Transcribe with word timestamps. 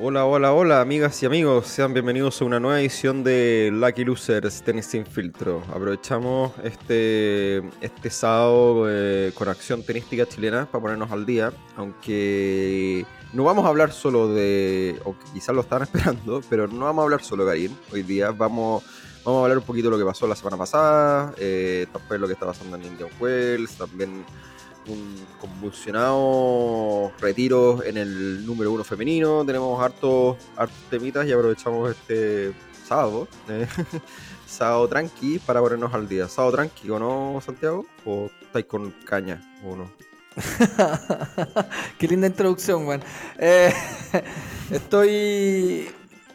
Hola, 0.00 0.24
hola, 0.24 0.54
hola, 0.54 0.80
amigas 0.80 1.22
y 1.22 1.26
amigos. 1.26 1.66
Sean 1.66 1.92
bienvenidos 1.92 2.40
a 2.40 2.46
una 2.46 2.58
nueva 2.58 2.80
edición 2.80 3.22
de 3.22 3.68
Lucky 3.70 4.06
Losers 4.06 4.62
Tenis 4.62 4.86
Sin 4.86 5.04
Filtro. 5.04 5.62
Aprovechamos 5.68 6.52
este, 6.64 7.58
este 7.82 8.08
sábado 8.08 8.86
eh, 8.88 9.32
con 9.34 9.50
acción 9.50 9.82
tenística 9.82 10.24
chilena 10.24 10.64
para 10.64 10.80
ponernos 10.80 11.12
al 11.12 11.26
día. 11.26 11.52
Aunque 11.76 13.04
no 13.34 13.44
vamos 13.44 13.66
a 13.66 13.68
hablar 13.68 13.92
solo 13.92 14.32
de. 14.32 14.98
O 15.04 15.14
quizás 15.34 15.54
lo 15.54 15.60
estaban 15.60 15.82
esperando, 15.92 16.40
pero 16.48 16.66
no 16.66 16.86
vamos 16.86 17.02
a 17.02 17.04
hablar 17.04 17.22
solo 17.22 17.44
de 17.44 17.50
Karim. 17.50 17.76
Hoy 17.92 18.02
día 18.02 18.30
vamos, 18.30 18.82
vamos 19.26 19.40
a 19.40 19.42
hablar 19.42 19.58
un 19.58 19.64
poquito 19.64 19.88
de 19.88 19.90
lo 19.90 19.98
que 19.98 20.06
pasó 20.06 20.26
la 20.26 20.36
semana 20.36 20.56
pasada, 20.56 21.34
eh, 21.36 21.86
también 21.92 22.22
lo 22.22 22.26
que 22.26 22.32
está 22.32 22.46
pasando 22.46 22.78
en 22.78 22.84
Indian 22.84 23.10
Wells, 23.20 23.76
también 23.76 24.24
un 24.88 25.16
convulsionado 25.40 27.12
retiro 27.20 27.82
en 27.84 27.96
el 27.96 28.44
número 28.44 28.72
uno 28.72 28.84
femenino. 28.84 29.44
Tenemos 29.44 29.80
hartos, 29.82 30.36
hartos 30.56 30.78
temitas 30.90 31.26
y 31.26 31.32
aprovechamos 31.32 31.90
este 31.90 32.52
sábado, 32.86 33.28
eh, 33.48 33.66
sábado 34.46 34.88
tranqui, 34.88 35.38
para 35.38 35.60
ponernos 35.60 35.92
al 35.94 36.08
día. 36.08 36.28
Sábado 36.28 36.56
tranqui, 36.56 36.90
¿o 36.90 36.98
no, 36.98 37.40
Santiago? 37.40 37.86
¿O 38.04 38.30
estáis 38.42 38.66
con 38.66 38.90
caña 39.04 39.40
o 39.64 39.76
no? 39.76 39.90
Qué 41.98 42.08
linda 42.08 42.26
introducción, 42.26 42.86
weón. 42.86 43.02
Eh, 43.38 43.72
estoy. 44.70 45.90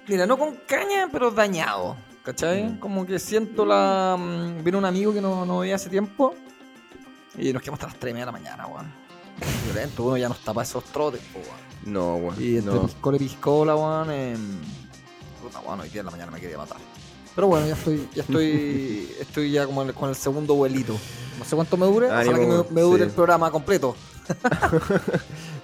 Mira, 0.08 0.26
no 0.26 0.38
con 0.38 0.56
caña, 0.68 1.10
pero 1.12 1.32
dañado. 1.32 1.98
¿Cachai? 2.24 2.64
Mm. 2.66 2.80
Como 2.80 3.06
que 3.06 3.20
siento 3.20 3.66
la. 3.66 4.16
mm, 4.18 4.64
Viene 4.64 4.78
un 4.78 4.86
amigo 4.86 5.14
que 5.14 5.22
no, 5.22 5.46
no 5.46 5.60
veía 5.60 5.76
hace 5.76 5.90
tiempo. 5.90 6.36
Y 7.38 7.54
nos 7.54 7.62
quedamos 7.62 7.80
hasta 7.80 7.88
las 7.92 8.00
3 8.00 8.12
y 8.12 8.14
media 8.14 8.26
de 8.26 8.32
la 8.32 8.38
mañana, 8.38 8.68
weón. 8.68 8.92
Violento, 9.66 10.04
uno 10.04 10.18
ya 10.18 10.28
no 10.28 10.34
está 10.36 10.54
para 10.54 10.68
esos 10.68 10.84
trotes, 10.86 11.22
weón. 11.36 11.94
No, 11.94 12.16
weón. 12.16 12.36
Y 12.40 12.58
entre 12.58 12.74
no. 12.74 12.86
piscola 12.86 13.18
y 13.18 13.20
piscola, 13.20 13.76
weón. 13.76 14.08
Eh, 14.12 14.36
puta, 15.42 15.60
weón, 15.60 15.80
hoy 15.82 15.90
día 15.90 16.00
en 16.02 16.06
la 16.06 16.12
mañana 16.12 16.32
me 16.32 16.40
quería 16.40 16.58
matar. 16.58 16.78
Pero 17.36 17.48
bueno, 17.48 17.68
ya 17.68 17.74
estoy, 17.74 18.10
ya 18.16 18.24
estoy, 18.24 19.12
estoy 19.20 19.52
ya 19.52 19.66
como 19.68 19.84
en 19.84 19.90
el- 19.90 19.94
con 19.94 20.10
el 20.10 20.16
segundo 20.16 20.56
vuelito. 20.56 20.98
No 21.38 21.46
sé 21.46 21.56
cuánto 21.56 21.78
me 21.78 21.86
dure, 21.86 22.08
ojalá 22.08 22.34
que 22.34 22.48
me, 22.48 22.64
me 22.72 22.82
dure 22.82 23.04
sí. 23.04 23.10
el 23.10 23.12
programa 23.16 23.52
completo. 23.52 23.96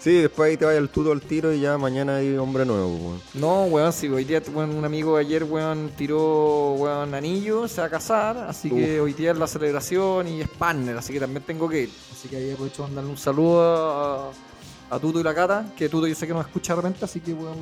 Sí, 0.04 0.16
después 0.16 0.50
ahí 0.50 0.58
te 0.58 0.66
vaya 0.66 0.80
el 0.80 0.90
tuto 0.90 1.14
al 1.14 1.22
tiro 1.22 1.54
y 1.54 1.62
ya 1.62 1.78
mañana 1.78 2.18
hay 2.18 2.36
hombre 2.36 2.66
nuevo, 2.66 2.94
weón. 2.94 3.22
No, 3.36 3.64
weón, 3.68 3.94
si 3.94 4.10
hoy 4.10 4.26
día 4.26 4.42
weón, 4.54 4.72
un 4.72 4.84
amigo 4.84 5.16
ayer, 5.16 5.46
weón, 5.46 5.92
tiró, 5.96 6.74
weón, 6.74 7.14
anillo, 7.14 7.70
se 7.70 7.80
va 7.80 7.88
a 7.88 7.90
casar, 7.90 8.38
así 8.50 8.70
que 8.70 9.00
hoy 9.00 9.14
día 9.14 9.32
es 9.32 9.38
la 9.38 9.48
celebración 9.48 10.28
y 10.28 10.42
es 10.42 10.50
partner, 10.50 10.98
así 10.98 11.14
que 11.14 11.22
también 11.22 11.42
tengo 11.44 11.70
que 11.70 11.84
ir. 11.84 11.90
Así 12.12 12.28
que 12.28 12.36
ahí 12.36 12.52
aprovecho 12.52 12.82
de 12.82 12.88
mandarle 12.90 13.12
un 13.12 13.18
saludo 13.18 13.62
a, 13.62 14.32
a 14.90 15.00
Tuto 15.00 15.22
y 15.22 15.24
la 15.24 15.34
Cata, 15.34 15.72
que 15.74 15.88
Tuto 15.88 16.06
yo 16.06 16.16
sé 16.16 16.28
que 16.28 16.34
nos 16.34 16.48
escucha 16.48 16.76
de 16.76 16.82
repente, 16.82 17.06
así 17.06 17.22
que, 17.22 17.34
weón, 17.34 17.56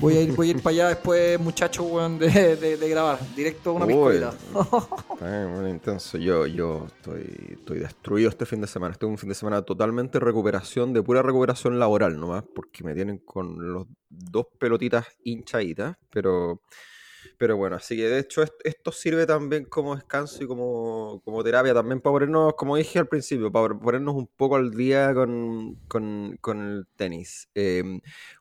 voy 0.00 0.16
a 0.16 0.22
ir, 0.22 0.32
voy 0.32 0.48
a 0.48 0.50
ir 0.52 0.62
para 0.62 0.74
allá 0.74 0.88
después, 0.88 1.38
muchachos, 1.40 1.86
weón, 1.88 2.18
de, 2.18 2.56
de, 2.56 2.76
de 2.76 2.88
grabar, 2.88 3.18
directo 3.34 3.70
a 3.70 3.72
una 3.74 3.86
bien, 5.20 5.52
bueno, 5.52 5.68
intenso. 5.68 6.18
Yo, 6.18 6.46
yo 6.46 6.86
estoy, 6.86 7.56
estoy 7.58 7.78
destruido 7.80 8.28
este 8.28 8.46
fin 8.46 8.60
de 8.60 8.66
semana. 8.66 8.92
Estoy 8.92 9.08
un 9.08 9.18
fin 9.18 9.28
de 9.28 9.34
semana 9.34 9.62
totalmente 9.62 10.18
de 10.18 10.24
recuperación, 10.24 10.92
de 10.92 11.02
pura 11.02 11.22
recuperación 11.22 11.78
laboral 11.78 12.18
nomás, 12.18 12.44
porque 12.54 12.84
me 12.84 12.94
tienen 12.94 13.18
con 13.18 13.72
los 13.72 13.86
dos 14.08 14.46
pelotitas 14.58 15.06
hinchaditas, 15.24 15.96
pero, 16.10 16.60
pero 17.36 17.56
bueno, 17.56 17.76
así 17.76 17.96
que 17.96 18.08
de 18.08 18.18
hecho 18.20 18.42
est- 18.42 18.54
esto 18.64 18.92
sirve 18.92 19.26
también 19.26 19.64
como 19.66 19.94
descanso 19.96 20.44
y 20.44 20.46
como, 20.46 21.20
como 21.24 21.42
terapia 21.44 21.74
también 21.74 22.00
para 22.00 22.12
ponernos, 22.14 22.54
como 22.54 22.76
dije 22.76 22.98
al 22.98 23.08
principio, 23.08 23.50
para 23.52 23.74
ponernos 23.78 24.14
un 24.14 24.28
poco 24.36 24.56
al 24.56 24.70
día 24.72 25.12
con, 25.14 25.76
con- 25.88 26.36
con 26.40 26.60
el 26.62 26.86
tenis. 26.96 27.48
Eh, 27.54 27.82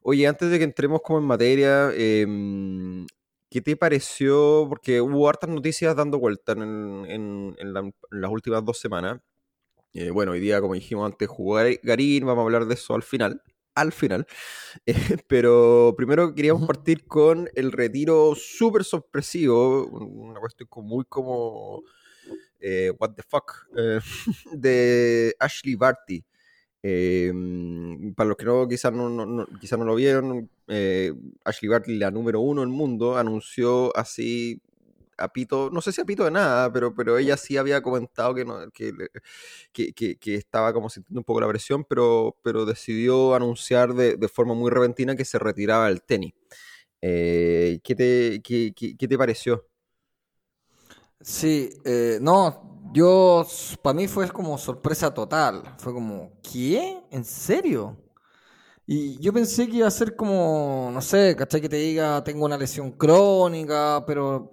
oye, 0.02 0.28
antes 0.28 0.50
de 0.50 0.58
que 0.58 0.64
entremos 0.66 1.02
como 1.02 1.20
en 1.20 1.26
materia, 1.26 1.92
em, 1.96 3.06
¿Qué 3.50 3.62
te 3.62 3.76
pareció? 3.78 4.66
Porque 4.68 5.00
hubo 5.00 5.30
hartas 5.30 5.48
noticias 5.50 5.96
dando 5.96 6.18
vuelta 6.20 6.54
en, 6.54 7.06
en- 7.08 7.56
en 7.60 7.74
la- 7.74 7.82
en 7.82 7.94
las 8.22 8.32
últimas 8.32 8.66
dos 8.66 8.80
semanas. 8.80 9.20
Eh, 9.94 10.10
bueno, 10.12 10.34
hoy 10.34 10.40
día, 10.40 10.62
como 10.62 10.74
dijimos 10.76 11.06
antes, 11.12 11.28
jugó 11.30 11.60
Garín, 11.84 12.26
vamos 12.26 12.42
a 12.42 12.46
hablar 12.46 12.66
de 12.66 12.76
eso 12.76 12.96
al 12.96 13.04
final. 13.04 13.42
Al 13.76 13.92
final. 13.92 14.28
Eh, 14.86 14.94
pero 15.28 15.94
primero 15.98 16.34
queríamos 16.36 16.68
partir 16.68 17.06
con 17.06 17.50
el 17.56 17.72
retiro 17.72 18.36
súper 18.36 18.84
sorpresivo, 18.84 19.86
un- 19.88 20.30
una 20.32 20.40
cuestión 20.40 20.70
muy 20.86 21.06
como 21.06 21.84
eh, 22.60 22.92
what 23.00 23.12
the 23.16 23.24
fuck, 23.24 23.52
eh, 23.78 24.00
de 24.54 25.36
Ashley 25.40 25.76
Barty. 25.76 26.24
Eh, 26.84 27.32
para 28.16 28.30
los 28.30 28.38
que 28.38 28.46
no 28.46 28.68
quizás 28.68 28.94
no, 28.94 29.10
no- 29.10 29.26
no- 29.26 29.48
lo 29.86 29.96
vieron, 29.96 30.50
Ashley 31.46 31.70
Barty, 31.70 31.98
la 31.98 32.12
número 32.12 32.42
uno 32.42 32.62
del 32.62 32.70
mundo, 32.70 33.18
anunció 33.18 33.96
así 33.98 34.62
a 35.18 35.30
pito, 35.34 35.70
no 35.72 35.82
sé 35.82 35.92
si 35.92 36.02
a 36.02 36.06
pito 36.06 36.24
de 36.26 36.32
nada, 36.32 36.72
pero, 36.74 36.94
pero 36.96 37.18
ella 37.18 37.38
sí 37.38 37.58
había 37.58 37.82
comentado 37.82 38.34
que, 38.36 38.46
no, 38.46 38.70
que, 39.74 39.94
que, 39.94 40.18
que- 40.18 40.36
estaba 40.36 40.74
como 40.74 40.90
sintiendo 40.90 41.20
un 41.22 41.26
poco 41.26 41.42
la 41.42 41.48
presión, 41.48 41.84
pero, 41.86 42.38
pero 42.44 42.66
decidió 42.66 43.36
anunciar 43.36 43.94
de, 43.94 44.18
de 44.18 44.28
forma 44.30 44.54
muy 44.54 44.72
repentina 44.72 45.16
que 45.16 45.26
se 45.26 45.40
retiraba 45.40 45.88
del 45.88 46.02
tenis. 46.04 46.34
Eh, 47.02 47.80
¿qué, 47.84 47.96
te, 47.96 48.42
qué, 48.44 48.74
qué- 48.76 48.98
qué 48.98 49.08
te 49.08 49.18
pareció? 49.18 49.68
Sí, 51.22 51.70
eh, 51.86 52.18
no, 52.22 52.90
yo, 52.94 53.46
para 53.82 53.94
mí 53.94 54.08
fue 54.08 54.30
como 54.30 54.58
sorpresa 54.58 55.14
total. 55.14 55.64
Fue 55.78 55.94
como, 55.94 56.34
¿qué? 56.42 57.02
¿En 57.12 57.24
serio? 57.24 57.98
Y 58.88 59.20
yo 59.22 59.34
pensé 59.34 59.68
que 59.68 59.78
iba 59.78 59.88
a 59.88 59.92
ser 59.92 60.16
como, 60.16 60.92
no 60.94 61.02
sé, 61.02 61.36
¿cachai? 61.38 61.62
Que 61.62 61.70
te 61.70 61.78
diga, 61.78 62.24
tengo 62.24 62.46
una 62.46 62.58
lesión 62.58 62.92
crónica, 62.94 64.04
pero 64.08 64.50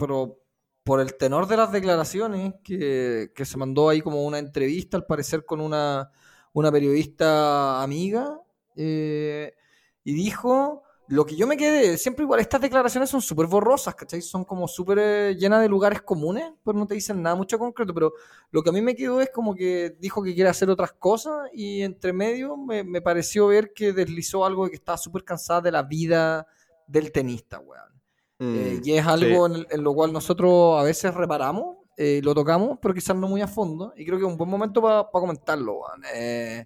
por 0.90 1.00
el 1.00 1.14
tenor 1.14 1.46
de 1.46 1.56
las 1.56 1.70
declaraciones, 1.70 2.54
que, 2.64 3.30
se 3.44 3.56
mandó 3.56 3.88
ahí 3.88 4.00
como 4.00 4.24
una 4.24 4.40
entrevista, 4.40 4.96
al 4.96 5.06
parecer, 5.06 5.44
con 5.44 5.60
una, 5.60 6.10
una 6.52 6.72
periodista 6.72 7.80
amiga, 7.80 8.40
eh, 8.74 9.54
y 10.02 10.14
dijo, 10.14 10.82
lo 11.06 11.24
que 11.24 11.36
yo 11.36 11.46
me 11.46 11.56
quedé, 11.56 11.96
siempre 11.96 12.24
igual, 12.24 12.40
estas 12.40 12.60
declaraciones 12.60 13.08
son 13.08 13.22
súper 13.22 13.46
borrosas, 13.46 13.94
¿cachai? 13.94 14.20
Son 14.20 14.44
como 14.44 14.66
súper 14.66 14.98
eh, 15.00 15.36
llenas 15.38 15.60
de 15.60 15.68
lugares 15.68 16.02
comunes, 16.02 16.50
pero 16.64 16.76
no 16.76 16.88
te 16.88 16.94
dicen 16.94 17.22
nada 17.22 17.36
mucho 17.36 17.56
concreto, 17.56 17.94
pero 17.94 18.12
lo 18.50 18.60
que 18.60 18.70
a 18.70 18.72
mí 18.72 18.82
me 18.82 18.96
quedó 18.96 19.20
es 19.20 19.30
como 19.30 19.54
que 19.54 19.96
dijo 20.00 20.24
que 20.24 20.34
quiere 20.34 20.50
hacer 20.50 20.70
otras 20.70 20.90
cosas 20.94 21.50
y 21.52 21.82
entre 21.82 22.12
medio 22.12 22.56
me, 22.56 22.82
me 22.82 23.00
pareció 23.00 23.46
ver 23.46 23.72
que 23.72 23.92
deslizó 23.92 24.44
algo 24.44 24.64
de 24.64 24.70
que 24.70 24.76
estaba 24.78 24.98
súper 24.98 25.22
cansada 25.22 25.60
de 25.60 25.70
la 25.70 25.84
vida 25.84 26.48
del 26.88 27.12
tenista, 27.12 27.60
weón. 27.60 27.99
Eh, 28.48 28.76
Mm, 28.80 28.88
y 28.88 28.92
es 28.94 29.06
algo 29.06 29.46
en, 29.46 29.54
el- 29.56 29.66
en 29.70 29.82
lo 29.84 29.94
cual 29.94 30.12
nosotros 30.12 30.80
a 30.80 30.82
veces 30.84 31.14
reparamos, 31.14 31.76
eh, 31.96 32.20
lo 32.24 32.34
tocamos, 32.34 32.78
pero 32.80 32.94
quizás 32.94 33.16
no 33.16 33.28
muy 33.28 33.42
a 33.42 33.48
fondo. 33.48 33.92
Y 33.96 34.04
creo 34.06 34.18
que 34.18 34.24
es 34.24 34.30
un 34.30 34.38
buen 34.38 34.50
momento 34.50 34.80
para 34.82 35.04
comentarlo. 35.10 35.80
Eh, 36.14 36.64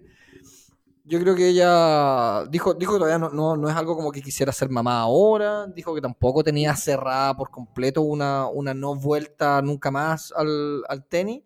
yo 1.07 1.21
creo 1.21 1.35
que 1.35 1.49
ella 1.49 2.45
dijo, 2.47 2.73
dijo 2.75 2.95
que 2.95 2.99
todavía 2.99 3.19
no, 3.19 3.29
no, 3.31 3.57
no 3.57 3.69
es 3.69 3.77
algo 3.77 3.95
como 3.97 4.11
que 4.11 4.23
quisiera 4.23 4.53
ser 4.53 4.71
mamá 4.71 5.01
ahora. 5.01 5.67
Dijo 5.67 5.95
que 5.95 6.01
tampoco 6.01 6.43
tenía 6.43 6.75
cerrada 6.77 7.37
por 7.37 7.51
completo 7.51 8.01
una, 8.03 8.47
una 8.49 8.73
no 8.75 8.95
vuelta 8.95 9.61
nunca 9.63 9.91
más 9.91 10.33
al, 10.35 10.83
al 10.89 11.05
tenis. 11.07 11.43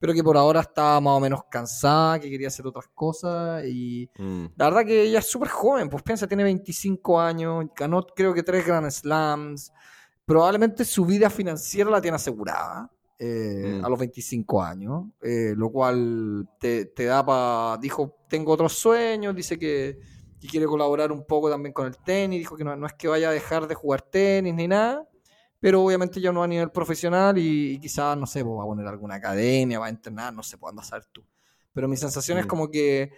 Pero 0.00 0.12
que 0.14 0.24
por 0.24 0.36
ahora 0.36 0.60
estaba 0.60 1.00
más 1.00 1.12
o 1.12 1.20
menos 1.20 1.42
cansada, 1.48 2.18
que 2.18 2.28
quería 2.28 2.48
hacer 2.48 2.66
otras 2.66 2.88
cosas. 2.94 3.64
Y 3.66 4.10
mm, 4.18 4.46
la 4.56 4.64
verdad 4.70 4.84
que 4.84 5.02
ella 5.02 5.20
es 5.20 5.30
súper 5.30 5.48
joven, 5.48 5.88
pues 5.88 6.02
piensa, 6.02 6.26
tiene 6.26 6.42
25 6.42 7.20
años, 7.20 7.66
ganó 7.76 8.04
creo 8.04 8.34
que 8.34 8.42
tres 8.42 8.66
Grand 8.66 8.90
Slams. 8.90 9.72
Probablemente 10.24 10.84
su 10.84 11.04
vida 11.04 11.28
financiera 11.30 11.90
la 11.90 12.00
tiene 12.00 12.16
asegurada 12.16 12.90
eh, 13.18 13.78
Mm. 13.80 13.84
a 13.84 13.88
los 13.90 13.98
25 13.98 14.62
años, 14.62 15.04
eh, 15.20 15.52
lo 15.54 15.70
cual 15.70 16.48
te, 16.58 16.86
te 16.86 17.04
da 17.04 17.24
para... 17.24 17.76
Dijo, 17.78 18.16
tengo 18.28 18.52
otros 18.52 18.72
sueños, 18.72 19.36
dice 19.36 19.58
que, 19.58 19.98
que 20.40 20.48
quiere 20.48 20.64
colaborar 20.64 21.12
un 21.12 21.26
poco 21.26 21.50
también 21.50 21.74
con 21.74 21.86
el 21.86 21.98
tenis, 21.98 22.38
dijo 22.38 22.56
que 22.56 22.64
no, 22.64 22.74
no 22.76 22.86
es 22.86 22.94
que 22.94 23.08
vaya 23.08 23.28
a 23.28 23.32
dejar 23.32 23.66
de 23.68 23.74
jugar 23.74 24.00
tenis 24.00 24.54
ni 24.54 24.66
nada, 24.66 25.06
pero 25.60 25.84
obviamente 25.84 26.20
ya 26.20 26.32
no 26.32 26.42
a 26.42 26.48
nivel 26.48 26.70
profesional 26.70 27.38
y, 27.38 27.74
y 27.74 27.78
quizás, 27.78 28.16
no 28.16 28.26
sé, 28.26 28.44
pues, 28.44 28.58
va 28.58 28.62
a 28.62 28.66
poner 28.66 28.86
alguna 28.86 29.16
academia, 29.16 29.78
va 29.78 29.86
a 29.86 29.90
entrenar, 29.90 30.32
no 30.32 30.42
sé, 30.42 30.58
pues 30.58 30.70
anda 30.70 30.82
a 30.82 30.86
saber 30.86 31.04
tú. 31.12 31.24
Pero 31.72 31.86
mi 31.86 31.96
sensación 31.96 32.38
es 32.38 32.46
como 32.46 32.70
que 32.70 33.12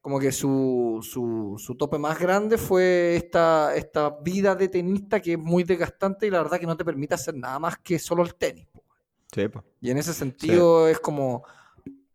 como 0.00 0.18
que 0.18 0.32
su, 0.32 1.00
su, 1.02 1.56
su 1.58 1.74
tope 1.74 1.98
más 1.98 2.18
grande 2.18 2.56
fue 2.56 3.16
esta, 3.16 3.74
esta 3.76 4.16
vida 4.22 4.54
de 4.54 4.68
tenista 4.68 5.20
que 5.20 5.32
es 5.32 5.38
muy 5.38 5.64
desgastante 5.64 6.26
y 6.26 6.30
la 6.30 6.42
verdad 6.42 6.58
que 6.58 6.66
no 6.66 6.76
te 6.76 6.84
permite 6.84 7.14
hacer 7.14 7.34
nada 7.34 7.58
más 7.58 7.78
que 7.78 7.98
solo 7.98 8.22
el 8.22 8.34
tenis. 8.34 8.66
po. 8.72 8.82
sí, 9.34 9.48
po. 9.48 9.64
Y 9.80 9.90
en 9.90 9.98
ese 9.98 10.14
sentido 10.14 10.88
es 10.88 11.00
como, 11.00 11.44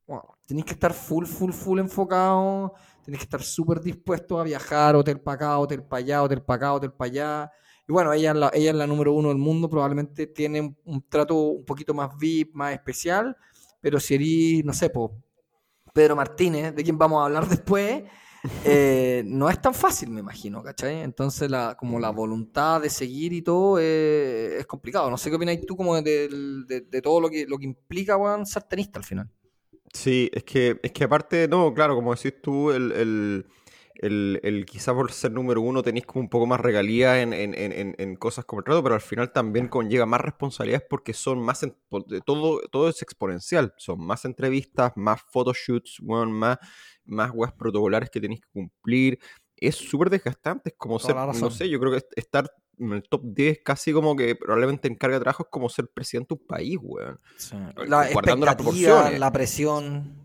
wow, 0.08 0.24
tenés 0.48 0.66
que 0.66 0.74
estar 0.74 0.94
full, 0.94 1.26
full, 1.26 1.52
full 1.52 1.80
enfocado, 1.80 2.74
tenés 3.04 3.20
que 3.20 3.26
estar 3.26 3.44
súper 3.44 3.82
dispuesto 3.82 4.40
a 4.40 4.44
viajar, 4.44 4.96
hotel 4.96 5.20
para 5.20 5.36
acá, 5.36 5.60
hotel 5.60 5.84
para 5.84 6.00
allá, 6.00 6.24
hotel 6.24 6.42
para 6.42 6.56
acá, 6.58 6.74
hotel 6.74 6.94
para 6.94 7.12
allá. 7.12 7.52
Y 7.88 7.92
bueno, 7.92 8.14
ella 8.14 8.32
es, 8.32 8.38
la, 8.38 8.52
ella 8.54 8.72
es 8.72 8.76
la 8.76 8.88
número 8.88 9.14
uno 9.14 9.30
del 9.30 9.38
mundo, 9.38 9.70
probablemente 9.70 10.28
tiene 10.28 10.76
un, 10.86 11.02
trato 11.10 11.36
un 11.36 11.66
poquito 11.66 11.94
más 11.94 12.18
VIP, 12.18 12.56
más 12.56 12.74
especial, 12.74 13.36
pero 13.82 14.00
si 14.00 14.16
eres, 14.16 14.66
no 14.66 14.74
sé, 14.74 14.90
po, 14.90 15.22
Pedro 15.94 16.16
Martínez, 16.16 16.74
de 16.74 16.84
quien 16.84 16.98
vamos 16.98 17.22
a 17.22 17.26
hablar 17.26 17.48
después, 17.50 18.04
eh, 18.64 19.24
no 19.26 19.50
es 19.50 19.62
tan 19.62 19.74
fácil, 19.74 20.10
me 20.10 20.22
imagino, 20.22 20.64
¿cachai? 20.64 21.02
Entonces, 21.02 21.50
la, 21.50 21.76
como 21.78 22.00
la 22.00 22.10
voluntad 22.10 22.82
de 22.82 22.90
seguir 22.90 23.34
y 23.34 23.42
todo 23.42 23.80
es 23.80 24.66
complicado. 24.66 25.10
No 25.10 25.18
sé 25.18 25.30
qué 25.30 25.36
opinas 25.36 25.58
tú 25.66 25.78
como 25.78 26.02
de, 26.02 26.30
de, 26.68 27.02
todo 27.02 27.22
lo 27.22 27.30
que, 27.30 27.46
lo 27.46 27.58
que 27.58 27.66
implica 27.66 28.16
bueno, 28.16 28.46
ser 28.46 28.64
tenista 28.64 29.00
al 29.00 29.06
final. 29.06 29.30
Sí, 29.94 30.30
es 30.34 30.44
que, 30.44 30.80
es 30.82 30.92
que 30.92 31.04
aparte, 31.04 31.48
no, 31.48 31.74
claro, 31.74 31.96
como 31.96 32.16
decís 32.16 32.34
tú, 32.42 32.72
el 32.72 33.46
el, 33.96 34.40
el 34.44 34.66
quizá 34.66 34.94
por 34.94 35.12
ser 35.12 35.32
número 35.32 35.62
uno 35.62 35.84
tenéis 35.84 36.06
como 36.06 36.22
un 36.22 36.30
poco 36.30 36.46
más 36.46 36.60
regalía 36.60 37.22
en, 37.22 37.34
en, 37.34 37.54
en, 37.54 37.96
en 37.98 38.16
cosas 38.16 38.46
como 38.46 38.60
el 38.60 38.66
trato, 38.66 38.84
pero 38.84 38.96
al 38.96 39.02
final 39.02 39.32
también 39.32 39.68
conlleva 39.68 40.06
más 40.06 40.22
responsabilidades 40.22 40.86
porque 40.90 41.14
son 41.14 41.40
más, 41.40 41.66
todo, 42.26 42.62
todo 42.72 42.90
es 42.90 43.02
exponencial, 43.02 43.74
son 43.78 44.06
más 44.06 44.26
entrevistas, 44.26 44.94
más 44.96 45.22
photoshoots, 45.22 46.02
más, 46.02 46.58
más 47.06 47.32
webs 47.34 47.54
protocolares 47.54 48.10
que 48.10 48.22
tenéis 48.22 48.42
que 48.42 48.50
cumplir, 48.52 49.20
es 49.56 49.76
súper 49.76 50.10
desgastante, 50.10 50.70
es 50.70 50.76
como 50.78 51.00
ser, 51.00 51.16
no 51.16 51.52
sé, 51.52 51.70
yo 51.70 51.80
creo 51.80 51.92
que 51.92 52.06
estar 52.16 52.52
en 52.80 52.92
el 52.92 53.04
top 53.04 53.22
10 53.24 53.60
casi 53.64 53.94
como 53.94 54.16
que 54.16 54.36
probablemente 54.36 54.88
en 54.88 54.96
carga 54.96 55.18
de 55.18 55.22
trabajo 55.22 55.44
es 55.44 55.50
como 55.50 55.70
ser 55.70 55.88
presidente 55.88 56.34
de 56.34 56.42
un 56.42 56.48
país, 56.48 56.78
weón. 56.82 57.20
La 57.88 58.12
Guardando 58.12 58.46
las 58.46 58.56
proporciones. 58.56 59.20
La 59.20 59.32
presión. 59.32 60.23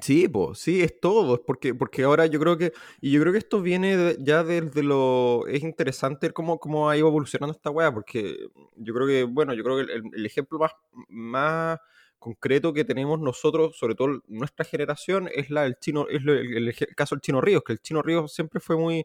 Sí, 0.00 0.28
pues, 0.28 0.58
sí, 0.58 0.82
es 0.82 1.00
todo, 1.00 1.34
es 1.34 1.40
porque, 1.46 1.74
porque 1.74 2.04
ahora 2.04 2.26
yo 2.26 2.38
creo 2.40 2.56
que, 2.56 2.72
y 3.00 3.10
yo 3.12 3.20
creo 3.20 3.32
que 3.32 3.38
esto 3.38 3.60
viene 3.60 4.16
ya 4.20 4.44
desde 4.44 4.82
lo, 4.82 5.46
es 5.46 5.62
interesante 5.62 6.30
cómo, 6.32 6.58
cómo 6.58 6.88
ha 6.88 6.96
ido 6.96 7.08
evolucionando 7.08 7.54
esta 7.54 7.70
weá, 7.70 7.92
porque 7.92 8.48
yo 8.76 8.94
creo 8.94 9.06
que, 9.06 9.24
bueno, 9.24 9.54
yo 9.54 9.64
creo 9.64 9.76
que 9.76 9.92
el, 9.92 10.26
ejemplo 10.26 10.58
más, 10.58 10.72
más 11.08 11.78
concreto 12.18 12.72
que 12.72 12.84
tenemos 12.84 13.20
nosotros, 13.20 13.76
sobre 13.76 13.94
todo 13.94 14.22
nuestra 14.26 14.64
generación, 14.64 15.28
es 15.34 15.50
la 15.50 15.62
del 15.62 15.78
chino, 15.80 16.06
es 16.08 16.22
el, 16.24 16.74
caso 16.96 17.14
del 17.14 17.22
chino 17.22 17.40
Ríos, 17.40 17.62
que 17.64 17.72
el 17.72 17.80
chino 17.80 18.02
Ríos 18.02 18.32
siempre 18.32 18.60
fue 18.60 18.76
muy, 18.76 19.04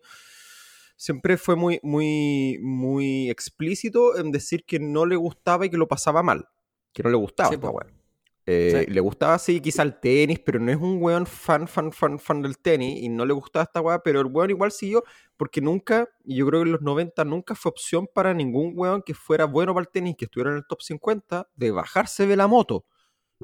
siempre 0.96 1.38
fue 1.38 1.56
muy, 1.56 1.80
muy, 1.84 2.60
muy 2.62 3.30
explícito 3.30 4.18
en 4.18 4.32
decir 4.32 4.66
que 4.66 4.80
no 4.80 5.06
le 5.06 5.16
gustaba 5.16 5.66
y 5.66 5.70
que 5.70 5.78
lo 5.78 5.88
pasaba 5.88 6.24
mal, 6.24 6.48
que 6.94 7.04
no 7.04 7.10
le 7.10 7.18
gustaba 7.18 7.54
esta 7.54 7.70
weá. 7.70 8.03
Eh, 8.46 8.86
le 8.90 9.00
gustaba 9.00 9.36
así 9.36 9.62
quizá 9.62 9.84
el 9.84 10.00
tenis, 10.00 10.40
pero 10.40 10.60
no 10.60 10.70
es 10.70 10.78
un 10.78 11.02
weón 11.02 11.26
fan, 11.26 11.66
fan, 11.66 11.94
fan, 11.94 12.20
fan 12.20 12.42
del 12.42 12.58
tenis 12.58 13.02
y 13.02 13.08
no 13.08 13.26
le 13.26 13.34
gustaba 13.34 13.64
esta 13.64 13.80
weá, 13.80 14.04
pero 14.04 14.20
el 14.20 14.26
weón 14.28 14.50
igual 14.50 14.72
siguió 14.72 15.04
porque 15.38 15.62
nunca, 15.62 16.10
y 16.26 16.36
yo 16.36 16.48
creo 16.48 16.62
que 16.62 16.68
en 16.68 16.72
los 16.74 16.82
90 16.82 17.24
nunca 17.24 17.56
fue 17.56 17.70
opción 17.70 18.08
para 18.14 18.34
ningún 18.34 18.74
weón 18.76 19.02
que 19.02 19.14
fuera 19.14 19.46
bueno 19.46 19.74
para 19.74 19.84
el 19.84 19.90
tenis, 19.90 20.16
que 20.18 20.26
estuviera 20.26 20.52
en 20.52 20.58
el 20.58 20.66
top 20.68 20.82
50, 20.82 21.50
de 21.56 21.72
bajarse 21.72 22.28
de 22.28 22.36
la 22.36 22.48
moto. 22.48 22.86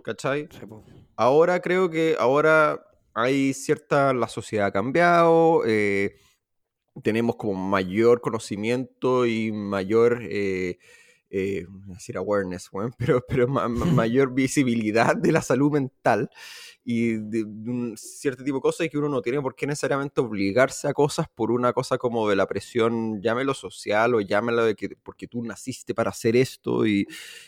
¿Cachai? 0.04 0.48
ahora 1.16 1.60
creo 1.60 1.90
que 1.90 2.16
ahora 2.20 2.86
hay 3.14 3.54
cierta, 3.54 4.14
la 4.14 4.28
sociedad 4.28 4.68
ha 4.68 4.72
cambiado, 4.72 5.64
eh, 5.66 6.16
tenemos 7.04 7.38
como 7.38 7.54
mayor 7.54 8.20
conocimiento 8.20 9.26
y 9.26 9.52
mayor... 9.54 10.20
Eh, 10.24 10.78
eh, 11.30 11.66
decir 11.86 12.18
awareness, 12.18 12.70
pero, 12.98 13.24
pero 13.28 13.48
mayor 13.48 14.34
visibilidad 14.34 15.16
de 15.16 15.32
la 15.32 15.42
salud 15.42 15.72
mental 15.72 16.30
y 16.84 17.18
de, 17.18 17.44
un 17.44 17.96
cierto 17.98 18.44
tipo 18.44 18.58
de 18.58 18.62
cosas 18.62 18.88
y 18.88 18.90
que 18.90 18.98
uno 18.98 19.10
no 19.10 19.22
tiene 19.22 19.42
por 19.42 19.56
qué 19.56 19.68
necesariamente 19.68 20.22
obligarse 20.22 20.88
a 20.88 20.94
cosas 20.94 21.28
por 21.34 21.52
una 21.52 21.72
cosa 21.72 21.98
como 22.00 22.28
de 22.28 22.36
la 22.36 22.48
presión, 22.48 23.22
llámelo 23.22 23.54
social 23.54 24.16
o 24.16 24.22
llámelo 24.22 24.66
de 24.66 24.76
que 24.76 24.90
porque 25.04 25.28
tú 25.28 25.44
naciste 25.44 25.94
para 25.94 26.10
hacer 26.10 26.36
esto 26.36 26.88
y, 26.88 27.06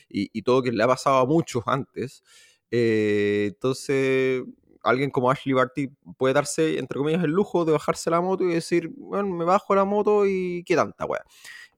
y, 0.10 0.42
todo 0.44 0.62
que 0.62 0.72
le 0.72 0.84
ha 0.84 0.88
pasado 0.88 1.18
a 1.18 1.26
muchos 1.26 1.64
antes. 1.66 2.24
Eh, 2.70 3.48
entonces, 3.48 4.44
alguien 4.84 5.10
como 5.10 5.32
Ashley 5.32 5.54
Barty 5.54 5.90
puede 6.18 6.34
darse, 6.34 6.78
entre 6.80 6.98
comillas, 6.98 7.24
el 7.24 7.32
lujo 7.32 7.66
de 7.66 7.72
bajarse 7.72 8.10
la 8.10 8.22
moto 8.22 8.44
y 8.44 8.54
decir, 8.54 8.90
bueno, 8.96 9.36
me 9.36 9.46
bajo 9.46 9.76
la 9.76 9.86
moto 9.86 10.26
y 10.26 10.64
qué 10.66 10.76
tanta, 10.76 11.06
weá. 11.06 11.24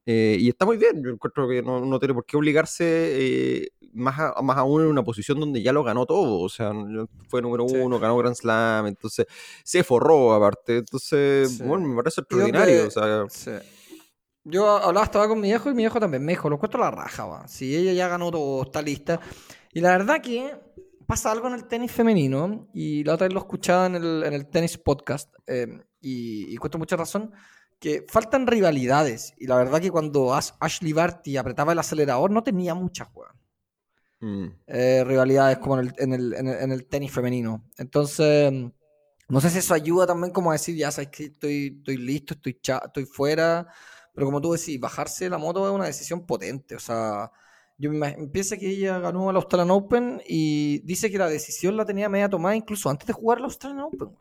Eh, 0.06 0.36
y 0.38 0.50
está 0.50 0.66
muy 0.66 0.76
bien, 0.76 1.02
yo 1.02 1.12
encuentro 1.12 1.48
que 1.48 1.62
no, 1.62 1.98
tiene 1.98 2.14
por 2.14 2.26
qué 2.26 2.36
obligarse 2.36 2.84
eh, 2.86 3.70
más, 3.94 4.18
más 4.42 4.58
aún 4.58 4.82
en 4.82 4.88
una 4.88 5.04
posición 5.04 5.40
donde 5.40 5.62
ya 5.62 5.72
lo 5.72 5.82
ganó 5.82 6.06
todo, 6.06 6.42
o 6.42 6.50
sea, 6.50 6.74
fue 7.30 7.42
número 7.42 7.64
uno, 7.64 8.00
ganó 8.00 8.18
Grand 8.18 8.36
Slam, 8.36 8.88
entonces 8.88 9.26
se 9.64 9.82
forró 9.82 10.34
aparte, 10.34 10.80
entonces, 10.80 11.58
bueno, 11.66 11.88
me 11.88 11.96
parece 11.96 12.20
extraordinario. 12.20 12.88
o 12.88 13.30
sea, 13.30 13.62
Yo 14.44 14.70
hablaba, 14.70 15.06
estaba 15.06 15.30
con 15.30 15.40
mi 15.40 15.50
hijo 15.50 15.70
y 15.70 15.74
mi 15.74 15.84
hijo 15.84 16.02
también 16.02 16.26
me 16.26 16.34
dijo, 16.34 16.50
lo 16.50 16.56
encuentro 16.56 16.82
la 16.82 16.92
raja, 16.92 17.26
va. 17.26 17.48
si 17.48 17.74
ella 17.74 17.94
ya 17.94 18.10
ganó 18.10 18.30
todo, 18.30 18.64
está 18.64 18.82
lista. 18.82 19.22
Y 19.72 19.80
la 19.80 19.92
verdad 19.92 20.22
que 20.22 20.54
pasa 21.08 21.32
algo 21.32 21.48
en 21.48 21.54
el 21.54 21.66
tenis 21.66 21.94
femenino, 21.94 22.68
y 22.74 23.06
la 23.06 23.14
otra 23.14 23.28
vez 23.28 23.34
lo 23.34 23.40
escuchaba 23.40 23.86
en 23.86 23.96
el, 23.96 24.24
en 24.26 24.34
el 24.34 24.50
tenis 24.50 24.78
podcast, 24.78 25.34
eh, 25.48 25.68
y, 26.02 26.52
y 26.52 26.56
encuentro 26.56 26.78
mucha 26.78 26.98
razón 26.98 27.32
que 27.84 28.06
faltan 28.08 28.48
rivalidades. 28.48 29.34
Y 29.38 29.46
la 29.46 29.58
verdad 29.58 29.82
que 29.82 29.92
cuando 29.92 30.34
Ashley 30.34 30.94
Barty 30.94 31.36
apretaba 31.36 31.74
el 31.74 31.80
acelerador 31.80 32.32
no 32.32 32.42
tenía 32.42 32.74
muchas, 32.74 33.10
weón. 33.14 33.36
Mm. 34.22 34.56
Eh, 34.68 35.04
rivalidades 35.04 35.58
como 35.58 35.82
en 35.82 36.14
el, 36.14 36.34
en, 36.34 36.72
el, 36.72 36.86
tenis 36.86 37.12
femenino. 37.12 37.70
Entonces, 37.78 38.54
no 39.28 39.42
sé 39.42 39.50
si 39.50 39.58
eso 39.58 39.74
ayuda 39.74 40.08
también 40.08 40.32
como 40.32 40.50
a 40.50 40.54
decir, 40.54 40.78
ya 40.78 40.92
sabes 40.92 41.10
que 41.10 41.26
estoy, 41.26 41.76
estoy 41.78 41.98
listo, 41.98 42.36
estoy, 42.36 42.58
estoy 42.86 43.06
fuera. 43.06 43.68
Pero 44.14 44.28
como 44.28 44.40
tú 44.40 44.54
decís, 44.54 44.80
bajarse 44.80 45.30
la 45.30 45.38
moto 45.38 45.68
es 45.68 45.76
una 45.76 45.88
decisión 45.88 46.26
potente. 46.26 46.78
O 46.78 46.80
sea, 46.80 47.34
yo 47.78 47.92
me 47.92 48.14
pienso 48.32 48.56
que 48.56 48.70
ella 48.70 48.98
ganó 49.00 49.30
el 49.30 49.36
Australian 49.36 49.72
Open 49.72 50.22
y 50.26 50.80
dice 50.86 51.12
que 51.12 51.18
la 51.18 51.28
decisión 51.28 51.76
la 51.76 51.84
tenía 51.84 52.08
media 52.08 52.30
tomada 52.30 52.56
incluso 52.56 52.90
antes 52.90 53.08
de 53.08 53.12
jugar 53.12 53.40
el 53.40 53.44
Australian 53.44 53.82
Open. 53.82 54.18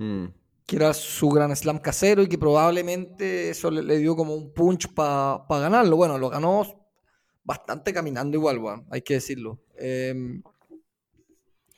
Mm 0.00 0.41
que 0.66 0.76
era 0.76 0.94
su 0.94 1.28
gran 1.28 1.54
slam 1.54 1.78
casero 1.78 2.22
y 2.22 2.28
que 2.28 2.38
probablemente 2.38 3.50
eso 3.50 3.70
le, 3.70 3.98
dio 3.98 4.14
como 4.16 4.34
un 4.34 4.52
punch 4.52 4.92
para 4.94 5.44
ganarlo. 5.48 5.96
Bueno, 5.96 6.18
lo 6.18 6.28
ganó 6.28 6.88
bastante 7.44 7.92
caminando 7.92 8.36
igual, 8.36 8.84
hay 8.90 9.02
que 9.02 9.14
decirlo. 9.14 9.60
Em, 9.76 10.42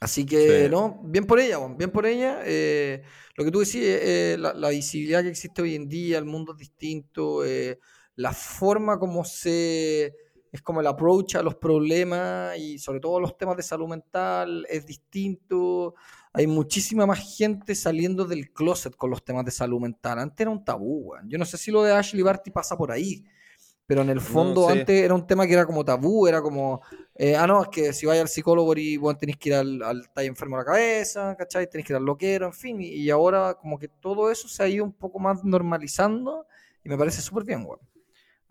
así 0.01 0.27
que, 0.27 0.69
no, 0.71 1.01
bien 1.05 1.25
por 1.25 1.41
ella, 1.41 1.59
bien 1.77 1.91
por 1.91 2.07
ella. 2.07 2.43
Eh, 2.45 3.03
lo 3.37 3.45
que 3.45 3.51
tú 3.51 3.61
decís, 3.61 3.83
eh, 3.83 4.37
la, 4.39 4.69
visibilidad 4.69 5.23
que 5.23 5.31
existe 5.31 5.63
hoy 5.63 5.75
en 5.75 5.89
día, 5.89 6.19
el 6.19 6.25
mundo 6.27 6.53
es 6.53 6.59
distinto, 6.59 7.45
eh, 7.45 7.79
la 8.17 8.33
forma 8.33 8.99
como 8.99 9.25
se 9.25 10.15
es 10.53 10.63
como 10.63 10.81
el 10.81 10.87
approach 10.87 11.35
a 11.35 11.43
los 11.43 11.57
problemas 11.57 12.57
y 12.57 12.79
sobre 12.79 13.01
todo 13.01 13.19
los 13.19 13.37
temas 13.37 13.57
de 13.57 13.65
salud 13.65 13.89
mental 13.89 14.65
es 14.71 14.87
distinto 14.87 15.97
hay 16.37 16.49
muchísima 16.49 17.07
más 17.07 17.37
gente 17.37 17.77
saliendo 17.77 18.25
del 18.25 18.53
closet 18.53 18.97
con 18.97 19.09
los 19.09 19.25
temas 19.25 19.45
de 19.45 19.53
salud 19.53 19.81
mental. 19.81 20.19
Antes 20.19 20.41
era 20.41 20.51
un 20.51 20.65
tabú, 20.65 21.13
weón. 21.13 21.31
Yo 21.31 21.39
no 21.39 21.45
sé 21.45 21.57
si 21.57 21.71
lo 21.71 21.85
de 21.85 21.93
Ashley 21.93 22.23
Barty 22.23 22.51
pasa 22.51 22.77
por 22.77 22.91
ahí, 22.91 23.25
pero 23.87 24.03
en 24.03 24.11
el 24.11 24.21
fondo 24.21 24.69
antes 24.69 25.01
era 25.01 25.15
un 25.15 25.25
tema 25.29 25.47
que 25.47 25.53
era 25.53 25.65
como 25.65 25.85
tabú, 25.85 26.27
era 26.27 26.43
como, 26.43 26.83
eh, 27.15 27.37
ah, 27.37 27.47
no, 27.47 27.63
es 27.63 27.69
que 27.69 27.93
si 27.93 28.05
vais 28.05 28.21
al 28.21 28.29
psicólogo 28.29 28.75
y 28.77 28.97
bueno, 28.97 29.17
tenéis 29.17 29.39
que 29.39 29.51
ir 29.51 29.55
al, 29.55 29.81
al 29.81 30.09
enfermo 30.17 30.57
de 30.57 30.63
la 30.63 30.67
cabeza, 30.67 31.37
¿cachai? 31.37 31.71
Tenéis 31.71 31.87
que 31.87 31.93
ir 31.93 31.99
al 31.99 32.05
loquero, 32.05 32.47
en 32.47 32.53
fin, 32.53 32.79
y, 32.81 33.09
ahora 33.11 33.55
como 33.55 33.79
que 33.79 33.87
todo 33.87 34.29
eso 34.29 34.49
se 34.49 34.63
ha 34.65 34.69
ido 34.69 34.85
un 34.85 34.93
poco 34.93 35.21
más 35.21 35.45
normalizando 35.45 36.47
y 36.83 36.89
me 36.89 36.99
parece 36.99 37.23
súper 37.23 37.45
bien, 37.45 37.65
weón. 37.65 37.79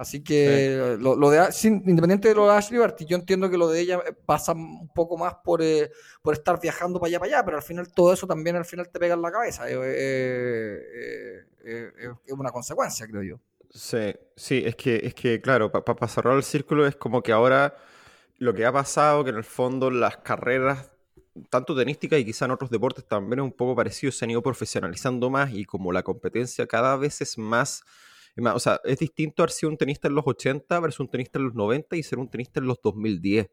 Así 0.04 0.22
que 0.22 0.98
lo, 1.00 1.30
de, 1.30 1.50
independiente 1.64 2.28
de 2.28 2.36
lo 2.36 2.46
de 2.46 2.52
Ashley 2.52 2.78
Barty, 2.78 3.06
yo 3.06 3.16
entiendo 3.16 3.50
que 3.50 3.58
lo 3.58 3.70
de 3.70 3.80
ella 3.80 4.02
eh, 4.06 4.12
pasa 4.12 4.52
un 4.52 4.90
poco 4.90 5.18
más 5.18 5.36
por, 5.46 5.62
eh, 5.62 5.90
por 6.22 6.34
estar 6.34 6.60
viajando 6.60 7.00
para 7.00 7.08
allá, 7.08 7.20
para 7.20 7.38
allá, 7.38 7.46
pero 7.46 7.56
al 7.56 7.64
final 7.64 7.90
todo 7.94 8.12
eso 8.12 8.28
también 8.28 8.58
al 8.58 8.66
final 8.66 8.90
te 8.90 9.00
pega 9.00 9.14
en 9.14 9.22
la 9.22 9.32
cabeza. 9.32 9.64
Eh, 9.70 11.46
es 11.64 12.34
una 12.34 12.52
consecuencia, 12.52 13.08
creo 13.08 13.24
yo. 13.24 13.40
Sí, 13.70 14.14
sí, 14.36 14.62
es 14.66 14.76
que, 14.76 15.00
es 15.04 15.14
que 15.14 15.40
claro, 15.40 15.72
para 15.72 16.08
cerrar 16.10 16.36
el 16.36 16.44
círculo 16.44 16.86
es 16.86 16.98
como 16.98 17.24
que 17.24 17.32
ahora 17.32 17.74
lo 18.40 18.54
que 18.54 18.66
ha 18.66 18.74
pasado, 18.74 19.24
que 19.24 19.30
en 19.30 19.38
el 19.38 19.46
fondo 19.46 19.90
las 19.90 20.18
carreras 20.18 20.92
tanto 21.50 21.76
tenísticas 21.78 22.20
y 22.20 22.26
quizá 22.26 22.44
en 22.44 22.52
otros 22.52 22.70
deportes 22.70 23.08
también 23.08 23.40
es 23.40 23.44
un 23.46 23.54
poco 23.54 23.74
parecido, 23.74 24.12
se 24.12 24.26
han 24.26 24.32
ido 24.32 24.44
profesionalizando 24.44 25.30
más 25.30 25.54
y 25.54 25.64
como 25.64 25.94
la 25.94 26.04
competencia 26.04 26.68
cada 26.68 26.98
vez 26.98 27.22
es 27.22 27.38
más 27.38 27.86
o 28.38 28.60
sea, 28.60 28.80
es 28.84 29.00
distinto 29.00 29.44
haber 29.44 29.52
sido 29.52 29.70
un 29.70 29.78
tenista 29.78 30.08
en 30.08 30.16
los 30.16 30.26
80 30.26 30.80
versus 30.80 31.02
un 31.02 31.10
tenista 31.10 31.40
en 31.40 31.46
los 31.46 31.56
90 31.56 31.96
y 31.96 32.04
ser 32.04 32.20
un 32.20 32.30
tenista 32.30 32.60
en 32.60 32.68
los 32.68 32.82
2010. 32.82 33.50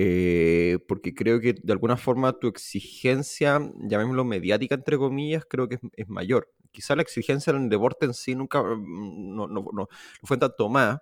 Eh, 0.00 0.78
porque 0.86 1.12
creo 1.12 1.40
que 1.40 1.54
de 1.54 1.72
alguna 1.72 1.96
forma 1.96 2.38
tu 2.38 2.46
exigencia, 2.46 3.60
llamémoslo 3.80 4.24
mediática 4.24 4.76
entre 4.76 4.96
comillas, 4.96 5.44
creo 5.48 5.68
que 5.68 5.80
es, 5.96 6.08
mayor. 6.08 6.52
Quizá 6.70 6.94
la 6.94 7.02
exigencia 7.02 7.50
en 7.50 7.64
el 7.64 7.68
deporte 7.68 8.06
en 8.06 8.14
sí 8.14 8.36
nunca 8.36 8.62
mm, 8.62 9.34
no, 9.34 9.48
no, 9.48 9.66
no, 9.72 9.88
fue 10.22 10.36
tanto 10.38 10.68
más, 10.68 11.00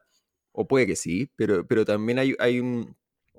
o 0.52 0.66
puede 0.66 0.86
que 0.86 0.96
sí, 0.96 1.30
pero, 1.36 1.66
pero 1.66 1.84
también 1.84 2.18
hay, 2.18 2.34
hay, 2.38 2.60
un, 2.60 2.96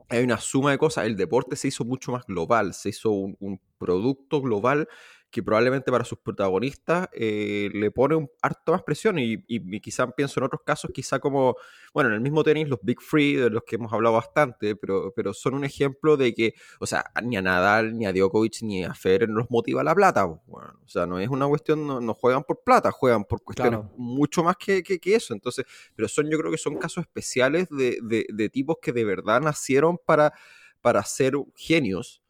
hay 0.09 0.23
una 0.23 0.37
suma 0.37 0.71
de 0.71 0.77
cosas. 0.77 1.07
El 1.07 1.17
deporte 1.17 1.55
se 1.55 1.69
hizo 1.69 1.83
mucho 1.85 2.11
más 2.11 2.25
global, 2.27 2.75
se 2.75 2.89
hizo 2.89 3.11
un 3.11 3.59
producto 3.79 4.41
global 4.41 4.87
que 5.29 5.43
probablemente 5.43 5.91
para 5.91 6.05
sus 6.05 6.19
protagonistas 6.19 7.09
eh, 7.11 7.69
le 7.73 7.91
pone 7.91 8.15
un 8.15 8.29
harto 8.41 8.71
más 8.71 8.83
presión 8.83 9.19
y, 9.19 9.43
y, 9.47 9.79
quizá 9.81 10.09
pienso 10.11 10.39
en 10.39 10.45
otros 10.45 10.61
casos, 10.65 10.91
quizá 10.93 11.19
como, 11.19 11.57
bueno, 11.93 12.09
en 12.09 12.15
el 12.15 12.21
mismo 12.21 12.43
tenis, 12.43 12.69
los 12.69 12.79
Big 12.81 13.01
Free, 13.01 13.35
de 13.35 13.49
los 13.49 13.63
que 13.63 13.75
hemos 13.75 13.91
hablado 13.91 14.15
bastante, 14.15 14.75
pero, 14.75 15.11
pero 15.15 15.33
son 15.33 15.55
un 15.55 15.65
ejemplo 15.65 16.15
de 16.15 16.33
que, 16.33 16.53
o 16.79 16.85
sea, 16.85 17.05
ni 17.23 17.35
a 17.35 17.41
Nadal, 17.41 17.97
ni 17.97 18.05
a 18.05 18.13
Djokovic, 18.13 18.61
ni 18.61 18.85
a 18.85 18.93
Federer 18.93 19.29
nos 19.29 19.49
motiva 19.51 19.83
la 19.83 19.93
plata. 19.93 20.25
Bueno, 20.25 20.79
o 20.83 20.87
sea, 20.87 21.05
no 21.05 21.19
es 21.19 21.27
una 21.29 21.47
cuestión, 21.47 21.85
no, 21.85 22.13
juegan 22.13 22.43
por 22.43 22.63
plata, 22.63 22.91
juegan 22.91 23.25
por 23.25 23.43
cuestiones 23.43 23.81
mucho 23.97 24.43
más 24.43 24.55
que, 24.55 24.81
que, 24.81 25.15
eso. 25.15 25.33
Entonces, 25.33 25.65
pero 25.95 26.07
son, 26.07 26.29
yo 26.29 26.37
creo 26.37 26.51
que 26.51 26.57
son 26.57 26.77
casos 26.77 27.03
especiales 27.03 27.67
de, 27.69 27.99
de, 28.01 28.25
de 28.29 28.49
tipos 28.49 28.77
que 28.81 28.93
de 28.93 29.03
verdad 29.03 29.41
nacieron 29.41 29.97
para, 30.05 30.33
para 30.81 31.03
ser 31.03 31.33
genios 31.55 32.21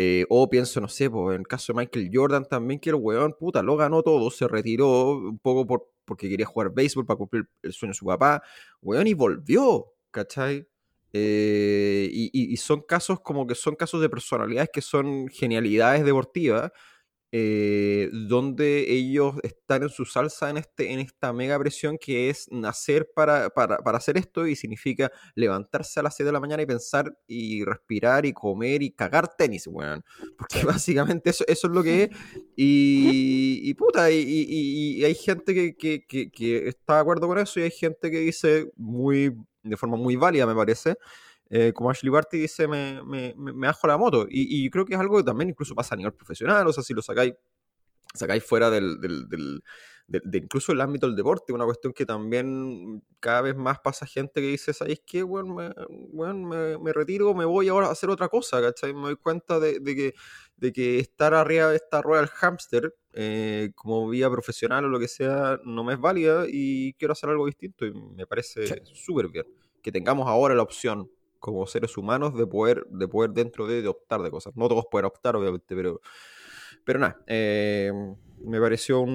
eh, 0.00 0.26
o 0.28 0.48
pienso, 0.48 0.80
no 0.80 0.86
sé, 0.86 1.06
en 1.06 1.32
el 1.32 1.48
caso 1.48 1.72
de 1.72 1.78
Michael 1.78 2.08
Jordan 2.14 2.44
también, 2.44 2.78
que 2.78 2.90
el 2.90 2.94
weón, 2.94 3.34
puta, 3.36 3.64
lo 3.64 3.76
ganó 3.76 4.04
todo, 4.04 4.30
se 4.30 4.46
retiró 4.46 5.16
un 5.16 5.40
poco 5.40 5.66
por, 5.66 5.90
porque 6.04 6.28
quería 6.28 6.46
jugar 6.46 6.72
béisbol 6.72 7.04
para 7.04 7.16
cumplir 7.18 7.48
el 7.62 7.72
sueño 7.72 7.90
de 7.90 7.96
su 7.96 8.06
papá, 8.06 8.40
weón, 8.80 9.08
y 9.08 9.14
volvió, 9.14 9.86
¿cachai? 10.12 10.68
Eh, 11.12 12.08
y, 12.12 12.30
y, 12.32 12.56
son 12.58 12.82
casos 12.82 13.18
como 13.22 13.44
que 13.44 13.56
son 13.56 13.74
casos 13.74 14.00
de 14.00 14.08
personalidades 14.08 14.70
que 14.72 14.82
son 14.82 15.26
genialidades 15.26 16.04
deportivas 16.04 16.70
eh, 17.30 18.08
donde 18.12 18.90
ellos 18.90 19.34
están 19.42 19.82
en 19.82 19.90
su 19.90 20.06
salsa 20.06 20.48
en, 20.48 20.56
este, 20.56 20.92
en 20.92 21.00
esta 21.00 21.32
mega 21.32 21.58
presión 21.58 21.98
que 21.98 22.30
es 22.30 22.48
nacer 22.50 23.10
para, 23.14 23.50
para, 23.50 23.76
hacer 23.98 24.16
esto 24.16 24.46
y 24.46 24.56
significa 24.56 25.12
levantarse 25.34 26.00
a 26.00 26.02
las 26.02 26.16
6 26.16 26.26
de 26.26 26.32
la 26.32 26.40
mañana 26.40 26.62
y 26.62 26.66
pensar 26.66 27.18
y 27.26 27.64
respirar 27.64 28.24
y 28.24 28.32
comer 28.32 28.82
y 28.82 28.92
cagar 28.92 29.28
tenis, 29.36 29.66
weón. 29.66 30.02
Porque 30.38 30.62
básicamente 30.64 31.30
eso, 31.30 31.44
eso 31.46 31.66
es 31.66 31.72
lo 31.72 31.82
que 31.82 32.04
es. 32.04 32.10
Y, 32.60 33.60
y 33.62 33.74
puta, 33.74 34.10
y, 34.10 35.04
hay 35.04 35.14
gente 35.14 35.54
que, 35.54 35.76
que, 35.76 36.04
que, 36.04 36.28
que 36.30 36.68
está 36.68 36.94
de 36.94 37.00
acuerdo 37.00 37.28
con 37.28 37.38
eso 37.38 37.60
y 37.60 37.64
hay 37.64 37.70
gente 37.70 38.10
que 38.10 38.18
dice 38.18 38.72
muy 38.74 39.32
de 39.62 39.76
forma 39.76 39.96
muy 39.96 40.16
válida, 40.16 40.46
me 40.46 40.54
parece, 40.54 40.96
eh, 41.50 41.72
como 41.74 41.90
Ashley 41.90 42.10
Barty 42.10 42.38
dice, 42.38 42.68
me, 42.68 43.02
me, 43.04 43.34
me, 43.36 43.66
bajo 43.66 43.86
la 43.86 43.96
moto. 43.96 44.26
Y, 44.28 44.64
y, 44.66 44.70
creo 44.70 44.84
que 44.84 44.94
es 44.94 45.00
algo 45.00 45.16
que 45.16 45.24
también 45.24 45.50
incluso 45.50 45.74
pasa 45.74 45.94
a 45.94 45.98
nivel 45.98 46.12
profesional, 46.12 46.66
o 46.66 46.72
sea, 46.72 46.82
si 46.82 46.94
lo 46.94 47.02
sacáis, 47.02 47.34
sacáis 48.14 48.44
fuera 48.44 48.70
del, 48.70 49.00
del, 49.00 49.28
del 49.28 49.62
de, 50.08 50.38
incluso 50.38 50.72
el 50.72 50.80
ámbito 50.80 51.06
del 51.06 51.16
deporte, 51.16 51.52
una 51.52 51.66
cuestión 51.66 51.92
que 51.92 52.06
también 52.06 53.02
cada 53.20 53.42
vez 53.42 53.54
más 53.54 53.78
pasa 53.80 54.06
gente 54.06 54.40
que 54.40 54.48
dice, 54.48 54.72
¿sabéis 54.72 55.02
qué? 55.04 55.22
Bueno, 55.22 55.54
me, 55.54 55.70
bueno, 56.12 56.48
me, 56.48 56.78
me, 56.78 56.92
retiro, 56.94 57.34
me 57.34 57.44
voy 57.44 57.68
ahora 57.68 57.88
a 57.88 57.92
hacer 57.92 58.08
otra 58.08 58.28
cosa, 58.28 58.62
¿cachai? 58.62 58.94
Me 58.94 59.02
doy 59.02 59.16
cuenta 59.16 59.60
de, 59.60 59.80
de 59.80 59.94
que, 59.94 60.14
de 60.56 60.72
que 60.72 60.98
estar 60.98 61.34
arriba 61.34 61.68
de 61.68 61.76
esta 61.76 62.00
rueda 62.00 62.22
del 62.22 62.30
hámster 62.30 62.94
eh, 63.12 63.70
como 63.74 64.08
vía 64.08 64.30
profesional 64.30 64.86
o 64.86 64.88
lo 64.88 64.98
que 64.98 65.08
sea 65.08 65.60
no 65.64 65.84
me 65.84 65.92
es 65.92 66.00
válida 66.00 66.46
y 66.48 66.94
quiero 66.94 67.12
hacer 67.12 67.28
algo 67.28 67.44
distinto 67.46 67.84
y 67.84 67.92
me 67.92 68.26
parece 68.26 68.82
súper 68.94 69.28
bien 69.28 69.44
que 69.82 69.92
tengamos 69.92 70.26
ahora 70.26 70.54
la 70.54 70.62
opción 70.62 71.10
como 71.38 71.66
seres 71.66 71.96
humanos 71.96 72.36
de 72.36 72.46
poder, 72.46 72.86
de 72.88 73.08
poder 73.08 73.30
dentro 73.30 73.66
de, 73.66 73.86
optar 73.86 74.22
de 74.22 74.30
cosas. 74.30 74.56
No 74.56 74.68
todos 74.68 74.86
pueden 74.90 75.06
optar, 75.06 75.36
obviamente, 75.36 75.74
pero, 75.74 76.00
pero 76.84 76.98
nada, 76.98 77.22
eh, 77.26 77.92
me 78.40 78.60
pareció 78.60 79.00
un, 79.00 79.14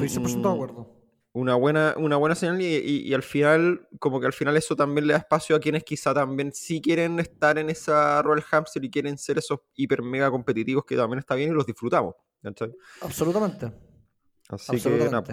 una, 1.33 1.55
buena, 1.55 1.95
una 1.97 2.17
buena 2.17 2.35
señal 2.35 2.61
y, 2.61 2.75
y, 2.75 3.13
al 3.13 3.23
final, 3.23 3.87
como 3.99 4.19
que 4.19 4.27
al 4.27 4.33
final 4.33 4.55
eso 4.57 4.75
también 4.75 5.07
le 5.07 5.13
da 5.13 5.19
espacio 5.19 5.55
a 5.55 5.59
quienes 5.59 5.83
quizá 5.83 6.13
también 6.13 6.51
sí 6.53 6.81
quieren 6.81 7.19
estar 7.19 7.57
en 7.57 7.69
esa 7.69 8.21
Royal 8.21 8.43
Hamster 8.43 8.83
y 8.83 8.89
quieren 8.89 9.17
ser 9.17 9.37
esos 9.37 9.59
hiper 9.75 10.01
mega 10.01 10.29
competitivos 10.29 10.85
que 10.85 10.95
también 10.95 11.19
está 11.19 11.35
bien 11.35 11.51
y 11.51 11.53
los 11.53 11.65
disfrutamos. 11.65 12.15
Absolutamente. 13.01 13.71
Así 14.49 14.79
que 14.81 15.09
nada, 15.09 15.23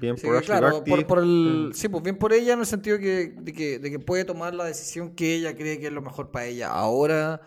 Bien 0.00 0.14
por 0.16 0.42
claro, 0.44 0.84
por, 0.84 1.18
el, 1.18 1.72
sí, 1.74 1.88
pues 1.88 2.02
bien 2.04 2.16
por 2.16 2.32
ella 2.32 2.52
en 2.52 2.60
el 2.60 2.66
sentido 2.66 2.98
que, 2.98 3.34
de, 3.36 3.52
que, 3.52 3.78
de 3.80 3.90
que 3.90 3.98
puede 3.98 4.24
tomar 4.24 4.54
la 4.54 4.64
decisión 4.64 5.14
que 5.14 5.34
ella 5.34 5.56
cree 5.56 5.80
que 5.80 5.88
es 5.88 5.92
lo 5.92 6.02
mejor 6.02 6.30
para 6.30 6.46
ella 6.46 6.70
ahora 6.70 7.40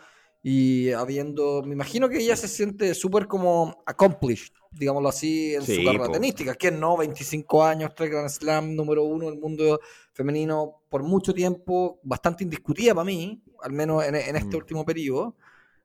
y 0.44 0.92
habiendo, 0.92 1.62
me 1.64 1.74
imagino 1.74 2.10
que 2.10 2.18
ella 2.18 2.36
se 2.36 2.48
siente 2.48 2.96
súper 2.96 3.28
como 3.28 3.84
accomplished, 3.86 4.54
digámoslo 4.72 5.10
así, 5.10 5.54
en 5.54 5.62
su 5.62 5.84
carrera 5.84 6.10
tenística, 6.12 6.56
que 6.56 6.72
no, 6.72 6.98
25 6.98 7.64
años, 7.64 7.92
tres 7.96 8.10
Grand 8.10 8.30
Slam, 8.30 8.76
número 8.76 9.04
uno 9.04 9.30
del 9.30 9.40
mundo 9.40 9.80
femenino 10.14 10.82
por 10.90 11.04
mucho 11.04 11.34
tiempo, 11.34 12.00
bastante 12.04 12.44
indiscutida 12.44 12.96
para 12.96 13.06
mí, 13.06 13.44
al 13.62 13.72
menos 13.72 14.04
en, 14.04 14.16
este 14.16 14.56
mm. 14.56 14.60
último 14.60 14.84
periodo. 14.84 15.36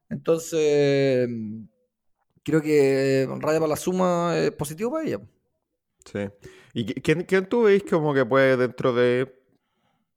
Entonces, 0.09 1.29
creo 2.43 2.63
que 2.63 3.29
raya 3.39 3.59
para 3.59 3.69
la 3.69 3.77
suma 3.77 4.39
es 4.39 4.53
positivo 4.53 4.93
para 4.93 5.07
ella. 5.07 5.21
Sí. 6.07 6.21
¿Y 6.73 6.87
quién, 6.87 7.25
quién 7.25 7.47
tú 7.47 7.65
veis 7.65 7.83
como 7.83 8.15
que 8.15 8.25
puede 8.25 8.57
dentro 8.57 8.95
de... 8.95 9.35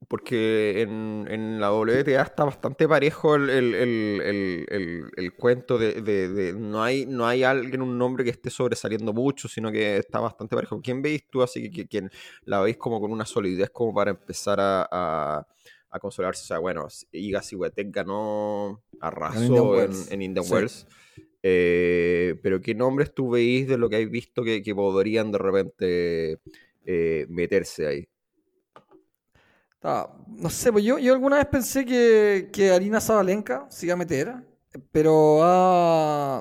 Porque 0.08 0.82
en, 0.82 1.28
en 1.30 1.60
la 1.60 1.74
WTA 1.74 2.22
está 2.22 2.46
bastante 2.46 2.88
parejo 2.88 3.36
el, 3.36 3.50
el, 3.50 3.76
el, 3.76 5.12
el 5.16 5.34
cuento 5.36 5.78
de, 5.78 6.02
de, 6.02 6.54
No 6.54 6.82
hay 6.82 7.06
no 7.06 7.28
hay 7.28 7.44
alguien, 7.44 7.82
un 7.82 7.98
nombre 7.98 8.24
que 8.24 8.30
esté 8.30 8.50
sobresaliendo 8.50 9.14
mucho, 9.14 9.50
sino 9.50 9.72
que 9.72 9.98
está 9.98 10.22
bastante 10.22 10.56
parejo. 10.56 10.80
¿Quién 10.82 11.02
veis 11.02 11.26
tú 11.30 11.44
así 11.44 11.70
que, 11.70 11.86
quien 11.86 12.10
la 12.46 12.62
veis 12.62 12.78
como 12.78 13.02
con 13.02 13.12
una 13.12 13.26
solidez 13.26 13.70
como 13.72 13.94
para 13.94 14.12
empezar 14.12 14.60
a, 14.62 14.88
a, 14.90 15.48
a 15.90 16.00
consolarse? 16.00 16.44
O 16.44 16.48
sea, 16.48 16.60
bueno, 16.60 16.88
Iga 17.12 17.42
Siguetek 17.42 17.92
ganó, 17.92 18.82
arrasó 19.02 19.82
en, 19.82 19.92
en 20.10 20.22
Indian 20.22 20.46
Wells. 20.50 20.88
Eh, 21.42 22.36
pero 22.44 22.62
¿qué 22.62 22.76
nombres 22.76 23.14
tú 23.14 23.30
veis 23.30 23.68
de 23.68 23.78
lo 23.78 23.90
que 23.90 23.96
habéis 23.96 24.12
visto 24.12 24.44
que, 24.44 24.62
podrían 24.76 25.32
de 25.32 25.38
repente 25.38 26.40
eh, 26.86 27.26
meterse 27.30 27.88
ahí? 27.88 28.10
no 29.82 30.50
sé, 30.50 30.74
pues 30.74 30.84
yo, 30.84 31.00
yo 31.00 31.14
alguna 31.14 31.38
vez 31.38 31.46
pensé 31.46 31.86
que, 31.86 32.50
que 32.52 32.72
Arina 32.72 33.00
Zabalenka 33.00 33.66
se 33.70 33.86
iba 33.86 33.94
a 33.94 33.98
meter, 33.98 34.36
pero 34.92 35.40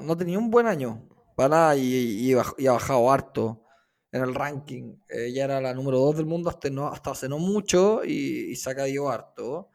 no 0.03 0.17
tenía 0.17 0.39
un 0.39 0.51
buen 0.51 0.67
año 0.67 1.09
para 1.39 1.77
y, 1.77 2.33
ha 2.33 2.73
bajado 2.73 3.13
harto 3.13 3.63
en 4.11 4.23
el 4.23 4.35
ranking. 4.35 4.97
Ella 5.09 5.45
era 5.45 5.61
la 5.61 5.73
número 5.73 5.99
2 5.99 6.17
del 6.17 6.27
mundo 6.27 6.51
hasta, 6.51 6.69
no, 6.69 6.89
hasta 6.89 7.13
hace 7.13 7.29
no 7.29 7.39
mucho 7.39 8.05
y, 8.05 8.57
se 8.57 8.71
ha 8.71 8.75
caído 8.75 9.09
harto. 9.09 9.71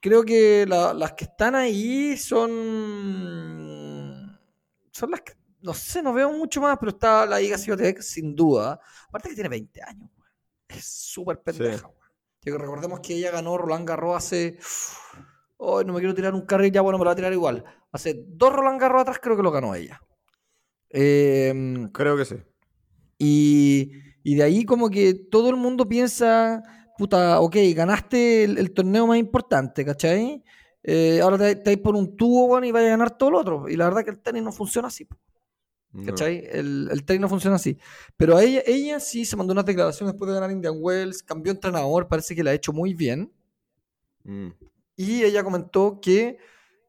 Creo 0.00 0.24
que 0.24 0.64
las 0.66 1.12
que 1.14 1.24
están 1.24 1.56
ahí 1.56 2.16
son 2.16 4.01
son 5.02 5.10
las 5.10 5.22
que, 5.22 5.32
no 5.62 5.74
sé, 5.74 6.00
no 6.00 6.12
veo 6.12 6.30
mucho 6.32 6.60
más, 6.60 6.78
pero 6.78 6.90
está 6.90 7.26
la 7.26 7.42
Iga 7.42 7.58
Swiatek 7.58 8.00
sin 8.00 8.36
duda. 8.36 8.78
Aparte 9.08 9.30
que 9.30 9.34
tiene 9.34 9.48
20 9.48 9.82
años, 9.82 10.10
Es 10.68 10.84
súper 10.84 11.42
pendeja, 11.42 11.90
recordemos 12.44 13.00
que 13.00 13.14
ella 13.16 13.32
ganó 13.32 13.58
Roland 13.58 13.88
Garros 13.88 14.16
hace... 14.16 14.58
Hoy 15.56 15.84
no 15.84 15.92
me 15.92 15.98
quiero 15.98 16.14
tirar 16.14 16.34
un 16.34 16.46
carril, 16.46 16.72
ya 16.72 16.82
bueno, 16.82 16.98
me 16.98 17.04
lo 17.04 17.08
voy 17.08 17.12
a 17.12 17.16
tirar 17.16 17.32
igual. 17.32 17.64
Hace 17.90 18.24
dos 18.28 18.52
Roland 18.52 18.80
Garros 18.80 19.02
atrás 19.02 19.18
creo 19.20 19.36
que 19.36 19.42
lo 19.42 19.50
ganó 19.50 19.74
ella. 19.74 20.00
Em, 20.90 21.88
creo 21.88 22.16
que 22.16 22.24
sí. 22.24 22.36
Y, 23.18 23.92
y, 24.22 24.36
de 24.36 24.42
ahí 24.44 24.64
como 24.64 24.88
que 24.88 25.14
todo 25.14 25.50
el 25.50 25.56
mundo 25.56 25.88
piensa, 25.88 26.62
puta, 26.96 27.40
ok, 27.40 27.56
ganaste 27.74 28.44
el, 28.44 28.58
el 28.58 28.72
torneo 28.72 29.06
más 29.08 29.18
importante, 29.18 29.84
¿cachai? 29.84 30.44
Eh, 30.84 31.20
ahora 31.20 31.38
te, 31.38 31.56
te 31.56 31.76
por 31.78 31.94
un 31.94 32.16
tubo, 32.16 32.62
y 32.62 32.72
vaya 32.72 32.88
a 32.88 32.90
ganar 32.90 33.16
todo 33.16 33.30
lo 33.30 33.40
otro. 33.40 33.68
Y 33.68 33.76
la 33.76 33.84
verdad 33.84 34.04
que 34.04 34.10
el 34.10 34.20
tenis 34.20 34.42
no 34.42 34.52
funciona 34.52 34.88
así. 34.88 35.06
¿Cachai? 36.06 36.48
El, 36.50 36.88
el, 36.90 37.04
tenis 37.04 37.20
no 37.20 37.28
funciona 37.28 37.56
así. 37.56 37.76
Pero 38.16 38.38
ella, 38.38 38.62
ella 38.66 38.98
sí 38.98 39.26
se 39.26 39.36
mandó 39.36 39.52
una 39.52 39.62
declaración 39.62 40.08
después 40.08 40.28
de 40.28 40.34
ganar 40.34 40.50
Indian 40.50 40.76
Wells, 40.78 41.22
cambió 41.22 41.52
entrenador, 41.52 42.08
parece 42.08 42.34
que 42.34 42.42
la 42.42 42.52
ha 42.52 42.54
hecho 42.54 42.72
muy 42.72 42.94
bien. 42.94 43.30
Mm. 44.24 44.48
Y 44.96 45.22
ella 45.22 45.44
comentó 45.44 46.00
que 46.00 46.38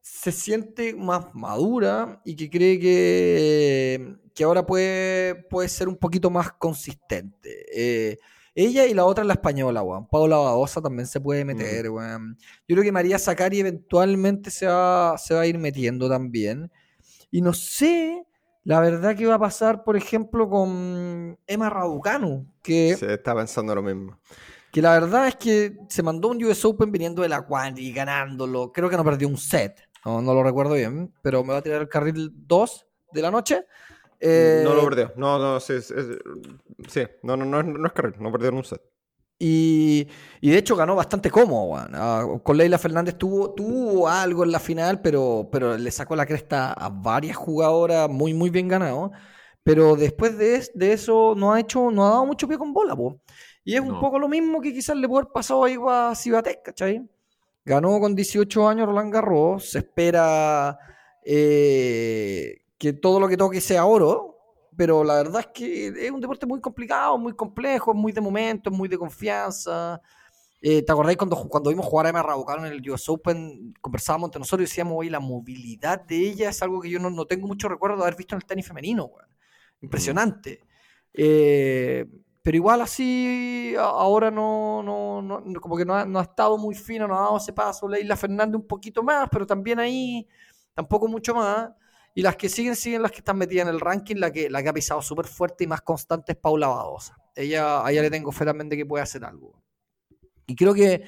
se 0.02 0.32
siente 0.32 0.94
más 0.96 1.34
madura 1.34 2.22
y 2.26 2.36
que 2.36 2.50
cree 2.50 2.80
que, 2.80 4.16
que 4.34 4.44
ahora 4.44 4.66
puede, 4.66 5.36
puede 5.36 5.70
ser 5.70 5.88
un 5.88 5.98
poquito 5.98 6.30
más 6.30 6.52
consistente. 6.54 7.66
Eh, 7.74 8.20
ella 8.56 8.86
y 8.86 8.94
la 8.94 9.06
otra 9.06 9.24
es 9.24 9.28
la 9.28 9.34
española, 9.34 9.82
weón. 9.82 10.08
Paula 10.08 10.38
Badosa 10.38 10.82
también 10.82 11.08
se 11.08 11.20
puede 11.20 11.44
meter, 11.44 11.90
weón. 11.90 12.38
Yo 12.68 12.76
creo 12.76 12.84
que 12.84 12.92
María 12.92 13.18
Zacari 13.18 13.60
eventualmente 13.60 14.52
se 14.52 14.68
va, 14.68 15.18
se 15.18 15.34
va 15.34 15.42
a 15.42 15.46
ir 15.46 15.58
metiendo 15.58 16.08
también. 16.08 16.72
Y 17.32 17.42
no 17.42 17.54
sé, 17.54 18.26
la 18.64 18.80
verdad, 18.80 19.16
que 19.16 19.26
va 19.26 19.36
a 19.36 19.40
pasar, 19.40 19.84
por 19.84 19.98
ejemplo, 19.98 20.48
con 20.48 21.38
Emma 21.48 21.70
Raducanu. 21.70 22.48
Que, 22.62 22.96
se 22.96 23.14
está 23.14 23.36
pensando 23.36 23.74
lo 23.74 23.82
mismo. 23.82 24.20
Que 24.72 24.82
la 24.82 24.92
verdad 24.92 25.28
es 25.28 25.36
que 25.36 25.78
se 25.90 26.04
mandó 26.04 26.30
un 26.30 26.44
US 26.44 26.64
Open 26.66 26.92
viniendo 26.92 27.24
de 27.24 27.30
la 27.30 27.46
y 27.76 27.92
ganándolo. 27.92 28.72
Creo 28.72 28.90
que 28.90 28.98
no 28.98 29.04
perdió 29.04 29.28
un 29.28 29.38
set. 29.38 29.82
No, 30.06 30.22
no 30.22 30.34
lo 30.34 30.44
recuerdo 30.44 30.76
bien, 30.76 31.12
pero 31.24 31.44
me 31.44 31.54
va 31.54 31.60
a 31.60 31.62
tirar 31.62 31.82
el 31.82 31.90
carril 31.90 32.32
2 32.36 32.86
de 33.14 33.22
la 33.22 33.32
noche 33.32 33.66
no 34.24 34.74
lo 34.74 34.82
eh, 34.82 34.86
perdió. 34.86 35.14
No, 35.16 35.38
no, 35.38 35.60
sí, 35.60 35.82
sí, 35.82 37.02
no, 37.24 37.36
no, 37.36 37.46
no, 37.46 37.60
es, 37.60 37.66
no 37.66 37.86
es 37.86 37.94
carrera, 37.94 38.18
no 38.20 38.32
perdió 38.32 38.50
en 38.50 38.56
un 38.56 38.64
set. 38.64 38.82
Y, 39.40 40.08
y, 40.40 40.52
de 40.52 40.58
hecho 40.58 40.76
ganó 40.76 40.96
bastante 40.96 41.30
cómodo. 41.30 41.76
Ah, 41.76 42.26
con 42.44 42.56
Leila 42.56 42.78
Fernández 42.78 43.18
tuvo, 43.18 43.54
tuvo 43.54 44.08
algo 44.08 44.44
en 44.44 44.52
la 44.52 44.60
final, 44.60 45.02
pero, 45.02 45.50
pero 45.52 45.78
le 45.78 45.92
sacó 45.92 46.16
la 46.16 46.26
cresta 46.26 46.72
a 46.72 46.90
varias 46.90 47.36
jugadoras 47.36 48.10
muy, 48.10 48.34
muy 48.34 48.50
bien 48.50 48.68
ganado. 48.70 49.12
pero 49.64 49.96
después 49.96 50.38
de, 50.38 50.66
de, 50.74 50.94
eso 50.94 51.34
no 51.36 51.54
ha 51.54 51.60
hecho, 51.60 51.92
no 51.92 52.06
ha 52.06 52.12
dado 52.12 52.26
mucho 52.26 52.48
pie 52.48 52.58
con 52.58 52.74
bola, 52.74 52.96
po. 52.96 53.20
Y 53.66 53.76
es 53.76 53.82
un 53.82 54.00
poco 54.00 54.20
lo 54.20 54.28
mismo 54.28 54.62
que 54.62 54.74
quizás 54.74 54.96
le 54.96 55.08
puede 55.08 55.24
haber 55.24 55.34
pasado 55.34 55.64
ahí 55.64 55.78
a 55.88 56.14
Cibatek, 56.16 56.64
¿cachai? 56.64 57.02
Ganó 57.66 58.00
con 58.00 58.16
18 58.16 58.68
años 58.68 58.88
Roland 58.88 59.14
Garros, 59.14 59.72
se 59.72 59.80
espera 59.80 60.78
eh, 61.24 62.63
que 62.84 62.92
todo 62.92 63.18
lo 63.18 63.30
que 63.30 63.38
toque 63.38 63.62
sea 63.62 63.86
oro, 63.86 64.38
pero 64.76 65.06
la 65.06 65.16
verdad 65.16 65.40
es 65.40 65.48
que 65.54 65.88
es 65.88 66.12
un 66.12 66.20
deporte 66.20 66.46
muy 66.46 66.60
complicado, 66.60 67.18
muy 67.18 67.34
complejo, 67.34 67.94
muy 67.94 68.12
de 68.12 68.20
momento, 68.20 68.70
muy 68.70 68.90
de 68.90 68.98
confianza. 68.98 70.02
Eh, 70.62 70.82
¿Te 70.82 70.92
acordáis 70.92 71.18
cuando, 71.18 71.38
cuando 71.48 71.70
vimos 71.70 71.86
jugar 71.86 72.08
a 72.08 72.10
Emma 72.10 72.22
Raducanu 72.22 72.66
en 72.66 72.74
el 72.74 72.90
US 72.90 73.08
Open? 73.08 73.74
Conversábamos 73.80 74.28
entre 74.28 74.40
nosotros 74.40 74.68
y 74.68 74.70
decíamos, 74.70 74.96
oye, 74.98 75.10
la 75.10 75.22
movilidad 75.22 76.02
de 76.02 76.18
ella 76.18 76.50
es 76.50 76.62
algo 76.62 76.82
que 76.82 76.90
yo 76.90 77.00
no, 77.00 77.10
no 77.10 77.26
tengo 77.26 77.48
mucho 77.48 77.70
recuerdo 77.70 77.96
de 77.96 78.04
haber 78.04 78.18
visto 78.18 78.36
en 78.36 78.42
el 78.42 78.46
tenis 78.46 78.68
femenino, 78.68 79.10
Impresionante. 79.80 80.60
Eh, 81.14 82.06
pero 82.42 82.58
igual 82.58 82.82
así, 82.82 83.76
ahora 83.80 84.30
no, 84.30 84.84
no, 84.84 85.22
no 85.22 85.62
como 85.62 85.78
que 85.78 85.86
no 85.86 85.96
ha, 85.96 86.04
no 86.04 86.20
ha, 86.20 86.24
estado 86.24 86.58
muy 86.58 86.76
fino, 86.76 87.08
no 87.08 87.18
ha 87.18 87.22
dado 87.22 87.38
ese 87.38 87.54
paso. 87.54 87.88
Leila 87.88 88.18
Fernández 88.18 88.60
un 88.60 88.68
poquito 88.68 89.02
más, 89.04 89.30
pero 89.32 89.48
también 89.48 89.80
ahí 89.80 90.28
tampoco 90.74 91.08
mucho 91.08 91.34
más. 91.34 91.70
Y 92.14 92.22
las 92.22 92.36
que 92.36 92.50
siguen, 92.50 92.76
siguen 92.76 93.02
las 93.02 93.12
que 93.12 93.20
están 93.20 93.38
metidas 93.38 93.68
en 93.68 93.74
el 93.74 93.80
ranking. 93.80 94.18
La 94.18 94.32
que, 94.32 94.50
la 94.50 94.62
que 94.62 94.70
ha 94.70 94.74
pisado 94.74 95.02
súper 95.02 95.26
fuerte 95.26 95.64
y 95.64 95.68
más 95.68 95.82
constante 95.82 96.34
es 96.34 96.38
Paula 96.38 96.68
Badosa. 96.68 97.18
Ella, 97.36 97.86
a 97.86 97.92
ella 97.92 98.04
le 98.04 98.12
tengo 98.12 98.32
fe 98.32 98.46
también 98.46 98.70
de 98.70 98.78
que 98.78 98.86
puede 98.86 99.04
hacer 99.04 99.26
algo. 99.26 99.62
Y 100.46 100.56
creo 100.56 100.74
que 100.74 101.04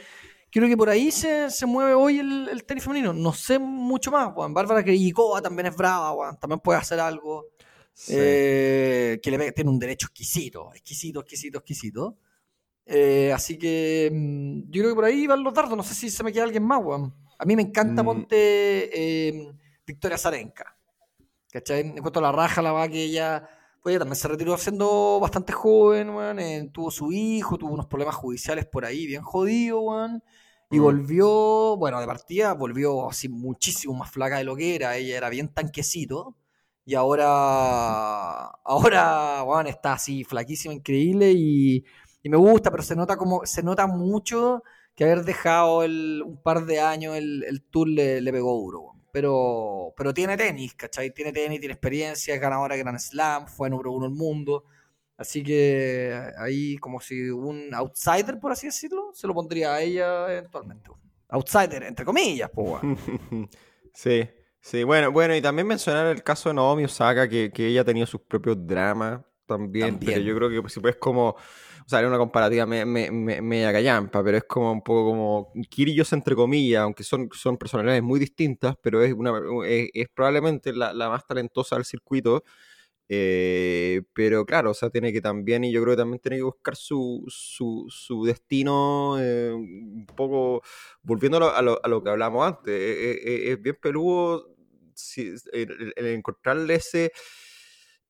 creo 0.52 0.70
que 0.70 0.78
por 0.78 0.90
ahí 0.90 1.12
se, 1.12 1.50
se 1.52 1.66
mueve 1.66 1.94
hoy 1.94 2.20
el, 2.20 2.48
el, 2.50 2.64
tenis 2.64 2.84
femenino. 2.84 3.14
No 3.14 3.34
sé 3.34 3.60
mucho 3.60 4.10
más. 4.10 4.34
Juan. 4.34 4.54
Bárbara 4.54 4.84
Krejcikova 4.84 5.42
también 5.42 5.68
es 5.68 5.76
brava, 5.76 6.12
Juan. 6.12 6.40
también 6.40 6.60
puede 6.60 6.80
hacer 6.80 7.00
algo. 7.00 7.50
Eh, 8.10 9.20
que 9.24 9.32
le 9.32 9.52
tiene 9.54 9.70
un 9.70 9.80
derecho 9.80 10.08
exquisito, 10.08 10.72
exquisito, 10.74 11.22
exquisito, 11.22 11.58
exquisito. 11.60 12.18
Eh, 12.86 13.32
así 13.34 13.58
que 13.58 14.12
mm, 14.14 14.70
yo 14.70 14.82
creo 14.82 14.90
que 14.90 14.96
por 14.96 15.06
ahí 15.06 15.28
van 15.28 15.44
los 15.44 15.54
dardos. 15.54 15.78
No 15.78 15.84
sé 15.84 15.96
si 15.96 16.10
se 16.10 16.24
me 16.24 16.32
queda 16.32 16.44
alguien 16.44 16.64
más, 16.64 16.82
Juan. 16.82 17.14
A 17.38 17.46
mí 17.46 17.56
me 17.56 17.62
encanta 17.62 18.04
mm. 18.04 18.06
Monte 18.06 18.38
eh, 18.38 19.52
Victoria 19.86 20.18
Zarenka. 20.18 20.75
¿Cachai? 21.56 21.80
En 21.82 22.02
cuanto 22.02 22.20
a 22.20 22.24
la 22.24 22.32
raja, 22.34 22.62
la 22.62 22.74
va 22.74 22.90
que 22.90 23.06
ella 23.06 23.48
Oye, 23.86 24.00
también 24.00 24.16
se 24.18 24.28
retiró 24.28 24.58
siendo 24.58 25.20
bastante 25.22 25.54
joven, 25.54 26.10
weón. 26.10 26.40
Eh, 26.40 26.70
tuvo 26.74 26.92
su 26.92 27.12
hijo, 27.14 27.58
tuvo 27.58 27.74
unos 27.74 27.86
problemas 27.86 28.16
judiciales 28.16 28.66
por 28.66 28.84
ahí, 28.84 29.06
bien 29.06 29.22
jodido, 29.22 29.80
weón. 29.82 30.24
Y 30.72 30.80
mm. 30.80 30.84
volvió, 30.84 31.78
bueno, 31.78 32.00
de 32.02 32.08
partida, 32.08 32.54
volvió 32.54 33.10
así 33.10 33.30
muchísimo 33.30 33.94
más 33.94 34.12
flaca 34.12 34.38
de 34.40 34.44
lo 34.44 34.56
que 34.56 34.76
era. 34.76 34.98
Ella 34.98 35.18
era 35.18 35.30
bien 35.30 35.54
tanquecito. 35.54 36.36
Y 36.84 36.96
ahora, 36.96 38.48
ahora, 38.66 39.44
weón, 39.44 39.68
está 39.68 39.94
así 39.94 40.24
flaquísima, 40.26 40.74
increíble. 40.74 41.32
Y, 41.34 41.86
me 42.24 42.38
gusta, 42.38 42.72
pero 42.72 42.84
se 42.84 42.96
nota 42.96 43.18
como, 43.18 43.46
se 43.46 43.64
nota 43.64 43.88
mucho 43.88 44.64
que 44.96 45.04
haber 45.06 45.24
dejado 45.24 45.84
el, 45.84 46.24
un 46.26 46.42
par 46.42 46.66
de 46.66 46.80
años 46.82 47.16
el, 47.16 47.44
el 47.44 47.62
tour 47.64 47.88
le, 47.88 48.20
le 48.22 48.32
pegó 48.32 48.54
duro, 48.56 48.82
weón 48.82 49.05
pero, 49.16 49.94
pero 49.96 50.14
tiene 50.14 50.36
tenis, 50.36 50.74
¿cachai? 50.74 51.10
Tiene 51.10 51.32
tenis, 51.32 51.62
tiene 51.62 51.72
experiencia, 51.72 52.36
es 52.36 52.42
ganadora 52.42 52.76
de 52.76 52.82
Grand 52.82 53.00
Slam, 53.00 53.48
fue 53.48 53.70
número 53.70 53.94
uno 53.94 54.08
del 54.08 54.14
mundo. 54.14 54.66
Así 55.16 55.42
que 55.42 56.14
ahí, 56.38 56.76
como 56.80 57.00
si 57.00 57.30
un 57.30 57.74
outsider, 57.74 58.38
por 58.42 58.52
así 58.52 58.68
decirlo, 58.68 59.12
se 59.14 59.26
lo 59.26 59.34
pondría 59.34 59.74
a 59.74 59.82
ella 59.82 60.30
eventualmente. 60.30 60.92
Outsider, 61.30 61.84
entre 61.84 62.04
comillas, 62.04 62.52
pues. 62.54 62.82
sí, 63.94 64.28
sí, 64.60 64.84
bueno, 64.84 65.14
bueno, 65.14 65.34
y 65.34 65.42
también 65.42 65.66
mencionar 65.66 66.08
el 66.08 66.22
caso 66.22 66.50
de 66.50 66.56
Naomi 66.56 66.84
Osaka, 66.84 67.30
que, 67.30 67.54
que 67.54 67.68
ella 67.68 67.84
ha 67.84 67.86
tenido 67.86 68.06
sus 68.06 68.20
propios 68.20 68.68
dramas 68.68 69.22
también, 69.46 69.92
también. 69.92 70.14
pero 70.14 70.26
yo 70.26 70.36
creo 70.36 70.62
que 70.62 70.70
si 70.70 70.82
puedes 70.82 70.98
como 70.98 71.38
o 71.86 71.90
sea, 71.90 72.00
era 72.00 72.08
una 72.08 72.18
comparativa 72.18 72.66
media 72.66 72.86
me, 72.86 73.12
me, 73.12 73.72
gallampa, 73.72 74.24
pero 74.24 74.38
es 74.38 74.44
como 74.46 74.72
un 74.72 74.82
poco 74.82 75.06
como 75.12 75.54
Kirillos 75.70 76.12
entre 76.14 76.36
comillas, 76.36 76.82
aunque 76.82 77.04
son, 77.04 77.30
son 77.32 77.58
personalidades 77.58 78.02
muy 78.02 78.20
distintas, 78.20 78.76
pero 78.82 79.04
es, 79.04 79.14
una, 79.14 79.40
es, 79.68 80.08
probablemente 80.14 80.74
la, 80.74 80.94
más 80.94 81.26
talentosa 81.28 81.76
del 81.76 81.86
circuito. 81.86 82.44
Eh, 83.08 84.02
pero 84.14 84.46
claro, 84.48 84.72
o 84.72 84.74
sea, 84.74 84.90
tiene 84.90 85.14
que 85.14 85.22
también, 85.22 85.64
y 85.64 85.72
yo 85.72 85.84
creo 85.84 85.94
que 85.94 86.02
también 86.02 86.20
tiene 86.20 86.38
que 86.38 86.44
buscar 86.44 86.76
su, 86.76 87.24
su, 87.28 87.86
su 87.90 88.26
destino 88.26 89.18
eh, 89.20 89.52
un 89.54 90.08
poco, 90.08 90.64
volviendo 91.04 91.38
a 91.38 91.62
lo, 91.62 91.86
a 91.86 91.88
lo, 91.88 92.04
que 92.04 92.10
hablamos 92.10 92.48
antes, 92.48 92.74
eh, 92.74 93.52
es 93.52 93.62
bien 93.62 93.78
peludo 93.80 94.56
el, 95.54 95.94
encontrarle 95.98 96.76
ese, 96.76 97.12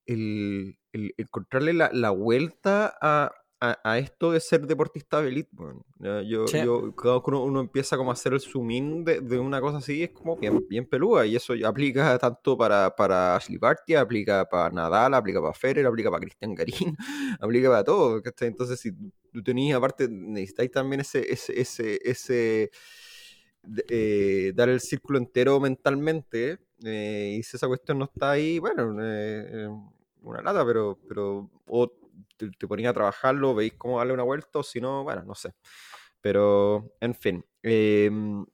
el, 0.06 0.78
el 0.94 1.14
encontrarle 1.18 1.74
la, 1.74 1.90
la 1.92 2.12
vuelta 2.12 2.98
a, 3.02 3.32
a, 3.71 3.97
esto 3.97 4.32
de 4.32 4.39
ser 4.39 4.65
deportista 4.65 5.21
de 5.21 5.30
elite, 5.30 5.49
yo, 5.99 6.45
yo, 6.45 6.95
cada 6.95 7.17
uno, 7.17 7.43
uno, 7.43 7.60
empieza 7.60 7.97
como 7.97 8.12
a 8.12 8.13
hacer 8.13 8.34
el 8.34 8.39
zoom 8.39 8.71
in 8.71 9.06
de, 9.06 9.39
una 9.39 9.62
cosa 9.62 9.78
así, 9.78 10.04
es 10.04 10.12
como 10.12 10.36
bien, 10.38 10.65
bien 10.67 10.86
peluda, 10.86 11.25
y 11.25 11.36
eso 11.36 11.54
aplica 11.65 12.17
tanto 12.19 12.58
para, 12.58 12.95
para 12.95 13.36
Ashley 13.36 13.58
Barty, 13.58 13.95
aplica 13.95 14.45
para 14.45 14.69
Nadal, 14.69 15.13
aplica 15.13 15.41
para 15.41 15.54
Federer, 15.54 15.86
aplica 15.86 16.10
para 16.10 16.21
Cristian 16.21 16.56
Garín, 16.56 16.95
aplica 17.39 17.69
para 17.69 17.84
todo, 17.84 18.21
Entonces, 18.41 18.80
si 18.80 18.91
tú 19.32 19.43
tenías, 19.43 19.78
aparte, 19.78 20.08
necesitáis 20.10 20.71
también 20.71 21.01
ese, 21.01 21.32
ese, 21.32 21.60
ese, 21.60 21.99
ese 22.04 22.71
eh, 23.89 24.51
dar 24.56 24.69
el 24.69 24.80
círculo 24.80 25.17
entero 25.17 25.60
mentalmente, 25.60 26.60
eh, 26.84 27.38
y 27.39 27.43
si 27.43 27.58
esa 27.58 27.67
cuestión 27.67 27.99
no 27.99 28.06
está 28.06 28.32
ahí, 28.32 28.60
bueno, 28.60 28.95
eh, 29.01 29.69
una 30.21 30.41
lata, 30.41 30.65
pero, 30.65 30.99
pero 31.08 31.49
te, 32.38 32.50
te 32.52 32.67
ponía 32.67 32.89
a 32.91 32.93
trabajarlo, 32.93 33.56
veis 33.56 33.74
cómo 33.78 33.98
darle 34.00 34.13
una 34.13 34.24
vuelta, 34.24 34.60
o 34.60 34.63
si 34.63 34.82
no, 34.82 35.04
bueno, 35.04 35.24
no 35.24 35.36
sé. 35.36 35.54
Pero, 36.21 36.93
en 37.02 37.13
fin. 37.15 37.45
Em, 37.63 38.45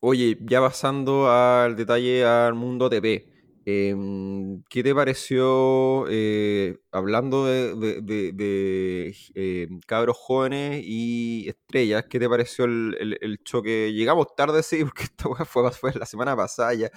oye, 0.00 0.38
ya 0.42 0.60
pasando 0.60 1.30
al 1.30 1.76
detalle 1.76 2.24
al 2.24 2.54
mundo 2.54 2.90
TP. 2.90 3.36
Em, 3.68 4.62
¿Qué 4.70 4.82
te 4.84 4.94
pareció, 4.94 6.06
eh, 6.08 6.78
hablando 6.92 7.46
de, 7.46 9.12
em, 9.34 9.80
cabros 9.80 10.16
jóvenes 10.18 10.82
y 10.84 11.48
estrellas, 11.48 12.04
qué 12.08 12.20
te 12.20 12.28
pareció 12.28 12.66
el, 12.66 13.40
choque? 13.44 13.92
Llegamos 13.92 14.34
tarde, 14.36 14.62
sí, 14.62 14.84
porque 14.84 15.04
esto 15.04 15.34
fue, 15.46 15.72
fue 15.72 15.92
la 15.94 16.06
semana 16.06 16.36
pasada 16.36 16.74
ya, 16.74 16.90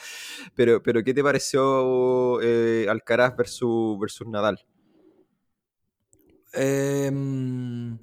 pero, 0.55 0.83
pero 0.83 1.03
¿qué 1.03 1.13
te 1.13 1.23
pareció 1.23 2.39
eh, 2.41 2.87
Alcaraz 2.89 3.35
versus, 3.35 3.97
versus 3.99 4.27
Nadal? 4.27 4.59
Em, 6.53 7.97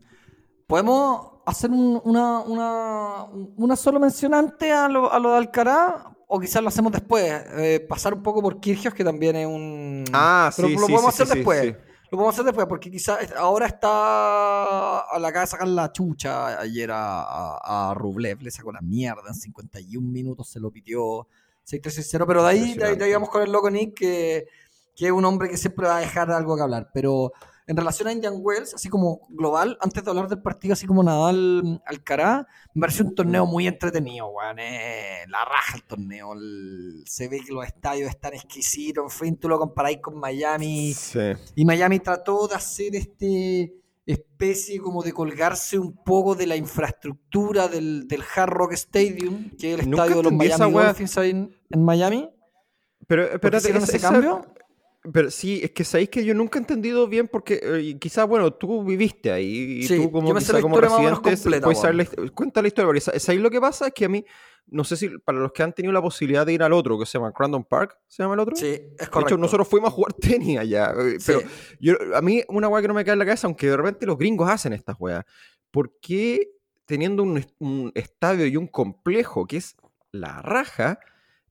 ¿Podemos 0.67 1.33
hacer 1.47 1.71
una, 1.71 2.41
una, 2.41 3.25
una, 3.57 3.77
solo 3.77 4.01
mencionante 4.01 4.73
a 4.73 4.89
lo, 4.89 5.13
a 5.13 5.19
lo 5.19 5.31
de 5.33 5.37
Alcaraz? 5.39 6.05
O 6.29 6.41
quizás 6.41 6.61
lo 6.61 6.69
hacemos 6.69 6.93
después. 6.93 7.25
Eh, 7.57 7.87
pasar 7.89 8.15
un 8.15 8.23
poco 8.23 8.43
por 8.43 8.59
Kirgios, 8.59 8.93
que 8.93 9.05
también 9.05 9.37
es 9.37 9.47
un. 9.47 10.05
Ah, 10.13 10.51
sí, 10.53 10.63
lo 10.63 10.87
podemos 10.87 11.07
hacer 11.07 11.29
después. 11.29 11.77
Lo 12.11 12.19
podemos 12.19 12.35
hacer 12.35 12.45
después, 12.45 12.67
porque 12.69 12.91
quizás 12.91 13.19
ahora 13.37 13.67
está 13.67 15.01
a 15.01 15.19
la 15.19 15.33
de 15.33 15.47
sacar 15.47 15.67
la 15.67 15.91
chucha 15.91 16.61
ayer 16.61 16.89
a, 16.93 17.91
a, 17.91 17.95
Rublev, 17.95 18.43
le 18.43 18.51
sacó 18.53 18.71
la 18.71 18.81
mierda 18.81 19.23
en 19.27 19.35
51 19.35 20.07
minutos, 20.07 20.49
se 20.49 20.61
lo 20.61 20.71
pidió 20.71 21.27
6-3-6-0, 21.69 22.25
pero 22.25 22.45
de 22.45 22.49
ahí, 22.49 22.75
de 22.75 22.85
ahí, 22.85 22.97
de 22.97 23.05
ahí, 23.07 23.13
vamos 23.13 23.29
con 23.29 23.43
el 23.43 23.51
loco 23.51 23.69
Nick, 23.71 23.95
que, 23.95 24.47
que 24.95 25.07
es 25.07 25.13
un 25.13 25.25
hombre 25.25 25.49
que 25.49 25.57
siempre 25.57 25.89
va 25.89 25.97
a 25.97 26.01
dejar 26.01 26.31
algo 26.31 26.55
que 26.55 26.63
hablar, 26.63 26.91
pero 26.95 27.33
en 27.69 27.77
relación 27.77 28.09
a 28.09 28.13
Indian 28.13 28.35
Wells, 28.37 28.75
así 28.75 28.89
como 28.89 29.27
global, 29.29 29.77
antes 29.81 30.05
de 30.05 30.11
hablar 30.11 30.29
del 30.29 30.41
partido, 30.41 30.75
así 30.75 30.87
como 30.87 31.03
Nadal 31.03 31.83
Alcaraz, 31.85 32.47
me 32.75 32.81
pareció 32.81 33.05
un 33.05 33.15
torneo 33.15 33.45
muy 33.45 33.67
entretenido, 33.67 34.29
weón. 34.29 34.59
Eh, 34.61 35.25
la 35.29 35.45
raja 35.45 35.77
el 35.77 35.83
torneo. 35.83 36.35
se 37.07 37.29
ve 37.29 37.41
que 37.45 37.53
los 37.53 37.67
estadios 37.67 38.09
están 38.09 38.35
exquisitos. 38.35 39.05
En 39.05 39.11
fin, 39.11 39.37
tú 39.37 39.49
lo 39.49 39.59
comparáis 39.59 39.99
con 39.99 40.19
Miami. 40.19 40.95
Y 41.57 41.65
Miami 41.65 41.99
trató 41.99 42.47
de 42.47 42.55
hacer 42.55 42.95
este 42.95 43.75
especie 44.07 44.79
como 44.79 45.03
de 45.03 45.13
colgarse 45.13 45.77
un 45.79 45.97
poco 46.05 46.37
de 46.37 46.47
la 46.47 46.55
infraestructura 46.55 47.67
del, 47.67 48.07
del 48.07 48.23
Hard 48.23 48.51
Rock 48.51 48.73
Stadium, 48.75 49.51
que 49.59 49.75
es 49.75 49.81
el 49.81 49.91
estadio 49.91 50.19
de 50.19 50.23
los 50.23 50.33
Miami 50.33 50.73
Dolphins 50.73 51.17
en, 51.17 51.57
en 51.71 51.85
Miami. 51.85 52.31
Pero 53.09 53.25
espérate, 53.25 53.77
ese 53.77 53.99
cambio? 53.99 54.47
Pero 55.13 55.31
sí, 55.31 55.61
es 55.63 55.71
que 55.71 55.85
sabéis 55.85 56.09
que 56.09 56.25
yo 56.25 56.35
nunca 56.35 56.59
he 56.59 56.63
entendido 56.63 57.07
bien 57.07 57.29
porque 57.29 57.61
eh, 57.63 57.97
quizás, 57.99 58.27
bueno, 58.27 58.53
tú 58.53 58.85
viviste 58.85 59.31
ahí 59.31 59.81
y 59.83 59.89
tú 59.89 60.11
como, 60.11 60.35
quizá, 60.35 60.61
como 60.61 60.81
residente 60.81 61.37
puedes 61.61 62.31
cuenta 62.33 62.63
la 62.63 62.69
historia, 62.69 63.01
¿sabéis 63.01 63.43
lo 63.43 63.51
que 63.51 63.61
pasa? 63.61 63.89
Es 63.89 63.95
que 63.95 64.07
a 64.07 64.09
mí, 64.09 64.25
no 64.67 64.85
sé 64.85 64.97
si 64.97 65.09
para 65.19 65.39
los 65.39 65.53
que 65.53 65.63
han 65.63 65.73
tenido 65.73 65.93
la 65.93 66.03
posibilidad 66.03 66.45
de 66.45 66.55
ir 66.55 66.63
al 66.63 66.73
otro, 66.73 66.99
que 66.99 67.07
se 67.07 67.19
llama 67.19 67.33
Crandon 67.33 67.65
Park, 67.65 67.99
¿se 68.07 68.23
llama 68.23 68.35
el 68.35 68.41
otro? 68.41 68.57
Sí, 68.57 68.67
es 68.67 69.09
correcto. 69.09 69.19
De 69.19 69.25
hecho, 69.27 69.37
nosotros 69.37 69.69
fuimos 69.69 69.89
a 69.89 69.93
jugar 69.93 70.13
tenis 70.21 70.59
allá, 70.59 70.93
eh, 70.99 71.19
pero 71.25 71.41
yo, 71.79 71.95
a 72.15 72.21
mí 72.21 72.43
una 72.49 72.69
weá 72.69 72.83
que 72.83 72.89
no 72.89 72.95
me 72.95 73.05
cae 73.05 73.13
en 73.13 73.19
la 73.19 73.27
cabeza, 73.27 73.47
aunque 73.47 73.69
de 73.69 73.77
repente 73.77 74.07
los 74.07 74.19
gringos 74.19 74.51
hacen 74.51 74.73
estas 74.73 74.97
weas, 74.99 75.25
¿por 75.71 75.99
qué 76.01 76.51
teniendo 76.85 77.23
un, 77.23 77.45
un 77.59 77.93
estadio 77.95 78.47
y 78.47 78.57
un 78.57 78.67
complejo 78.67 79.47
que 79.47 79.59
es 79.59 79.77
la 80.11 80.41
raja 80.43 80.99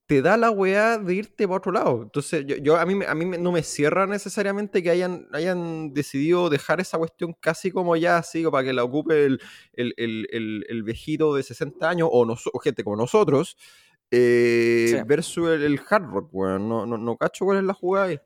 te 0.07 0.21
da 0.21 0.37
la 0.37 0.51
weá 0.51 0.97
de 0.99 1.15
irte 1.15 1.47
para 1.47 1.57
otro 1.57 1.71
lado. 1.71 2.03
Entonces, 2.03 2.45
yo, 2.61 2.77
a, 2.77 2.85
mí, 2.85 3.03
a 3.07 3.15
mí 3.15 3.25
no 3.25 3.51
me 3.51 3.63
cierra 3.63 4.05
necesariamente 4.05 4.83
que 4.83 4.91
hayan, 4.91 5.27
hayan 5.33 5.93
decidido 5.93 6.49
dejar 6.49 6.79
esa 6.79 6.97
cuestión 6.97 7.35
casi 7.39 7.71
como 7.71 7.95
ya, 7.95 8.17
así, 8.17 8.43
para 8.43 8.63
que 8.63 8.73
la 8.73 8.83
ocupe 8.83 9.25
el, 9.25 9.39
el, 9.73 10.83
viejito 10.83 11.33
de 11.35 11.43
60 11.43 11.89
años 11.89 12.09
o, 12.11 12.59
gente 12.59 12.83
como 12.83 12.95
nosotros, 12.95 13.57
eh, 14.11 15.03
versus 15.07 15.49
el, 15.49 15.81
hard 15.89 16.05
rock, 16.05 16.29
weón. 16.31 16.69
No, 16.69 16.85
no, 16.85 16.97
no 16.97 17.17
cacho 17.17 17.45
cuál 17.45 17.57
es 17.57 17.63
la 17.63 17.73
jugada 17.73 18.05
ahí. 18.07 18.19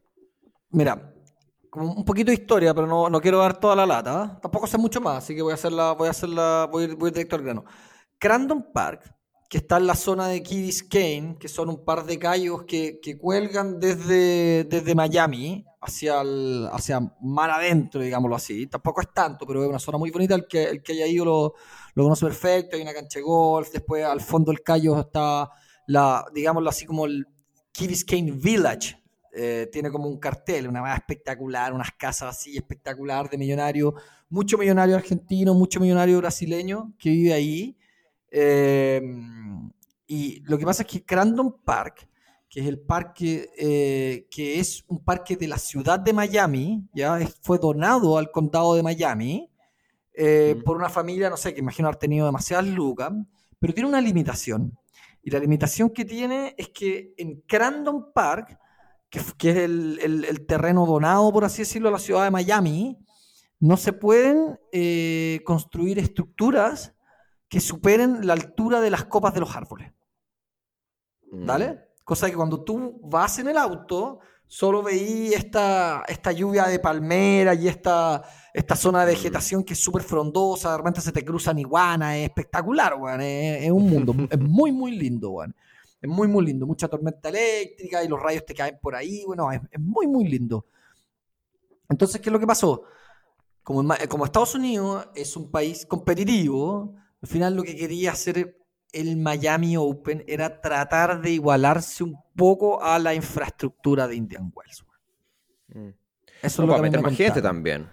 Mira, 0.71 1.13
como 1.69 1.93
un 1.93 2.03
poquito 2.03 2.31
de 2.31 2.35
historia, 2.35 2.73
pero 2.73 2.87
no, 2.87 3.09
no 3.09 3.21
quiero 3.21 3.39
dar 3.39 3.57
toda 3.57 3.75
la 3.77 3.85
lata. 3.85 4.21
¿ah? 4.21 4.39
Tampoco 4.41 4.67
sé 4.67 4.77
mucho 4.77 4.99
más, 4.99 5.23
así 5.23 5.33
que 5.33 5.41
voy 5.41 5.51
a 5.51 5.55
hacerla, 5.55 5.93
voy 5.93 6.07
a 6.07 6.11
hacerla, 6.11 6.67
voy, 6.69 6.93
voy 6.95 7.11
directo 7.11 7.37
al 7.37 7.43
grano. 7.43 7.63
Crandon 8.17 8.73
Park 8.73 9.18
que 9.49 9.57
está 9.57 9.77
en 9.77 9.87
la 9.87 9.95
zona 9.95 10.27
de 10.27 10.43
Key 10.43 10.61
Biscayne, 10.61 11.37
que 11.39 11.47
son 11.47 11.69
un 11.69 11.83
par 11.83 12.05
de 12.05 12.19
callos 12.19 12.65
que, 12.65 12.99
que 13.01 13.17
cuelgan 13.17 13.79
desde, 13.79 14.63
desde 14.65 14.93
Miami 14.93 15.65
hacia, 15.81 16.21
el, 16.21 16.69
hacia 16.71 16.99
mar 17.19 17.49
adentro, 17.49 17.99
digámoslo 17.99 18.35
así. 18.35 18.67
Tampoco 18.67 19.01
es 19.01 19.11
tanto, 19.11 19.47
pero 19.47 19.63
es 19.63 19.69
una 19.69 19.79
zona 19.79 19.97
muy 19.97 20.11
bonita. 20.11 20.35
El 20.35 20.45
que, 20.45 20.65
el 20.65 20.83
que 20.83 20.93
haya 20.93 21.07
ido 21.07 21.25
lo, 21.25 21.53
lo 21.95 22.03
conoce 22.03 22.27
perfecto. 22.27 22.75
Hay 22.75 22.83
una 22.83 22.93
cancha 22.93 23.17
de 23.17 23.23
golf. 23.23 23.71
Después, 23.71 24.05
al 24.05 24.21
fondo 24.21 24.51
del 24.51 24.61
callo 24.61 24.99
está, 24.99 25.49
la, 25.87 26.23
digámoslo 26.31 26.69
así, 26.69 26.85
como 26.85 27.07
el 27.07 27.25
Key 27.71 27.87
Biscayne 27.87 28.31
Village. 28.31 28.97
Eh, 29.33 29.67
tiene 29.71 29.89
como 29.89 30.07
un 30.07 30.19
cartel, 30.19 30.67
una 30.67 30.81
más 30.81 30.97
espectacular, 30.97 31.73
unas 31.73 31.91
casas 31.91 32.35
así 32.35 32.55
espectacular 32.57 33.29
de 33.29 33.37
millonario, 33.37 33.93
mucho 34.27 34.57
millonario 34.57 34.95
argentino, 34.95 35.53
mucho 35.53 35.79
millonario 35.79 36.17
brasileño 36.17 36.93
que 36.99 37.09
vive 37.09 37.33
ahí. 37.33 37.78
Em, 38.31 39.71
y 40.07 40.39
lo 40.41 40.57
que 40.57 40.65
pasa 40.65 40.83
es 40.83 40.89
que 40.89 41.03
Crandon 41.03 41.57
Park, 41.63 42.07
que 42.49 42.61
es 42.61 42.67
el 42.67 42.79
parque, 42.79 43.49
eh, 43.57 44.27
que 44.29 44.59
es 44.59 44.83
un 44.87 45.03
parque 45.03 45.37
de 45.37 45.47
la 45.47 45.57
ciudad 45.57 45.99
de 45.99 46.13
Miami, 46.13 46.83
ya 46.93 47.19
fue 47.41 47.59
donado 47.59 48.17
al 48.17 48.31
condado 48.31 48.75
de 48.75 48.83
Miami 48.83 49.49
eh, 50.13 50.59
por 50.65 50.75
una 50.75 50.89
familia, 50.89 51.29
no 51.29 51.37
sé, 51.37 51.53
que 51.53 51.59
imagino 51.59 51.87
haber 51.87 51.99
tenido 51.99 52.25
demasiadas 52.25 52.67
lucas, 52.67 53.11
pero 53.59 53.73
tiene 53.73 53.89
una 53.89 54.01
limitación. 54.01 54.77
Y 55.21 55.29
la 55.29 55.39
limitación 55.39 55.89
que 55.91 56.05
tiene 56.05 56.55
es 56.57 56.69
que 56.69 57.13
en 57.17 57.41
Crandon 57.41 58.11
Park, 58.13 58.57
que, 59.09 59.21
que 59.37 59.49
es 59.51 59.57
el, 59.57 59.99
el, 60.27 60.45
terreno 60.45 60.85
donado, 60.85 61.31
por 61.31 61.45
así 61.45 61.61
decirlo, 61.61 61.89
a 61.89 61.93
la 61.93 61.99
ciudad 61.99 62.23
de 62.23 62.31
Miami, 62.31 62.97
no 63.59 63.77
se 63.77 63.93
pueden 63.93 64.59
eh, 64.71 65.41
construir 65.45 65.99
estructuras 65.99 66.95
que 67.49 67.59
superen 67.59 68.25
la 68.25 68.33
altura 68.33 68.79
de 68.79 68.91
las 68.91 69.05
copas 69.05 69.33
de 69.33 69.39
los 69.39 69.55
árboles. 69.55 69.91
¿Vale? 71.31 71.73
Mm. 71.73 71.77
Cosa 72.03 72.29
que 72.29 72.35
cuando 72.35 72.63
tú 72.63 73.01
vas 73.03 73.39
en 73.39 73.47
el 73.49 73.57
auto, 73.57 74.19
solo 74.47 74.81
veí 74.83 75.33
esta, 75.33 76.03
esta 76.07 76.31
lluvia 76.31 76.65
de 76.65 76.79
palmera 76.79 77.53
y 77.55 77.67
esta, 77.67 78.23
esta 78.53 78.75
zona 78.75 79.05
de 79.05 79.13
mm. 79.13 79.15
vegetación 79.15 79.63
que 79.63 79.73
es 79.73 79.79
súper 79.79 80.03
frondosa, 80.03 80.71
de 80.71 80.77
repente 80.77 81.01
se 81.01 81.11
te 81.11 81.25
cruzan 81.25 81.57
iguanas, 81.59 82.15
es 82.17 82.29
espectacular, 82.29 82.95
weón, 82.95 83.21
es, 83.21 83.71
un 83.71 83.89
mundo, 83.89 84.15
es 84.29 84.39
muy, 84.39 84.71
muy 84.71 84.91
lindo, 84.91 85.31
weón. 85.31 85.55
Es 86.01 86.09
muy, 86.09 86.29
muy 86.29 86.45
lindo, 86.45 86.65
mucha 86.65 86.87
tormenta 86.87 87.27
eléctrica 87.27 88.01
y 88.01 88.07
los 88.07 88.21
rayos 88.21 88.45
te 88.45 88.53
caen 88.53 88.79
por 88.81 88.95
ahí, 88.95 89.23
bueno, 89.25 89.51
es, 89.51 89.61
muy, 89.77 90.07
muy 90.07 90.25
lindo. 90.27 90.65
Entonces, 91.89 92.21
¿qué 92.21 92.29
es 92.29 92.33
lo 92.33 92.39
que 92.39 92.47
pasó? 92.47 92.83
Como, 93.63 93.83
como 94.07 94.25
Estados 94.25 94.55
Unidos 94.55 95.09
es 95.13 95.35
un 95.35 95.51
país 95.51 95.85
competitivo, 95.85 96.95
al 97.21 97.27
final 97.27 97.55
lo 97.55 97.63
que 97.63 97.75
quería 97.75 98.11
hacer 98.11 98.57
el 98.91 99.17
Miami 99.17 99.77
Open 99.77 100.23
era 100.27 100.61
tratar 100.61 101.21
de 101.21 101.31
igualarse 101.31 102.03
un 102.03 102.17
poco 102.35 102.81
a 102.81 102.97
la 102.99 103.13
infraestructura 103.13 104.07
de 104.07 104.15
Indian 104.15 104.51
Wells. 104.55 104.85
Mm. 105.67 105.89
Eso 106.41 106.63
es 106.63 106.67
lo 106.67 106.75
que 106.75 106.81
meter 106.81 107.01
más 107.01 107.15
gente 107.15 107.41
también. 107.41 107.89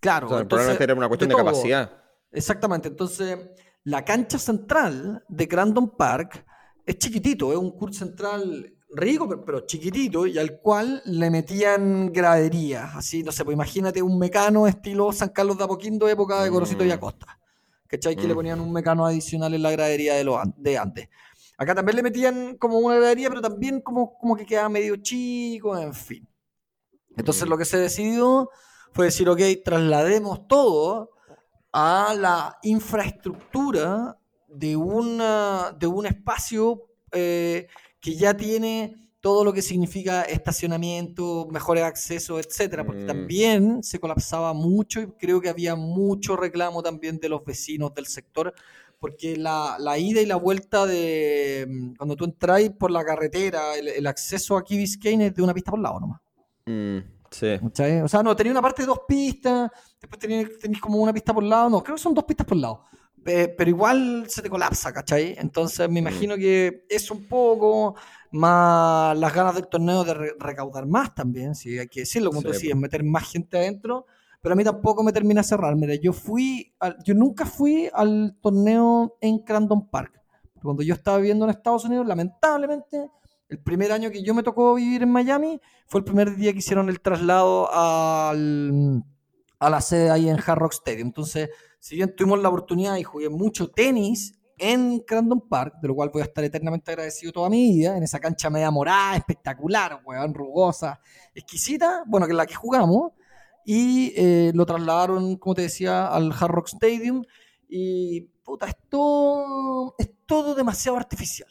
Claro. 0.00 0.28
probablemente 0.28 0.84
era 0.84 0.94
una 0.94 1.08
cuestión 1.08 1.30
de, 1.30 1.36
capacidad. 1.36 1.90
Exactamente. 2.30 2.88
Entonces, 2.88 3.38
la 3.84 4.04
cancha 4.04 4.38
central 4.38 5.24
de 5.28 5.46
Grandon 5.46 5.96
Park 5.96 6.44
es 6.84 6.98
chiquitito, 6.98 7.50
es 7.50 7.58
un 7.58 7.72
curso 7.72 8.00
central 8.00 8.72
rico, 8.90 9.28
pero, 9.44 9.60
chiquitito, 9.66 10.26
y 10.26 10.38
al 10.38 10.60
cual 10.60 11.02
le 11.06 11.30
metían 11.30 12.12
graderías. 12.12 12.94
Así, 12.94 13.22
no 13.22 13.32
sé, 13.32 13.44
pues 13.44 13.54
imagínate 13.54 14.02
un 14.02 14.18
mecano 14.18 14.66
estilo 14.66 15.12
San 15.12 15.30
Carlos 15.30 15.58
de 15.58 15.64
Apoquindo, 15.64 16.08
época 16.08 16.42
de 16.42 16.50
Gorosito 16.50 16.84
y 16.84 16.88
mm. 16.88 16.92
Acosta. 16.92 17.38
¿Cachai? 17.96 18.16
Que 18.16 18.28
le 18.28 18.34
ponían 18.34 18.60
un 18.60 18.72
mecano 18.72 19.06
adicional 19.06 19.52
en 19.54 19.62
la 19.62 19.70
gradería 19.70 20.14
de, 20.14 20.24
lo, 20.24 20.40
de 20.56 20.78
antes. 20.78 21.08
Acá 21.58 21.74
también 21.74 21.96
le 21.96 22.02
metían 22.02 22.56
como 22.56 22.78
una 22.78 22.96
gradería, 22.96 23.28
pero 23.28 23.40
también 23.40 23.80
como, 23.80 24.18
como 24.18 24.36
que 24.36 24.46
quedaba 24.46 24.68
medio 24.68 24.96
chico, 24.96 25.76
en 25.76 25.94
fin. 25.94 26.28
Entonces 27.16 27.46
mm. 27.46 27.50
lo 27.50 27.58
que 27.58 27.64
se 27.64 27.78
decidió 27.78 28.50
fue 28.92 29.06
decir, 29.06 29.28
ok, 29.28 29.40
traslademos 29.64 30.46
todo 30.46 31.10
a 31.72 32.14
la 32.18 32.58
infraestructura 32.62 34.18
de, 34.48 34.76
una, 34.76 35.74
de 35.78 35.86
un 35.86 36.06
espacio 36.06 36.82
eh, 37.12 37.68
que 38.00 38.16
ya 38.16 38.34
tiene 38.34 39.05
todo 39.26 39.42
lo 39.42 39.52
que 39.52 39.60
significa 39.60 40.22
estacionamiento, 40.22 41.48
mejores 41.50 41.82
accesos, 41.82 42.46
etcétera, 42.46 42.86
porque 42.86 43.02
mm. 43.02 43.06
también 43.08 43.82
se 43.82 43.98
colapsaba 43.98 44.52
mucho 44.52 45.00
y 45.00 45.08
creo 45.18 45.40
que 45.40 45.48
había 45.48 45.74
mucho 45.74 46.36
reclamo 46.36 46.80
también 46.80 47.18
de 47.18 47.28
los 47.28 47.44
vecinos 47.44 47.92
del 47.92 48.06
sector, 48.06 48.54
porque 49.00 49.36
la, 49.36 49.78
ida 49.98 50.20
y 50.20 50.26
la 50.26 50.36
vuelta 50.36 50.86
de 50.86 51.66
mm, 51.68 51.94
cuando 51.96 52.14
tú 52.14 52.24
entras 52.24 52.70
por 52.78 52.92
la 52.92 53.04
carretera, 53.04 53.74
el, 53.74 54.06
acceso 54.06 54.56
aquí 54.56 54.76
Biscayne 54.76 55.26
es 55.26 55.34
de 55.34 55.42
una 55.42 55.52
pista 55.52 55.72
por 55.72 55.80
lado 55.80 55.98
nomás. 55.98 56.20
Mm, 56.66 56.98
sí. 57.28 57.58
O 58.04 58.08
sea, 58.08 58.22
no, 58.22 58.36
tenía 58.36 58.52
una 58.52 58.62
parte 58.62 58.82
de 58.82 58.86
dos 58.86 59.00
pistas, 59.08 59.72
después 60.00 60.20
tenías, 60.20 60.50
como 60.80 60.98
una 60.98 61.12
pista 61.12 61.34
por 61.34 61.42
lado, 61.42 61.68
no, 61.68 61.82
creo 61.82 61.96
que 61.96 62.02
son 62.02 62.14
dos 62.14 62.22
pistas 62.22 62.46
por 62.46 62.58
lado. 62.58 62.84
pero 63.24 63.68
igual 63.68 64.26
se 64.28 64.40
te 64.40 64.48
colapsa, 64.48 64.92
¿cachai? 64.92 65.34
Entonces 65.36 65.90
me 65.90 65.98
imagino 65.98 66.36
que 66.36 66.86
es 66.88 67.10
un 67.10 67.26
poco 67.26 67.96
más 68.32 69.16
las 69.18 69.34
ganas 69.34 69.54
del 69.54 69.68
torneo 69.68 70.04
de 70.04 70.34
recaudar 70.38 70.86
más 70.86 71.14
también, 71.14 71.54
si 71.54 71.78
hay 71.78 71.88
que 71.88 72.00
decirlo, 72.00 72.30
como 72.30 72.42
tú 72.42 72.48
decías, 72.48 72.76
meter 72.76 73.04
más 73.04 73.30
gente 73.30 73.56
adentro, 73.56 74.06
pero 74.40 74.52
a 74.52 74.56
mí 74.56 74.64
tampoco 74.64 75.02
me 75.02 75.12
termina 75.12 75.42
cerrar. 75.42 75.74
Mira, 75.76 75.94
yo 75.96 76.12
fui, 76.12 76.72
yo 77.04 77.14
nunca 77.14 77.46
fui 77.46 77.88
al 77.92 78.36
torneo 78.40 79.16
en 79.20 79.38
Crandon 79.40 79.88
Park. 79.88 80.20
Cuando 80.62 80.82
yo 80.82 80.94
estaba 80.94 81.18
viviendo 81.18 81.44
en 81.44 81.50
Estados 81.50 81.84
Unidos, 81.84 82.06
lamentablemente, 82.06 83.10
el 83.48 83.58
primer 83.58 83.92
año 83.92 84.10
que 84.10 84.22
yo 84.22 84.34
me 84.34 84.42
tocó 84.42 84.74
vivir 84.74 85.02
en 85.02 85.10
Miami 85.10 85.60
fue 85.86 86.00
el 86.00 86.04
primer 86.04 86.34
día 86.36 86.52
que 86.52 86.58
hicieron 86.58 86.88
el 86.88 87.00
traslado 87.00 87.72
al, 87.72 89.04
a 89.58 89.70
la 89.70 89.80
sede 89.80 90.10
ahí 90.10 90.28
en 90.28 90.38
Hard 90.38 90.58
Rock 90.58 90.72
Stadium. 90.72 91.08
Entonces, 91.08 91.50
si 91.78 91.96
bien 91.96 92.14
tuvimos 92.14 92.40
la 92.40 92.48
oportunidad 92.48 92.96
y 92.96 93.04
jugué 93.04 93.28
mucho 93.28 93.68
tenis 93.68 94.38
en 94.58 95.00
Crandon 95.00 95.40
Park, 95.48 95.76
de 95.80 95.88
lo 95.88 95.94
cual 95.94 96.10
voy 96.10 96.22
a 96.22 96.26
estar 96.26 96.42
eternamente 96.42 96.90
agradecido 96.90 97.32
toda 97.32 97.50
mi 97.50 97.72
vida, 97.72 97.96
en 97.96 98.02
esa 98.02 98.18
cancha 98.18 98.50
media 98.50 98.70
morada, 98.70 99.16
espectacular, 99.16 100.00
weón, 100.04 100.34
rugosa, 100.34 101.00
exquisita, 101.34 102.04
bueno, 102.06 102.26
que 102.26 102.32
es 102.32 102.36
la 102.36 102.46
que 102.46 102.54
jugamos, 102.54 103.12
y 103.64 104.12
eh, 104.16 104.52
lo 104.54 104.64
trasladaron, 104.64 105.36
como 105.36 105.54
te 105.54 105.62
decía, 105.62 106.06
al 106.06 106.32
Hard 106.32 106.50
Rock 106.50 106.68
Stadium, 106.68 107.24
y 107.68 108.22
puta, 108.42 108.66
es 108.66 108.76
todo, 108.88 109.94
es 109.98 110.10
todo 110.24 110.54
demasiado 110.54 110.96
artificial. 110.96 111.50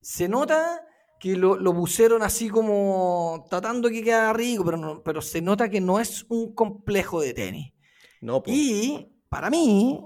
Se 0.00 0.28
nota 0.28 0.84
que 1.18 1.36
lo, 1.36 1.56
lo 1.56 1.74
pusieron 1.74 2.22
así 2.22 2.48
como 2.48 3.44
tratando 3.50 3.88
que 3.88 4.04
quede 4.04 4.32
rico, 4.34 4.64
pero, 4.64 5.02
pero 5.02 5.20
se 5.20 5.40
nota 5.40 5.68
que 5.68 5.80
no 5.80 5.98
es 5.98 6.24
un 6.28 6.54
complejo 6.54 7.20
de 7.20 7.34
tenis. 7.34 7.72
No, 8.20 8.42
Y 8.46 9.12
para 9.28 9.50
mí, 9.50 10.00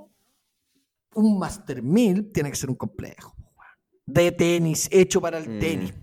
un 1.14 1.38
Master 1.38 1.82
1000 1.82 2.32
tiene 2.32 2.50
que 2.50 2.56
ser 2.56 2.70
un 2.70 2.76
complejo 2.76 3.34
de 4.06 4.32
tenis, 4.32 4.88
hecho 4.90 5.20
para 5.20 5.38
el 5.38 5.48
mm. 5.48 5.58
tenis, 5.58 5.94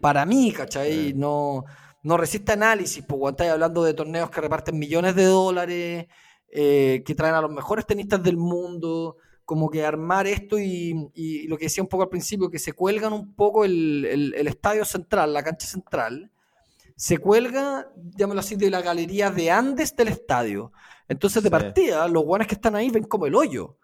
para 0.00 0.24
mí, 0.24 0.52
¿cachai? 0.52 1.12
No, 1.14 1.64
no 2.02 2.16
resiste 2.16 2.52
análisis, 2.52 3.04
pues, 3.04 3.32
estáis 3.32 3.50
hablando 3.50 3.82
de 3.84 3.94
torneos 3.94 4.30
que 4.30 4.40
reparten 4.40 4.78
millones 4.78 5.14
de 5.14 5.24
dólares, 5.24 6.06
eh, 6.50 7.02
que 7.04 7.14
traen 7.14 7.34
a 7.34 7.40
los 7.40 7.50
mejores 7.50 7.86
tenistas 7.86 8.22
del 8.22 8.36
mundo, 8.36 9.16
como 9.44 9.70
que 9.70 9.84
armar 9.84 10.26
esto 10.26 10.58
y, 10.58 11.46
lo 11.48 11.56
que 11.56 11.66
decía 11.66 11.82
un 11.82 11.88
poco 11.88 12.04
al 12.04 12.08
principio, 12.08 12.50
que 12.50 12.58
se 12.58 12.72
cuelgan 12.72 13.12
un 13.12 13.34
poco 13.34 13.64
el, 13.64 14.34
estadio 14.46 14.84
central, 14.84 15.32
la 15.32 15.42
cancha 15.42 15.66
central, 15.66 16.30
se 16.96 17.18
cuelga, 17.18 17.90
llámalo 18.16 18.40
así, 18.40 18.56
de 18.56 18.70
la 18.70 18.82
galería 18.82 19.30
de 19.30 19.50
Andes 19.50 19.94
del 19.94 20.08
estadio. 20.08 20.72
Entonces, 21.08 21.42
de 21.42 21.50
partida, 21.50 22.08
los 22.08 22.24
guanes 22.24 22.48
que 22.48 22.56
están 22.56 22.74
ahí 22.74 22.90
ven 22.90 23.04
como 23.04 23.26
el 23.26 23.34
hoyo. 23.34 23.78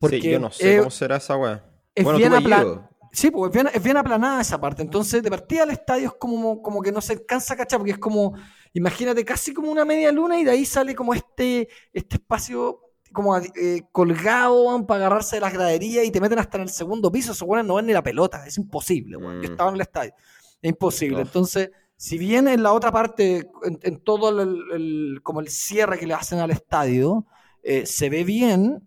Porque 0.00 0.20
sí, 0.20 0.30
yo 0.30 0.38
no 0.40 0.50
sé 0.50 0.78
cómo 0.78 0.90
será 0.90 1.16
esa 1.16 1.36
weá. 1.36 1.64
Es 1.94 2.04
bueno, 2.04 2.18
bien 2.18 2.34
aplanada. 2.34 2.90
Sí, 3.10 3.30
porque 3.30 3.62
es 3.74 3.82
bien, 3.82 3.96
aplanada 3.96 4.40
esa 4.40 4.60
parte. 4.60 4.82
Entonces, 4.82 5.22
de 5.22 5.30
partida 5.30 5.62
al 5.64 5.70
estadio 5.70 6.08
es 6.08 6.14
como, 6.18 6.60
como 6.62 6.82
que 6.82 6.92
no 6.92 7.00
se 7.00 7.24
cansa, 7.24 7.56
¿cachai? 7.56 7.78
Porque 7.78 7.92
es 7.92 7.98
como, 7.98 8.34
imagínate, 8.74 9.24
casi 9.24 9.52
como 9.54 9.72
una 9.72 9.84
media 9.84 10.12
luna 10.12 10.38
y 10.38 10.44
de 10.44 10.50
ahí 10.52 10.64
sale 10.64 10.94
como 10.94 11.14
este, 11.14 11.68
este 11.92 12.16
espacio 12.16 12.80
como 13.12 13.36
eh, 13.38 13.82
colgado 13.90 14.86
para 14.86 15.06
agarrarse 15.06 15.36
de 15.36 15.40
las 15.40 15.52
graderías 15.54 16.04
y 16.04 16.10
te 16.10 16.20
meten 16.20 16.38
hasta 16.38 16.58
en 16.58 16.64
el 16.64 16.68
segundo 16.68 17.10
piso, 17.10 17.32
esos 17.32 17.48
weones 17.48 17.66
no 17.66 17.76
ven 17.76 17.86
ni 17.86 17.94
la 17.94 18.02
pelota, 18.02 18.46
es 18.46 18.58
imposible, 18.58 19.16
weón. 19.16 19.40
Yo 19.40 19.48
Mm. 19.48 19.52
estaba 19.52 19.70
en 19.70 19.76
el 19.76 19.80
estadio, 19.80 20.12
es 20.60 20.68
imposible. 20.68 21.16
Oh. 21.16 21.20
Entonces, 21.22 21.70
si 21.96 22.18
bien 22.18 22.46
en 22.46 22.62
la 22.62 22.72
otra 22.74 22.92
parte, 22.92 23.48
en, 23.64 23.78
en 23.82 24.00
todo 24.04 24.28
el, 24.42 24.62
el- 24.72 25.20
como 25.22 25.40
el 25.40 25.48
cierre 25.48 25.98
que 25.98 26.06
le 26.06 26.12
hacen 26.14 26.38
al 26.40 26.50
estadio, 26.50 27.26
eh, 27.62 27.86
se 27.86 28.10
ve 28.10 28.24
bien, 28.24 28.86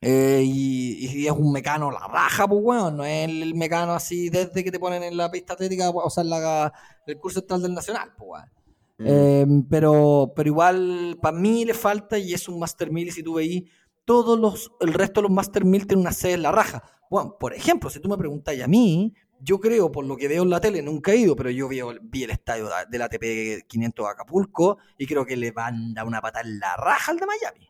eh, 0.00 0.42
y, 0.44 1.06
y 1.22 1.26
es 1.26 1.32
un 1.32 1.52
mecano 1.52 1.90
la 1.90 2.06
raja, 2.06 2.46
pues 2.46 2.60
weón, 2.62 2.96
no 2.98 3.04
es 3.04 3.28
el, 3.28 3.42
el 3.42 3.54
mecano 3.54 3.92
así 3.92 4.28
desde 4.28 4.62
que 4.62 4.70
te 4.70 4.78
ponen 4.78 5.02
en 5.02 5.16
la 5.16 5.30
pista 5.30 5.54
atlética, 5.54 5.90
o 5.90 6.10
sea, 6.10 6.22
en 6.22 6.30
la, 6.30 6.72
el 7.06 7.18
curso 7.18 7.40
estatal 7.40 7.62
del 7.62 7.74
Nacional, 7.74 8.12
pues 8.16 8.28
weón. 8.30 8.50
Mm. 8.98 9.04
Eh, 9.06 9.46
pero, 9.68 10.32
pero 10.34 10.48
igual, 10.48 11.18
para 11.20 11.36
mí 11.36 11.64
le 11.64 11.74
falta 11.74 12.18
y 12.18 12.32
es 12.32 12.48
un 12.48 12.58
Master 12.58 12.90
1000. 12.90 13.08
Y 13.08 13.10
si 13.10 13.22
tú 13.22 13.34
veís, 13.34 13.64
todos 14.06 14.38
los, 14.38 14.72
el 14.80 14.94
resto 14.94 15.20
de 15.20 15.28
los 15.28 15.32
Master 15.32 15.64
1000 15.64 15.86
tienen 15.86 16.00
una 16.02 16.12
sede 16.12 16.32
en 16.34 16.42
la 16.42 16.52
raja. 16.52 16.82
Bueno, 17.10 17.36
por 17.38 17.52
ejemplo, 17.52 17.90
si 17.90 18.00
tú 18.00 18.08
me 18.08 18.16
preguntas 18.16 18.58
a 18.58 18.66
mí, 18.66 19.12
yo 19.38 19.60
creo, 19.60 19.92
por 19.92 20.06
lo 20.06 20.16
que 20.16 20.28
veo 20.28 20.42
en 20.44 20.50
la 20.50 20.60
tele, 20.60 20.80
nunca 20.82 21.12
he 21.12 21.16
ido, 21.16 21.36
pero 21.36 21.50
yo 21.50 21.68
vi, 21.68 21.80
vi 22.02 22.22
el 22.24 22.30
estadio 22.30 22.68
de- 22.68 22.86
del 22.90 23.02
ATP 23.02 23.66
500 23.66 24.06
de 24.06 24.10
Acapulco 24.10 24.78
y 24.96 25.06
creo 25.06 25.26
que 25.26 25.36
le 25.36 25.50
van 25.52 25.90
a 25.90 25.94
dar 25.96 26.06
una 26.06 26.22
patada 26.22 26.48
en 26.48 26.58
la 26.58 26.74
raja 26.76 27.12
al 27.12 27.18
de 27.18 27.26
Miami. 27.26 27.68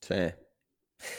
Sí. 0.00 0.43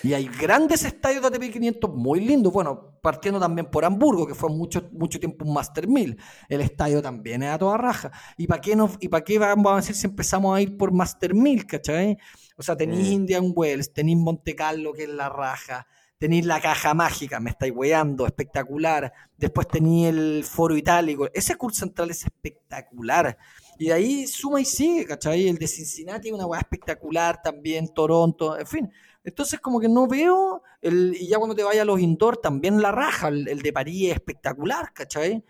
Y 0.04 0.14
hay 0.14 0.28
grandes 0.28 0.84
estadios 0.84 1.22
de 1.22 1.28
ATP 1.28 1.52
500 1.54 1.94
muy 1.94 2.20
lindos. 2.22 2.52
Bueno, 2.52 2.98
partiendo 3.02 3.40
también 3.40 3.70
por 3.70 3.86
Hamburgo, 3.86 4.26
que 4.26 4.36
fue 4.36 4.50
mucho, 4.50 4.90
mucho 4.92 5.20
tiempo 5.20 5.46
un 5.46 5.54
Master 5.54 5.88
1000. 5.88 6.18
El 6.50 6.62
estadio 6.62 7.02
también 7.02 7.44
es 7.44 7.52
a 7.52 7.58
toda 7.58 7.78
raja. 7.78 8.12
¿Y 8.38 8.48
para 8.48 8.62
qué, 8.62 8.76
nos, 8.76 8.98
y 9.00 9.10
para 9.10 9.24
qué 9.24 9.38
vamos 9.38 9.72
a 9.72 9.76
decir 9.78 9.96
si 9.96 10.08
empezamos 10.08 10.56
a 10.56 10.62
ir 10.62 10.78
por 10.78 10.92
Master 10.92 11.34
1000, 11.34 11.66
cachai? 11.66 12.18
O 12.58 12.64
sea, 12.64 12.76
tenéis. 12.76 13.08
Indian 13.08 13.52
Wells, 13.56 13.94
tenéis 13.94 14.18
Monte 14.18 14.56
Carlo, 14.56 14.94
que 14.94 15.04
es 15.04 15.10
la 15.10 15.30
raja. 15.30 15.86
Tenéis 16.18 16.46
la 16.46 16.62
caja 16.62 16.94
mágica, 16.94 17.42
me 17.42 17.50
estáis 17.50 17.74
weando, 17.76 18.26
espectacular. 18.26 19.12
Después 19.38 19.68
tenéis 19.68 20.08
el 20.08 20.44
foro 20.46 20.78
itálico. 20.78 21.30
Ese 21.34 21.56
curso 21.56 21.82
central 21.82 22.10
es 22.10 22.24
espectacular. 22.24 23.38
Y 23.78 23.88
de 23.88 23.94
ahí 23.94 24.28
suma 24.28 24.62
y 24.62 24.66
sigue, 24.66 25.06
¿cachai? 25.06 25.50
El 25.50 25.58
de 25.58 25.68
Cincinnati 25.68 26.32
una 26.32 26.46
weá 26.46 26.62
espectacular 26.62 27.42
también, 27.42 27.94
Toronto, 27.94 28.58
en 28.58 28.66
fin. 28.66 28.92
Entonces, 29.26 29.60
como 29.60 29.80
que 29.80 29.90
no 29.90 30.08
veo, 30.08 30.62
el, 30.82 31.16
y 31.20 31.28
ya 31.28 31.38
cuando 31.38 31.56
te 31.56 31.64
vayas 31.64 31.82
a 31.82 31.86
los 31.86 32.00
indoor, 32.00 32.38
también 32.38 32.82
la 32.82 32.92
raja, 32.92 33.28
el, 33.28 33.48
el 33.48 33.62
de 33.62 33.74
París 33.74 34.10
es 34.12 34.14
espectacular, 34.16 34.94
¿cachai? 34.94 35.44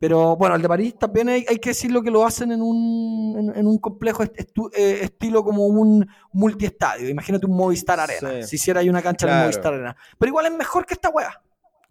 Pero 0.00 0.36
bueno, 0.36 0.54
el 0.54 0.62
de 0.62 0.68
París 0.68 0.94
también 0.96 1.28
hay, 1.28 1.44
hay 1.48 1.58
que 1.58 1.70
decirlo 1.70 2.00
que 2.02 2.10
lo 2.12 2.24
hacen 2.24 2.52
en 2.52 2.62
un, 2.62 3.36
en, 3.36 3.56
en 3.58 3.66
un 3.66 3.78
complejo 3.78 4.22
estu- 4.22 4.70
eh, 4.76 5.00
estilo 5.02 5.42
como 5.42 5.66
un 5.66 6.06
multiestadio. 6.32 7.08
Imagínate 7.08 7.46
un 7.46 7.56
Movistar 7.56 7.98
Arena, 7.98 8.30
Sí. 8.42 8.48
si 8.50 8.56
hiciera 8.56 8.78
ahí 8.78 8.88
una 8.88 9.02
cancha 9.02 9.26
en 9.26 9.30
Claro. 9.30 9.42
Movistar 9.46 9.74
Arena. 9.74 9.96
Pero 10.16 10.28
igual 10.30 10.46
es 10.46 10.52
mejor 10.52 10.86
que 10.86 10.94
esta 10.94 11.08
weá. 11.10 11.42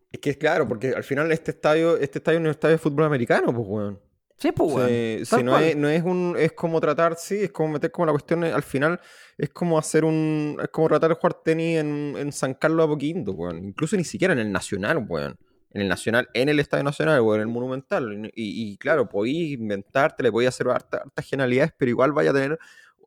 Es 0.09 0.21
que 0.21 0.29
es 0.29 0.37
claro, 0.37 0.65
porque 0.65 0.93
al 0.95 1.03
final 1.03 1.29
este 1.33 1.51
estadio, 1.51 1.97
este 1.97 2.19
estadio 2.19 2.39
es 2.39 2.45
un 2.45 2.51
estadio 2.51 2.75
de 2.75 2.79
fútbol 2.79 3.03
americano, 3.03 3.53
pues 3.53 3.67
weón. 3.67 3.99
Sí, 4.37 4.51
pues 4.51 4.71
weón. 4.71 4.87
Sí, 4.87 5.25
sí, 5.25 5.43
no, 5.43 5.57
es, 5.57 5.75
no 5.75 5.89
es 5.89 6.03
un, 6.03 6.35
es 6.37 6.51
como 6.51 6.79
tratar, 6.79 7.15
sí, 7.17 7.43
es 7.43 7.51
como 7.51 7.73
meter 7.73 7.91
como 7.91 8.05
la 8.05 8.11
cuestión, 8.11 8.43
eh, 8.43 8.51
al 8.51 8.61
final 8.61 8.99
es 9.35 9.49
como 9.49 9.79
hacer 9.79 10.05
un, 10.05 10.57
es 10.61 10.69
como 10.69 10.87
tratar 10.89 11.09
de 11.09 11.15
jugar 11.15 11.33
tenis 11.43 11.79
en, 11.79 12.15
en 12.17 12.31
San 12.31 12.53
Carlos 12.53 12.85
a 12.85 12.87
Poquindo, 12.87 13.31
weón. 13.31 13.57
Incluso 13.65 13.97
ni 13.97 14.03
siquiera 14.03 14.33
en 14.33 14.39
el 14.39 14.51
Nacional, 14.51 15.03
weón. 15.07 15.37
En 15.71 15.81
el 15.81 15.87
Nacional, 15.89 16.29
en 16.33 16.49
el 16.49 16.59
Estadio 16.59 16.83
Nacional, 16.83 17.19
weón, 17.21 17.41
en 17.41 17.47
el 17.47 17.53
Monumental. 17.53 18.31
Y, 18.35 18.71
y 18.71 18.77
claro, 18.77 19.09
podéis 19.09 19.53
inventarte, 19.53 20.21
le 20.21 20.31
podéis 20.31 20.49
hacer 20.49 20.67
harta- 20.67 20.97
hartas 20.97 21.25
genialidades, 21.25 21.73
pero 21.77 21.89
igual 21.89 22.11
vaya 22.11 22.29
a 22.29 22.33
tener 22.33 22.59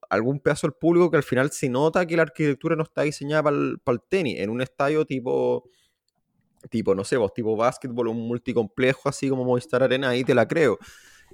algún 0.08 0.40
pedazo 0.40 0.66
del 0.66 0.74
público 0.74 1.10
que 1.12 1.16
al 1.16 1.22
final 1.22 1.52
se 1.52 1.68
nota 1.68 2.04
que 2.04 2.16
la 2.16 2.22
arquitectura 2.22 2.74
no 2.74 2.82
está 2.82 3.02
diseñada 3.02 3.44
para 3.44 3.56
el, 3.56 4.00
tenis. 4.08 4.40
En 4.40 4.50
un 4.50 4.60
estadio 4.60 5.04
tipo, 5.04 5.70
tipo, 6.68 6.94
no 6.94 7.04
sé, 7.04 7.16
vos, 7.16 7.32
tipo 7.32 7.56
básquetbol, 7.56 8.08
un 8.08 8.26
multicomplejo 8.26 9.08
así 9.08 9.28
como 9.28 9.44
Movistar 9.44 9.84
Arena, 9.84 10.08
ahí 10.08 10.24
te 10.24 10.34
la 10.34 10.48
creo. 10.48 10.78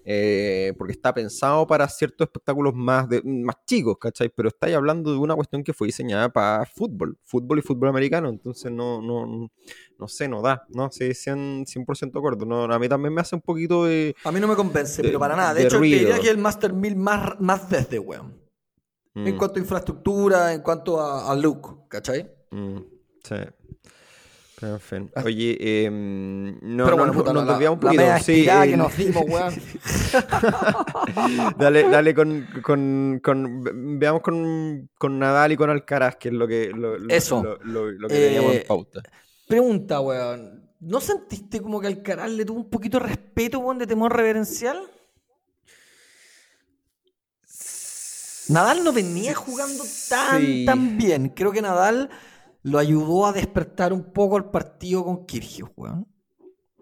Eh, 0.08 0.72
porque 0.78 0.92
está 0.92 1.12
pensado 1.12 1.66
para 1.66 1.88
ciertos 1.88 2.26
espectáculos 2.28 2.72
más, 2.74 3.08
de, 3.08 3.20
más 3.24 3.56
chicos, 3.66 3.96
¿cachai? 4.00 4.28
Pero 4.28 4.48
estáis 4.48 4.76
hablando 4.76 5.10
de 5.10 5.18
una 5.18 5.34
cuestión 5.34 5.64
que 5.64 5.72
fue 5.72 5.88
diseñada 5.88 6.28
para 6.28 6.64
fútbol, 6.64 7.18
fútbol 7.24 7.58
y 7.58 7.62
fútbol 7.62 7.88
americano, 7.88 8.28
entonces 8.28 8.70
no, 8.70 9.02
no, 9.02 9.50
no 9.98 10.08
sé, 10.08 10.28
no 10.28 10.42
da, 10.42 10.64
¿no? 10.68 10.90
Sí, 10.92 11.12
100%, 11.12 11.66
100 11.66 12.12
de 12.12 12.18
acuerdo. 12.20 12.46
No, 12.46 12.64
a 12.64 12.78
mí 12.78 12.88
también 12.88 13.12
me 13.14 13.20
hace 13.20 13.34
un 13.34 13.42
poquito 13.42 13.84
de... 13.86 14.14
A 14.24 14.32
mí 14.32 14.40
no 14.40 14.48
me 14.48 14.56
convence, 14.56 15.02
de- 15.02 15.08
pero 15.08 15.18
para 15.18 15.36
nada. 15.36 15.54
De, 15.54 15.60
de 15.60 15.62
hecho, 15.64 15.78
te 15.78 15.80
ruido. 15.80 15.98
diría 15.98 16.16
que 16.16 16.26
es 16.26 16.32
el 16.32 16.38
Master 16.38 16.72
1000 16.72 16.96
más, 16.96 17.40
más 17.40 17.68
desde, 17.70 17.98
weón. 17.98 18.34
En 19.24 19.34
Mm, 19.34 19.38
cuanto 19.38 19.58
a 19.58 19.62
infraestructura, 19.62 20.54
en 20.54 20.62
cuanto 20.62 21.00
a, 21.00 21.30
a 21.30 21.36
look, 21.36 21.88
¿cachai? 21.88 22.30
mm, 22.50 22.78
sí. 23.24 23.34
En 24.62 24.80
fin. 24.80 25.10
Oye, 25.22 25.56
eh, 25.60 25.90
no, 25.90 26.84
Pero 26.84 26.96
no, 26.96 26.96
bueno, 26.96 27.12
no, 27.12 27.18
puta, 27.18 27.32
nos 27.34 27.60
la, 27.60 27.70
un 27.70 27.78
poquito. 27.78 28.02
Sí, 28.22 28.46
que 28.46 28.76
nos 28.76 28.96
dimos, 28.96 29.22
weón. 29.28 29.54
dale, 31.58 31.82
dale 31.90 32.14
con, 32.14 32.46
con, 32.62 33.20
con- 33.22 33.62
ve- 33.62 33.72
veamos 33.74 34.22
con, 34.22 34.88
con 34.96 35.18
Nadal 35.18 35.52
y 35.52 35.56
con 35.56 35.68
Alcaraz, 35.68 36.16
que 36.16 36.28
es 36.28 36.34
lo 36.34 36.48
que, 36.48 36.70
lo, 36.74 36.96
lo- 36.96 37.14
Eso. 37.14 37.42
lo, 37.42 37.58
lo- 37.64 37.90
lo 37.92 38.08
que 38.08 38.14
teníamos 38.14 38.52
Eh, 38.52 38.60
en 38.62 38.66
pauta. 38.66 39.02
Pregunta, 39.46 40.00
weón. 40.00 40.64
¿No 40.80 41.00
sentiste 41.00 41.60
como 41.60 41.80
que 41.80 41.88
Alcaraz 41.88 42.30
le 42.30 42.44
tuvo 42.46 42.60
un 42.60 42.70
poquito 42.70 42.98
de 42.98 43.04
respeto, 43.06 43.58
weón, 43.58 43.78
de 43.78 43.86
temor 43.86 44.14
reverencial? 44.16 44.78
Nadal 48.48 48.84
no 48.84 48.92
venía 48.92 49.34
jugando 49.34 49.84
tan, 50.08 50.40
Sí. 50.40 50.64
tan 50.64 50.96
bien. 50.96 51.28
Creo 51.30 51.50
que 51.52 51.60
Nadal 51.60 52.08
lo 52.66 52.80
ayudó 52.80 53.26
a 53.26 53.32
despertar 53.32 53.92
un 53.92 54.12
poco 54.12 54.36
el 54.36 54.46
partido 54.46 55.04
con 55.04 55.24
Kirgios, 55.24 55.70
weón. 55.76 56.04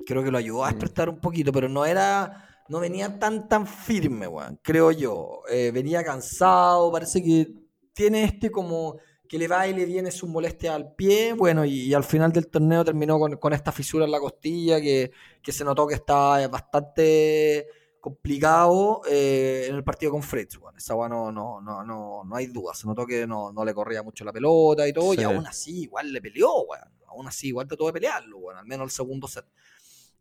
Creo 0.07 0.25
que 0.25 0.31
lo 0.31 0.38
ayudó 0.38 0.64
a 0.64 0.68
despertar 0.68 1.11
un 1.11 1.20
poquito, 1.20 1.53
pero 1.53 1.68
no 1.68 1.85
era... 1.85 2.49
No 2.70 2.81
venía 2.81 3.18
tan, 3.18 3.47
tan 3.49 3.66
firme, 3.66 4.27
weón. 4.27 4.59
Creo 4.62 4.90
yo. 4.92 5.42
Eh, 5.51 5.70
venía 5.75 6.03
cansado, 6.03 6.90
parece 6.90 7.23
que 7.23 7.53
tiene 7.92 8.25
este 8.25 8.51
como 8.51 8.97
que 9.29 9.38
le 9.38 9.47
va 9.47 9.68
y 9.68 9.75
le 9.75 9.85
viene 9.85 10.11
su 10.11 10.27
molestia 10.27 10.75
al 10.75 10.94
pie, 10.94 11.35
bueno, 11.35 11.66
y, 11.66 11.83
y 11.83 11.92
al 11.92 12.05
final 12.05 12.33
del 12.33 12.49
torneo 12.49 12.83
terminó 12.83 13.18
con, 13.18 13.37
con 13.37 13.53
esta 13.53 13.70
fisura 13.70 14.07
en 14.07 14.11
la 14.11 14.20
costilla 14.20 14.81
que, 14.81 15.11
que 15.42 15.53
se 15.53 15.64
notó 15.64 15.87
que 15.87 15.97
estaba 15.97 16.49
bastante 16.49 17.66
complicado 18.05 19.01
eh, 19.09 19.64
en 19.67 19.77
el 19.77 19.83
partido 19.83 20.12
con 20.12 20.23
Fritz. 20.23 20.59
Bueno, 20.59 20.77
esa 20.77 20.95
weá 20.95 21.09
no, 21.09 21.33
no, 21.33 21.62
no, 21.62 21.83
no, 21.83 22.23
no 22.23 22.37
hay 22.37 22.49
duda, 22.49 22.75
se 22.75 22.87
notó 22.87 23.07
que 23.07 23.27
no, 23.27 23.51
no 23.51 23.64
le 23.64 23.73
corría 23.73 24.03
mucho 24.03 24.27
la 24.27 24.33
pelota 24.33 24.87
y 24.87 24.93
todo, 24.93 25.14
y 25.14 25.23
aún 25.23 25.47
así 25.47 25.85
igual 25.85 26.12
le 26.12 26.21
peleó, 26.21 26.64
weón. 26.64 26.85
Aún 27.07 27.27
así 27.29 27.49
igual 27.49 27.67
trató 27.67 27.87
de 27.87 27.95
pelearlo, 27.95 28.40
bueno, 28.40 28.61
al 28.61 28.67
menos 28.67 28.85
el 28.85 28.90
segundo 28.90 29.27
set. 29.27 29.47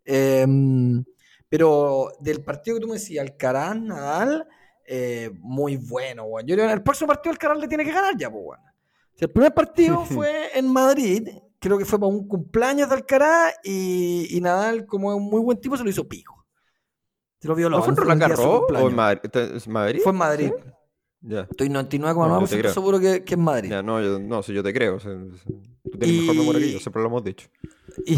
Em, 0.05 1.03
pero 1.49 2.13
del 2.21 2.41
partido 2.41 2.77
que 2.77 2.81
tú 2.81 2.87
me 2.87 2.93
decías, 2.93 3.25
Alcaraz, 3.25 3.75
Nadal, 3.75 4.47
eh, 4.87 5.29
muy 5.41 5.75
bueno, 5.75 6.23
weón. 6.23 6.47
Yo 6.47 6.55
creo 6.55 6.67
que 6.67 6.71
en 6.71 6.77
el 6.77 6.83
próximo 6.83 7.09
partido 7.09 7.33
Alcaraz 7.33 7.57
le 7.57 7.67
tiene 7.67 7.83
que 7.83 7.91
ganar 7.91 8.15
ya, 8.17 8.31
pues, 8.31 8.45
weón. 8.45 8.61
Si 9.13 9.25
el 9.25 9.31
primer 9.31 9.53
partido 9.53 10.05
fue 10.05 10.57
en 10.57 10.71
Madrid, 10.71 11.27
creo 11.59 11.77
que 11.77 11.83
fue 11.83 11.99
para 11.99 12.13
un 12.13 12.29
cumpleaños 12.29 12.87
de 12.87 12.95
Alcaraz 12.95 13.55
y, 13.61 14.37
y 14.37 14.39
Nadal, 14.39 14.85
como 14.85 15.11
es 15.11 15.17
un 15.17 15.25
muy 15.25 15.41
buen 15.41 15.59
tipo, 15.59 15.75
se 15.75 15.83
lo 15.83 15.89
hizo 15.89 16.07
pico. 16.07 16.42
Se 17.43 17.49
lo 17.49 17.55
vio 17.55 17.69
¿No 17.69 17.81
fue 17.83 17.89
en 17.91 17.97
Roland 17.97 18.21
Garros 18.21 18.39
o 18.39 18.87
en 18.89 18.95
Madrid? 18.95 19.19
¿Es 19.53 19.67
Madrid? 19.67 19.99
Fue 20.01 20.13
en 20.13 20.17
Madrid. 20.17 20.51
Estoy 21.51 21.67
No, 21.67 21.81
yo 21.81 21.87
te 21.89 21.97
99,9% 21.99 22.59
creo. 22.59 22.73
seguro 22.73 22.99
que, 23.01 23.23
que 23.25 23.33
es 23.33 23.37
Madrid. 23.39 23.69
No, 23.83 24.01
yo, 24.01 24.17
no, 24.17 24.41
si 24.41 24.53
yo 24.53 24.63
te 24.63 24.73
creo. 24.73 24.95
o 24.95 24.99
sea, 25.01 25.11
tú 25.11 25.97
tienes 25.99 26.21
mejor 26.21 26.35
Y- 26.35 26.37
memoria 26.39 26.61
que 26.61 26.71
yo, 26.71 26.79
siempre 26.79 27.01
lo 27.01 27.09
hemos 27.09 27.23
dicho. 27.25 27.49
Y, 28.05 28.17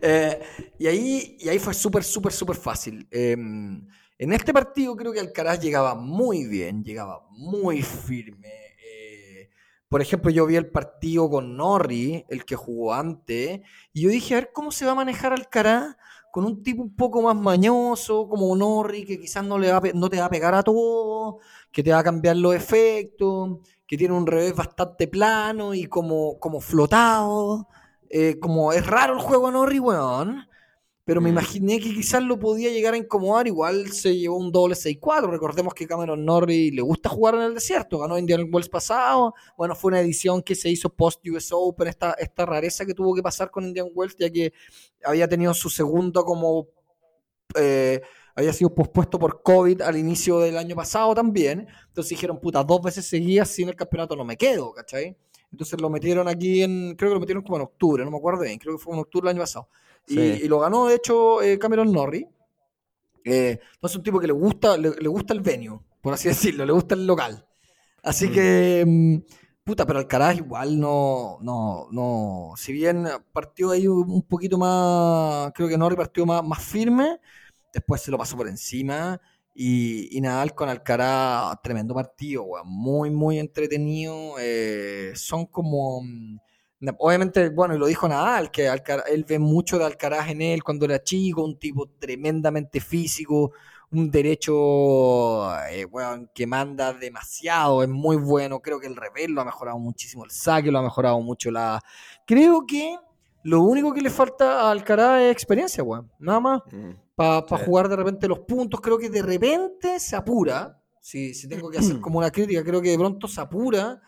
eh, 0.00 0.40
y 0.78 0.86
ahí, 0.86 1.36
y 1.40 1.48
ahí 1.48 1.58
fue 1.58 1.74
súper, 1.74 2.04
súper, 2.04 2.30
súper 2.32 2.54
fácil. 2.54 3.08
Eh, 3.10 3.32
en 3.32 4.32
este 4.32 4.52
partido 4.52 4.94
creo 4.94 5.12
que 5.12 5.18
Alcaraz 5.18 5.60
llegaba 5.60 5.96
muy 5.96 6.46
bien, 6.46 6.84
llegaba 6.84 7.26
muy 7.32 7.82
firme. 7.82 8.48
Eh, 8.48 9.50
por 9.88 10.00
ejemplo, 10.00 10.30
yo 10.30 10.46
vi 10.46 10.54
el 10.54 10.70
partido 10.70 11.28
con 11.28 11.56
Norri, 11.56 12.24
el 12.28 12.44
que 12.44 12.54
jugó 12.54 12.94
antes, 12.94 13.60
y 13.92 14.02
yo 14.02 14.08
dije, 14.10 14.34
a 14.34 14.38
ver 14.38 14.50
cómo 14.54 14.70
se 14.70 14.86
va 14.86 14.92
a 14.92 14.94
manejar 14.94 15.32
Alcaraz 15.32 15.96
con 16.30 16.44
un 16.44 16.62
tipo 16.62 16.82
un 16.82 16.94
poco 16.94 17.22
más 17.22 17.36
mañoso, 17.36 18.28
como 18.28 18.54
Norri, 18.56 19.04
que 19.04 19.18
quizás 19.18 19.44
no, 19.44 19.58
le 19.58 19.72
va 19.72 19.82
no 19.94 20.08
te 20.08 20.18
va 20.18 20.26
a 20.26 20.30
pegar 20.30 20.54
a 20.54 20.62
todo, 20.62 21.38
que 21.72 21.82
te 21.82 21.92
va 21.92 22.00
a 22.00 22.04
cambiar 22.04 22.36
los 22.36 22.54
efectos, 22.54 23.58
que 23.86 23.96
tiene 23.96 24.14
un 24.14 24.26
revés 24.26 24.54
bastante 24.54 25.08
plano 25.08 25.74
y 25.74 25.86
como, 25.86 26.38
como 26.38 26.60
flotado. 26.60 27.68
Eh, 28.08 28.38
como 28.40 28.72
es 28.72 28.86
raro 28.86 29.14
el 29.14 29.20
juego 29.20 29.50
Norri, 29.50 29.78
weón. 29.78 30.46
Pero 31.10 31.20
me 31.20 31.30
Mm. 31.30 31.32
imaginé 31.32 31.80
que 31.80 31.92
quizás 31.92 32.22
lo 32.22 32.38
podía 32.38 32.70
llegar 32.70 32.94
a 32.94 32.96
incomodar. 32.96 33.48
Igual 33.48 33.90
se 33.90 34.16
llevó 34.16 34.36
un 34.36 34.52
doble 34.52 34.76
6-4. 34.76 35.28
Recordemos 35.28 35.74
que 35.74 35.84
Cameron 35.84 36.24
Norrie 36.24 36.70
le 36.70 36.82
gusta 36.82 37.08
jugar 37.08 37.34
en 37.34 37.40
el 37.40 37.54
desierto. 37.54 37.98
Ganó 37.98 38.16
Indian 38.16 38.48
Wells 38.48 38.68
pasado. 38.68 39.34
Bueno, 39.56 39.74
fue 39.74 39.88
una 39.88 40.00
edición 40.00 40.40
que 40.40 40.54
se 40.54 40.68
hizo 40.70 40.88
post 40.88 41.20
US 41.26 41.48
Open. 41.50 41.88
Esta, 41.88 42.12
esta 42.12 42.46
rareza 42.46 42.86
que 42.86 42.94
tuvo 42.94 43.12
que 43.12 43.22
pasar 43.24 43.50
con 43.50 43.64
Indian 43.64 43.88
Wells, 43.92 44.14
ya 44.20 44.30
que 44.30 44.52
había 45.04 45.26
tenido 45.26 45.52
su 45.52 45.68
segundo 45.68 46.24
como. 46.24 46.68
eh, 47.56 48.00
había 48.36 48.52
sido 48.52 48.72
pospuesto 48.72 49.18
por 49.18 49.42
COVID 49.42 49.82
al 49.82 49.96
inicio 49.96 50.38
del 50.38 50.56
año 50.58 50.76
pasado 50.76 51.12
también. 51.16 51.66
Entonces 51.88 52.10
dijeron, 52.10 52.38
puta, 52.40 52.62
dos 52.62 52.80
veces 52.82 53.04
seguidas 53.04 53.48
sin 53.50 53.68
el 53.68 53.74
campeonato 53.74 54.14
no 54.14 54.24
me 54.24 54.36
quedo, 54.36 54.72
¿cachai? 54.72 55.16
Entonces 55.50 55.80
lo 55.80 55.90
metieron 55.90 56.28
aquí 56.28 56.62
en, 56.62 56.94
creo 56.96 57.10
que 57.10 57.14
lo 57.14 57.20
metieron 57.20 57.42
como 57.42 57.56
en 57.56 57.62
octubre, 57.62 58.04
no 58.04 58.12
me 58.12 58.16
acuerdo 58.18 58.42
bien, 58.44 58.56
creo 58.60 58.76
que 58.76 58.82
fue 58.84 58.94
en 58.94 59.00
octubre 59.00 59.26
del 59.28 59.36
año 59.36 59.42
pasado. 59.42 59.68
Y, 60.06 60.48
lo 60.48 60.58
ganó, 60.58 60.86
de 60.86 60.96
hecho, 60.96 61.42
eh, 61.42 61.58
Cameron 61.58 61.92
Norrie. 61.92 62.28
Eh, 63.24 63.60
es 63.82 63.96
un 63.96 64.02
tipo 64.02 64.18
que 64.18 64.26
le 64.26 64.32
gusta, 64.32 64.76
le, 64.76 65.08
gusta 65.08 65.34
el 65.34 65.40
venue, 65.40 65.78
por 66.00 66.14
así 66.14 66.28
decirlo, 66.28 66.64
le 66.64 66.72
gusta 66.72 66.94
el 66.94 67.06
local. 67.06 67.46
Así 68.02 68.28
mm. 68.28 68.32
que, 68.32 68.84
mm, 68.86 69.16
puta, 69.62 69.86
pero 69.86 69.98
Alcaraz 69.98 70.36
igual 70.36 70.80
no, 70.80 71.38
no, 71.42 71.88
no, 71.92 72.52
si 72.56 72.72
bien 72.72 73.06
partió 73.32 73.70
ahí 73.70 73.86
un 73.86 74.22
poquito 74.22 74.58
más, 74.58 75.52
creo 75.54 75.68
que 75.68 75.78
Norrie 75.78 75.96
partió 75.96 76.24
más, 76.26 76.42
más 76.42 76.62
firme, 76.62 77.20
después 77.72 78.00
se 78.00 78.10
lo 78.10 78.18
pasó 78.18 78.36
por 78.36 78.48
encima. 78.48 79.20
Y, 79.54 80.16
y 80.16 80.20
Nadal 80.20 80.54
con 80.54 80.68
Alcaraz, 80.68 81.60
tremendo 81.62 81.94
partido, 81.94 82.46
muy, 82.64 83.10
muy 83.10 83.38
entretenido. 83.38 84.36
Eh, 84.38 85.12
son 85.14 85.46
como 85.46 86.02
mm, 86.02 86.38
Obviamente, 86.98 87.50
bueno, 87.50 87.74
y 87.74 87.78
lo 87.78 87.86
dijo 87.86 88.08
Nadal, 88.08 88.50
que 88.50 88.66
él 88.66 89.24
ve 89.28 89.38
mucho 89.38 89.78
de 89.78 89.84
Alcaraz 89.84 90.30
en 90.30 90.40
él 90.40 90.64
cuando 90.64 90.86
era 90.86 91.02
chico, 91.02 91.44
un 91.44 91.58
tipo 91.58 91.90
tremendamente 91.98 92.80
físico, 92.80 93.52
un 93.90 94.10
derecho 94.10 95.54
eh, 95.66 95.86
que 96.34 96.46
manda 96.46 96.94
demasiado, 96.94 97.82
es 97.82 97.88
muy 97.88 98.16
bueno. 98.16 98.60
Creo 98.60 98.80
que 98.80 98.86
el 98.86 98.96
revés 98.96 99.28
lo 99.28 99.42
ha 99.42 99.44
mejorado 99.44 99.78
muchísimo, 99.78 100.24
el 100.24 100.30
saque 100.30 100.70
lo 100.70 100.78
ha 100.78 100.82
mejorado 100.82 101.20
mucho. 101.20 101.50
la 101.50 101.82
Creo 102.24 102.64
que 102.66 102.96
lo 103.42 103.62
único 103.62 103.92
que 103.92 104.00
le 104.00 104.10
falta 104.10 104.62
a 104.62 104.70
Alcaraz 104.70 105.20
es 105.20 105.32
experiencia, 105.32 105.82
weón. 105.82 106.10
Nada 106.18 106.40
más. 106.40 106.62
Mm, 106.72 106.92
Para 107.14 107.42
jugar 107.58 107.88
de 107.90 107.96
repente 107.96 108.26
los 108.26 108.40
puntos. 108.40 108.80
Creo 108.80 108.96
que 108.96 109.10
de 109.10 109.20
repente 109.20 110.00
se 110.00 110.16
apura. 110.16 110.78
Si, 111.00 111.34
si 111.34 111.46
tengo 111.46 111.68
que 111.68 111.78
hacer 111.78 112.00
como 112.00 112.18
una 112.18 112.30
crítica, 112.30 112.64
creo 112.64 112.80
que 112.80 112.90
de 112.90 112.98
pronto 112.98 113.28
se 113.28 113.40
apura 113.40 114.00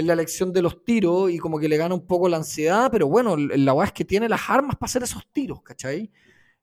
en 0.00 0.06
la 0.06 0.14
elección 0.14 0.52
de 0.52 0.62
los 0.62 0.82
tiros 0.82 1.30
y 1.30 1.38
como 1.38 1.58
que 1.58 1.68
le 1.68 1.76
gana 1.76 1.94
un 1.94 2.06
poco 2.06 2.28
la 2.28 2.38
ansiedad, 2.38 2.90
pero 2.90 3.06
bueno, 3.06 3.36
la 3.36 3.74
weá 3.74 3.86
es 3.86 3.92
que 3.92 4.04
tiene 4.04 4.28
las 4.28 4.48
armas 4.48 4.76
para 4.76 4.88
hacer 4.88 5.02
esos 5.02 5.26
tiros, 5.30 5.62
¿cachai? 5.62 6.10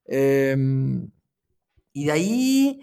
Em, 0.05 1.07
y 1.93 2.05
de 2.05 2.11
ahí, 2.11 2.81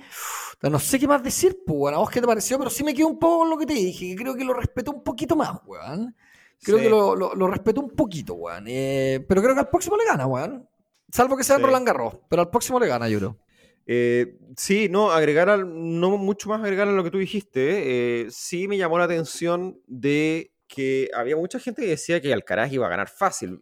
no 0.63 0.79
sé 0.79 0.99
qué 0.99 1.09
más 1.09 1.23
decir, 1.23 1.59
pues, 1.67 1.77
bueno, 1.77 1.97
a 1.97 2.01
vos 2.01 2.11
qué 2.11 2.21
te 2.21 2.27
pareció, 2.27 2.57
pero 2.57 2.71
sí 2.71 2.85
me 2.85 2.95
quedo 2.95 3.09
un 3.09 3.19
poco 3.19 3.41
con 3.41 3.51
lo 3.51 3.59
que 3.59 3.67
te 3.67 3.75
dije, 3.75 4.11
que 4.11 4.17
creo 4.17 4.37
que 4.37 4.45
lo 4.45 4.55
respeto 4.55 4.93
un 4.93 5.03
poquito 5.03 5.35
más, 5.35 5.59
weón. 5.67 6.15
Creo 6.63 6.79
que 6.79 6.89
lo, 6.89 7.15
lo, 7.17 7.47
respeto 7.49 7.81
un 7.81 7.91
poquito, 7.91 8.35
weón. 8.35 8.65
Eh, 8.69 9.25
pero 9.29 9.43
creo 9.43 9.55
que 9.55 9.61
al 9.61 9.69
próximo 9.69 9.97
le 9.97 10.07
gana, 10.07 10.27
weón. 10.27 10.67
Salvo 11.11 11.37
que 11.37 11.45
sea 11.45 11.59
Roland 11.59 11.87
Garros, 11.87 12.15
pero 12.29 12.43
al 12.43 12.51
próximo 12.51 12.79
le 12.81 12.87
gana, 12.87 13.09
yo 13.09 13.19
creo. 13.19 13.37
Eh, 13.87 14.39
sí, 14.57 14.89
no, 14.89 15.11
agregar 15.11 15.51
al, 15.51 15.69
no 16.01 16.17
mucho 16.17 16.49
más 16.49 16.63
agregar 16.63 16.89
a 16.89 16.93
lo 16.93 17.05
que 17.05 17.11
tú 17.11 17.19
dijiste. 17.19 18.23
Eh, 18.23 18.31
sí 18.31 18.69
me 18.69 18.79
llamó 18.79 18.99
la 18.99 19.05
atención 19.05 19.81
de 19.87 20.53
que 20.67 21.11
había 21.15 21.37
mucha 21.37 21.59
gente 21.59 21.83
que 21.83 21.89
decía 21.89 22.21
que 22.21 22.33
Alcaraz 22.33 22.73
iba 22.73 22.87
a 22.87 22.91
ganar 22.91 23.09
fácil. 23.09 23.59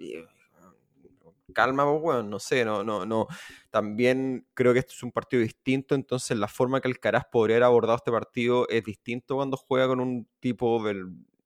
Calma, 1.53 1.85
bueno, 1.85 2.23
no 2.23 2.39
sé, 2.39 2.65
no, 2.65 2.83
no, 2.83 3.05
no. 3.05 3.27
También 3.71 4.47
creo 4.55 4.73
que 4.73 4.79
este 4.79 4.93
es 4.95 5.03
un 5.03 5.13
partido 5.13 5.43
distinto, 5.43 5.95
entonces 5.95 6.39
la 6.39 6.49
forma 6.49 6.81
que 6.81 6.89
Alcaraz 6.89 7.25
podría 7.31 7.57
haber 7.57 7.65
abordado 7.65 7.97
este 7.97 8.11
partido 8.11 8.67
es 8.69 8.85
distinto 8.85 9.37
cuando 9.37 9.57
juega 9.59 9.87
con 9.87 10.01
un 10.01 10.27
tipo 10.41 10.81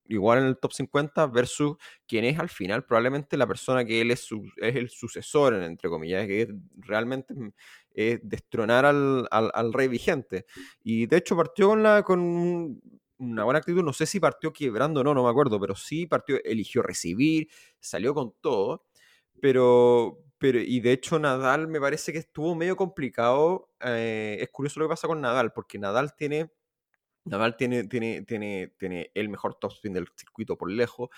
igual 0.09 0.39
en 0.39 0.45
el 0.45 0.57
top 0.57 0.73
50 0.73 1.27
versus 1.27 1.75
quien 2.07 2.25
es 2.25 2.39
al 2.39 2.49
final 2.49 2.85
probablemente 2.85 3.37
la 3.37 3.47
persona 3.47 3.85
que 3.85 4.01
él 4.01 4.11
es, 4.11 4.27
es 4.57 4.75
el 4.75 4.89
sucesor, 4.89 5.53
entre 5.55 5.89
comillas, 5.89 6.25
que 6.27 6.53
realmente 6.77 7.33
es 7.97 8.19
destronar 8.21 8.85
al, 8.85 9.27
al, 9.31 9.73
rey 9.73 9.87
vigente. 9.87 10.45
Y 10.83 11.07
de 11.07 11.17
hecho 11.17 11.35
partió 11.35 11.69
con, 11.69 11.81
la, 11.81 12.03
con 12.03 12.79
una 13.17 13.43
buena 13.43 13.57
actitud, 13.57 13.83
no 13.83 13.91
sé 13.91 14.05
si 14.05 14.19
partió 14.19 14.53
quebrando 14.53 15.01
o 15.01 15.03
no, 15.03 15.15
no 15.15 15.23
me 15.23 15.29
acuerdo, 15.29 15.59
pero 15.59 15.75
sí 15.75 16.05
partió, 16.05 16.37
eligió 16.43 16.83
recibir, 16.83 17.49
salió 17.79 18.13
con 18.13 18.35
todo, 18.39 18.85
pero, 19.41 20.19
pero 20.37 20.59
y 20.59 20.79
de 20.79 20.91
hecho 20.91 21.17
Nadal 21.17 21.67
me 21.67 21.81
parece 21.81 22.13
que 22.13 22.19
estuvo 22.19 22.53
medio 22.53 22.75
complicado, 22.75 23.71
eh, 23.81 24.37
es 24.39 24.49
curioso 24.49 24.79
lo 24.79 24.85
que 24.85 24.91
pasa 24.91 25.07
con 25.07 25.19
Nadal, 25.19 25.51
porque 25.51 25.79
Nadal 25.79 26.15
tiene... 26.15 26.51
Nadal 27.25 27.57
tiene, 27.57 27.83
tiene, 27.83 28.21
tiene, 28.21 28.73
tiene 28.77 29.11
el 29.13 29.27
mejor 29.27 29.55
topspin 29.55 29.91
del 29.91 30.07
circuito 30.15 30.57
por 30.57 30.71
lejos, 30.71 31.09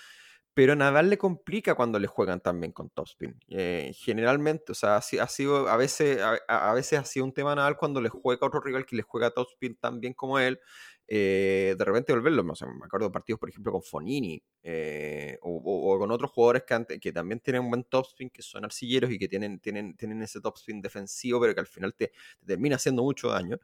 pero 0.60 0.76
Nadal 0.76 1.08
le 1.08 1.16
complica 1.16 1.74
cuando 1.74 1.98
le 1.98 2.06
juegan 2.06 2.38
también 2.42 2.72
con 2.72 2.90
topspin. 2.90 3.34
Eh, 3.48 3.92
generalmente, 3.96 4.72
o 4.72 4.74
sea, 4.74 4.96
ha, 4.96 5.00
sido, 5.00 5.66
a 5.66 5.76
veces, 5.78 6.20
a, 6.20 6.74
veces 6.74 6.98
ha 6.98 7.04
sido 7.06 7.24
un 7.24 7.32
tema 7.32 7.54
Nadal 7.54 7.78
cuando 7.78 7.98
le 8.02 8.10
juega 8.10 8.46
otro 8.46 8.60
rival 8.60 8.84
que 8.84 8.94
le 8.94 9.00
juega 9.00 9.30
topspin 9.30 9.76
tan 9.76 10.00
bien 10.00 10.12
como 10.12 10.38
él, 10.38 10.60
eh, 11.08 11.74
de 11.78 11.82
repente 11.82 12.12
volverlo. 12.12 12.44
O 12.46 12.54
sea, 12.54 12.68
me 12.68 12.84
acuerdo 12.84 13.06
de 13.06 13.12
partidos, 13.12 13.40
por 13.40 13.48
ejemplo, 13.48 13.72
con 13.72 13.82
Fonini 13.82 14.42
eh, 14.62 15.38
o, 15.40 15.98
con 15.98 16.10
otros 16.10 16.30
jugadores 16.30 16.64
que, 16.64 17.00
que 17.00 17.10
también 17.10 17.40
tienen 17.40 17.62
un 17.62 17.70
buen 17.70 17.84
topspin, 17.84 18.28
que 18.28 18.42
son 18.42 18.62
arcilleros 18.62 19.10
y 19.10 19.18
que 19.18 19.28
tienen, 19.28 19.60
tienen, 19.60 19.96
tienen 19.96 20.20
ese 20.20 20.42
topspin 20.42 20.82
defensivo, 20.82 21.40
pero 21.40 21.54
que 21.54 21.60
al 21.60 21.68
final 21.68 21.94
te 21.94 22.12
termina 22.44 22.76
haciendo 22.76 23.02
mucho 23.02 23.28
daño. 23.28 23.58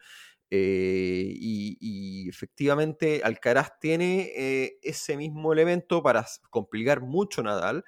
Eh, 0.51 1.33
y, 1.35 2.29
efectivamente 2.29 3.23
Alcaraz 3.25 3.79
tiene 3.81 4.33
eh, 4.37 4.79
ese 4.83 5.17
mismo 5.17 5.53
elemento 5.53 6.03
para 6.03 6.27
complicar 6.51 7.01
mucho 7.01 7.43
Nadal, 7.43 7.85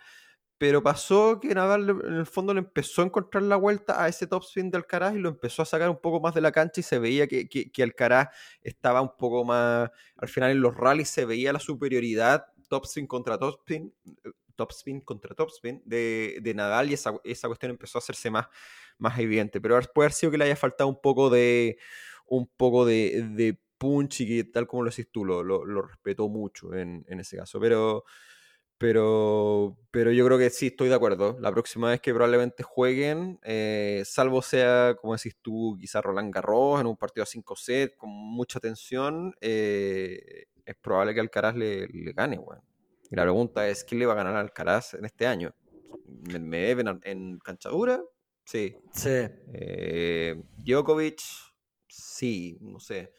pero 0.59 0.83
pasó 0.83 1.39
que 1.41 1.55
Nadal 1.55 1.89
en 1.91 2.15
el 2.15 2.27
fondo 2.27 2.53
le 2.53 2.61
empezó 2.61 3.03
a 3.03 3.07
encontrar 3.07 3.45
la 3.45 3.57
vuelta 3.57 4.03
a 4.03 4.09
ese 4.09 4.27
topspin 4.27 4.71
de 4.71 4.79
Alcaraz 4.79 5.15
y 5.15 5.19
lo 5.19 5.29
empezó 5.29 5.63
a 5.63 5.67
sacar 5.67 5.89
un 5.89 6.01
poco 6.01 6.21
más 6.21 6.35
de 6.35 6.41
la 6.41 6.53
cancha 6.53 6.81
y 6.81 6.83
se 6.83 6.99
veía 6.99 7.29
que, 7.29 7.49
que, 7.49 7.83
Alcaraz 7.83 8.29
estaba 8.63 9.03
un 9.03 9.17
poco 9.17 9.45
más, 9.45 9.91
al 10.17 10.29
final 10.29 10.51
en 10.51 10.61
los 10.61 10.75
rallies 10.77 11.09
se 11.09 11.25
veía 11.25 11.53
la 11.53 11.61
superioridad 11.61 12.47
topspin 12.69 13.07
contra 13.07 13.39
topspin, 13.39 13.95
eh, 14.25 14.31
topspin 14.57 15.01
contra 15.01 15.35
topspin 15.35 15.81
de, 15.85 16.39
de 16.43 16.55
Nadal 16.55 16.91
y 16.91 16.95
esa, 16.95 17.15
esa, 17.25 17.47
cuestión 17.49 17.71
empezó 17.71 17.99
a 17.99 18.01
hacerse 18.01 18.31
más, 18.31 18.47
más 18.99 19.19
evidente, 19.19 19.61
pero 19.61 19.81
puede 19.95 20.07
haber 20.07 20.13
sido 20.13 20.33
que 20.33 20.39
le 20.39 20.45
haya 20.45 20.57
faltado 20.57 20.89
un 20.89 21.01
poco 21.01 21.31
de 21.31 21.79
un 22.29 22.47
poco 22.47 22.85
de, 22.87 23.27
de 23.31 23.59
punch 23.79 24.21
y 24.21 24.27
que 24.27 24.45
tal 24.45 24.67
como 24.67 24.83
lo 24.83 24.91
decís 24.91 25.09
tú, 25.11 25.25
lo, 25.25 25.43
lo, 25.43 25.83
respetó 25.83 26.29
mucho 26.29 26.75
en, 26.75 27.05
en, 27.09 27.21
ese 27.21 27.37
caso. 27.37 27.61
Pero, 27.61 28.05
pero, 28.77 29.79
pero 29.91 30.13
yo 30.13 30.25
creo 30.27 30.39
que 30.39 30.51
sí, 30.51 30.69
estoy 30.69 30.89
de 30.89 30.95
acuerdo. 30.95 31.37
La 31.41 31.53
próxima 31.53 31.91
vez 31.91 32.01
que 32.01 32.13
probablemente 32.13 32.63
jueguen, 32.63 33.39
eh, 33.43 34.03
salvo 34.05 34.43
sea, 34.43 34.97
como 35.01 35.15
decís 35.15 35.37
tú, 35.41 35.77
quizás 35.81 36.05
Roland 36.05 36.33
Garros 36.33 36.81
en 36.81 36.87
un 36.87 36.97
partido 36.97 37.23
a 37.23 37.27
5 37.27 37.57
sets 37.57 37.97
con 37.97 38.11
mucha 38.11 38.61
tensión, 38.61 39.35
eh, 39.41 40.47
es 40.65 40.77
probable 40.77 41.15
que 41.15 41.21
Alcaraz 41.21 41.57
le, 41.57 41.87
le 41.89 42.13
gane. 42.13 42.39
Bueno. 42.39 42.63
Y 43.11 43.17
la 43.17 43.23
pregunta 43.23 43.67
es, 43.69 43.85
¿quién 43.85 44.01
le 44.01 44.07
va 44.07 44.13
a 44.13 44.17
ganar 44.17 44.37
a 44.37 44.41
Alcaraz 44.41 44.95
en 44.95 45.05
este 45.07 45.27
año? 45.27 45.55
¿Me 46.07 46.59
deben 46.59 47.01
en 47.05 47.39
canchadura? 47.39 48.03
Sí. 48.45 48.77
Sí. 48.93 49.27
Eh, 49.53 50.43
Djokovic 50.59 51.21
sí, 51.89 52.59
no 52.61 52.81
sé. 52.81 53.13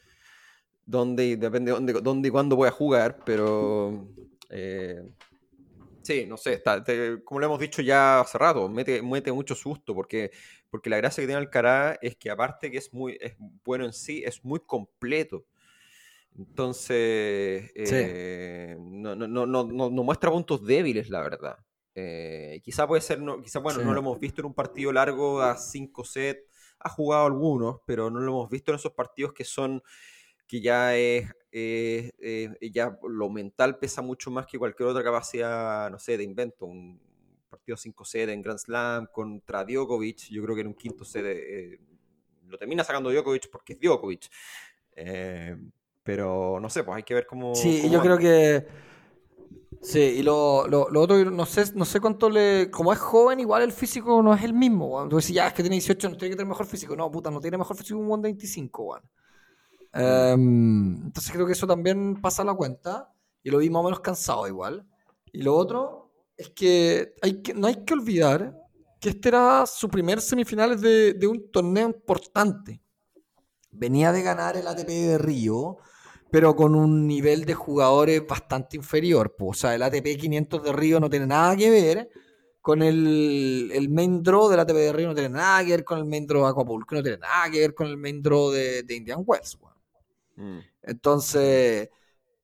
Dónde, 0.84 1.36
depende 1.36 1.72
de 1.72 2.00
dónde, 2.00 2.28
y 2.28 2.30
cuándo 2.30 2.56
voy 2.56 2.68
a 2.68 2.72
jugar, 2.72 3.22
pero. 3.24 4.08
Eh, 4.48 5.02
sí, 6.02 6.26
no 6.26 6.36
sé, 6.36 6.54
está, 6.54 6.82
como 7.24 7.40
lo 7.40 7.46
hemos 7.46 7.60
dicho 7.60 7.82
ya 7.82 8.20
hace 8.20 8.38
rato, 8.38 8.68
mete, 8.68 9.00
mete 9.02 9.30
mucho 9.30 9.54
susto, 9.54 9.94
porque, 9.94 10.32
porque 10.68 10.90
la 10.90 10.96
gracia 10.96 11.22
que 11.22 11.28
tiene 11.28 11.38
Alcaraz 11.38 11.98
es 12.02 12.16
que, 12.16 12.30
aparte 12.30 12.70
que 12.70 12.78
es 12.78 12.92
muy 12.92 13.16
es 13.20 13.36
bueno 13.64 13.84
en 13.84 13.92
sí, 13.92 14.22
es 14.24 14.44
muy 14.44 14.60
completo. 14.60 15.46
Entonces, 16.36 17.70
eh, 17.74 18.76
no, 18.80 19.14
no, 19.14 19.26
no, 19.28 19.64
no, 19.64 19.90
muestra 19.90 20.30
puntos 20.30 20.64
débiles, 20.64 21.10
la 21.10 21.20
verdad. 21.20 21.58
Eh, 21.94 22.60
quizá 22.64 22.86
puede 22.86 23.02
ser, 23.02 23.20
no, 23.20 23.42
quizá, 23.42 23.58
bueno, 23.58 23.82
no 23.82 23.92
lo 23.92 24.00
hemos 24.00 24.18
visto 24.18 24.40
en 24.40 24.46
un 24.46 24.54
partido 24.54 24.92
largo 24.92 25.42
a 25.42 25.56
5 25.56 26.04
sets 26.04 26.49
ha 26.80 26.88
jugado 26.88 27.26
algunos, 27.26 27.80
pero 27.86 28.10
no 28.10 28.20
lo 28.20 28.32
hemos 28.32 28.50
visto 28.50 28.72
en 28.72 28.76
esos 28.76 28.92
partidos 28.92 29.32
que 29.32 29.44
son 29.44 29.82
que 30.46 30.60
ya 30.60 30.96
es 30.96 31.30
ya 32.72 32.98
lo 33.08 33.30
mental 33.30 33.78
pesa 33.78 34.02
mucho 34.02 34.30
más 34.30 34.46
que 34.46 34.58
cualquier 34.58 34.88
otra 34.88 35.04
capacidad, 35.04 35.90
no 35.90 35.98
sé, 35.98 36.16
de 36.16 36.24
invento. 36.24 36.66
Un 36.66 37.00
partido 37.48 37.76
5 37.76 38.04
set 38.04 38.28
en 38.28 38.42
Grand 38.42 38.58
Slam 38.58 39.06
contra 39.12 39.64
Djokovic, 39.64 40.28
yo 40.30 40.42
creo 40.42 40.54
que 40.54 40.60
en 40.62 40.68
un 40.68 40.74
quinto 40.74 41.04
set 41.04 41.24
eh, 41.26 41.80
lo 42.46 42.58
termina 42.58 42.84
sacando 42.84 43.10
Djokovic 43.10 43.50
porque 43.50 43.74
es 43.74 43.80
Djokovic. 43.80 44.30
Eh, 44.92 45.56
pero 46.02 46.58
no 46.60 46.70
sé, 46.70 46.82
pues 46.84 46.96
hay 46.96 47.02
que 47.02 47.14
ver 47.14 47.26
cómo. 47.26 47.54
Sí, 47.54 47.88
yo 47.90 48.00
creo 48.00 48.18
que 48.18 48.66
Sí, 49.82 49.98
y 49.98 50.22
lo, 50.22 50.66
lo, 50.68 50.90
lo, 50.90 51.00
otro, 51.00 51.30
no 51.30 51.46
sé, 51.46 51.64
no 51.74 51.86
sé 51.86 52.00
cuánto 52.00 52.28
le. 52.28 52.70
Como 52.70 52.92
es 52.92 52.98
joven, 52.98 53.40
igual 53.40 53.62
el 53.62 53.72
físico 53.72 54.22
no 54.22 54.34
es 54.34 54.42
el 54.42 54.52
mismo, 54.52 55.08
Tú 55.08 55.16
decís, 55.16 55.34
ya, 55.34 55.46
es 55.46 55.54
que 55.54 55.62
tiene 55.62 55.76
18, 55.76 56.10
no 56.10 56.16
tiene 56.16 56.30
que 56.30 56.36
tener 56.36 56.48
mejor 56.48 56.66
físico. 56.66 56.94
No, 56.94 57.10
puta, 57.10 57.30
no 57.30 57.40
tiene 57.40 57.56
mejor 57.56 57.76
físico 57.76 57.98
un 57.98 58.08
buen 58.08 58.20
25, 58.20 58.82
weón. 58.82 59.02
Em, 59.92 61.06
entonces 61.06 61.32
creo 61.32 61.46
que 61.46 61.52
eso 61.52 61.66
también 61.66 62.20
pasa 62.20 62.42
a 62.42 62.44
la 62.44 62.54
cuenta. 62.54 63.10
Y 63.42 63.50
lo 63.50 63.58
vi 63.58 63.70
más 63.70 63.80
o 63.80 63.84
menos 63.84 64.00
cansado 64.00 64.46
igual. 64.46 64.86
Y 65.32 65.42
lo 65.42 65.56
otro 65.56 66.12
es 66.36 66.50
que, 66.50 67.14
hay 67.22 67.40
que 67.42 67.54
no 67.54 67.66
hay 67.66 67.84
que 67.84 67.94
olvidar 67.94 68.54
que 69.00 69.08
este 69.10 69.30
era 69.30 69.64
su 69.66 69.88
primer 69.88 70.20
semifinales 70.20 70.82
de, 70.82 71.14
de 71.14 71.26
un 71.26 71.50
torneo 71.50 71.86
importante. 71.88 72.82
Venía 73.70 74.12
de 74.12 74.22
ganar 74.22 74.58
el 74.58 74.66
ATP 74.66 74.88
de 74.88 75.18
Río 75.18 75.78
pero 76.30 76.54
con 76.54 76.74
un 76.74 77.06
nivel 77.06 77.44
de 77.44 77.54
jugadores 77.54 78.26
bastante 78.26 78.76
inferior. 78.76 79.34
Pues. 79.36 79.58
O 79.58 79.60
sea, 79.60 79.74
el 79.74 79.82
ATP 79.82 80.16
500 80.18 80.62
de 80.62 80.72
Río 80.72 81.00
no 81.00 81.10
tiene 81.10 81.26
nada 81.26 81.56
que 81.56 81.70
ver 81.70 82.10
con 82.60 82.82
el, 82.82 83.70
el 83.72 83.88
main 83.88 84.22
draw 84.22 84.48
del 84.48 84.60
ATP 84.60 84.74
de 84.74 84.92
Río, 84.92 85.08
no 85.08 85.14
tiene 85.14 85.30
nada 85.30 85.64
que 85.64 85.70
ver 85.70 85.84
con 85.84 85.98
el 85.98 86.04
main 86.04 86.26
draw 86.26 86.44
de 86.44 86.50
Acapulco, 86.50 86.94
no 86.94 87.02
tiene 87.02 87.18
nada 87.18 87.50
que 87.50 87.58
ver 87.58 87.74
con 87.74 87.86
el 87.86 87.96
main 87.96 88.22
draw 88.22 88.50
de, 88.50 88.84
Indian 88.88 89.22
Wells. 89.26 89.58
Mm. 90.36 90.58
Entonces, 90.82 91.88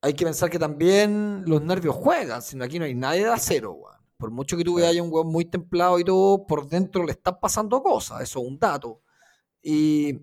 hay 0.01 0.15
que 0.15 0.25
pensar 0.25 0.51
que 0.51 0.59
también 0.59 1.45
los 1.47 1.63
nervios 1.63 1.95
juegan, 1.95 2.43
sino 2.43 2.65
aquí 2.65 2.79
no 2.79 2.87
hay 2.87 2.95
nadie 2.95 3.25
de 3.25 3.33
acero. 3.33 3.79
Por 4.17 4.31
mucho 4.31 4.57
que 4.57 4.65
tú 4.65 4.77
veas 4.77 4.97
un 4.97 5.13
weón 5.13 5.29
muy 5.29 5.45
templado 5.45 5.99
y 5.99 6.05
todo, 6.05 6.47
por 6.47 6.67
dentro 6.67 7.05
le 7.05 7.13
están 7.13 7.39
pasando 7.39 7.83
cosas, 7.83 8.23
eso 8.23 8.41
es 8.41 8.47
un 8.47 8.59
dato. 8.59 9.03
Y, 9.63 10.19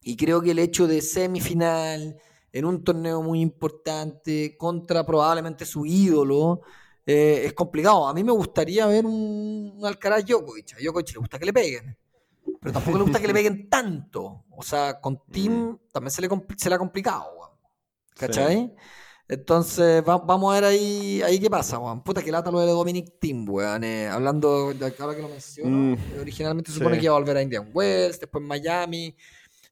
y 0.00 0.16
creo 0.16 0.40
que 0.40 0.52
el 0.52 0.58
hecho 0.58 0.86
de 0.86 1.02
semifinal 1.02 2.16
en 2.52 2.64
un 2.64 2.82
torneo 2.82 3.22
muy 3.22 3.40
importante 3.40 4.56
contra 4.56 5.04
probablemente 5.04 5.64
su 5.64 5.86
ídolo, 5.86 6.62
eh, 7.06 7.42
es 7.46 7.52
complicado. 7.52 8.08
A 8.08 8.14
mí 8.14 8.24
me 8.24 8.32
gustaría 8.32 8.86
ver 8.86 9.06
un, 9.06 9.80
Alcaraz 9.82 10.24
Djokovic. 10.24 10.74
A 10.74 10.78
Djokovic 10.80 11.12
le 11.12 11.18
gusta 11.18 11.38
que 11.38 11.46
le 11.46 11.52
peguen, 11.52 11.96
pero 12.60 12.72
tampoco 12.72 12.98
le 12.98 13.04
gusta 13.04 13.20
que 13.20 13.26
le 13.26 13.34
peguen 13.34 13.68
tanto. 13.70 14.44
O 14.50 14.62
sea, 14.62 15.00
con 15.00 15.22
Tim 15.30 15.52
mm. 15.52 15.78
también 15.92 16.10
se 16.10 16.22
le, 16.22 16.28
se 16.56 16.68
le 16.68 16.74
ha 16.74 16.78
complicado, 16.78 17.26
¿cachai? 18.16 18.74
Entonces, 19.30 20.04
vamos 20.04 20.50
a 20.50 20.54
ver 20.54 20.64
ahí, 20.64 21.22
ahí 21.22 21.38
qué 21.38 21.48
pasa, 21.48 21.78
weón. 21.78 22.02
Puta, 22.02 22.20
que 22.20 22.32
lata 22.32 22.50
lo 22.50 22.58
de 22.58 22.66
Dominic 22.66 23.20
Tim, 23.20 23.48
weón. 23.48 23.84
Eh, 23.84 24.08
hablando, 24.08 24.74
de 24.74 24.92
ahora 24.98 25.14
que 25.14 25.22
lo 25.22 25.28
menciono, 25.28 25.70
mm, 25.70 26.20
originalmente 26.20 26.72
se 26.72 26.78
supone 26.78 26.98
que 26.98 27.04
iba 27.04 27.14
a 27.14 27.18
volver 27.18 27.36
a 27.36 27.42
Indian 27.42 27.70
Wells, 27.72 28.18
después 28.18 28.42
Miami. 28.42 29.14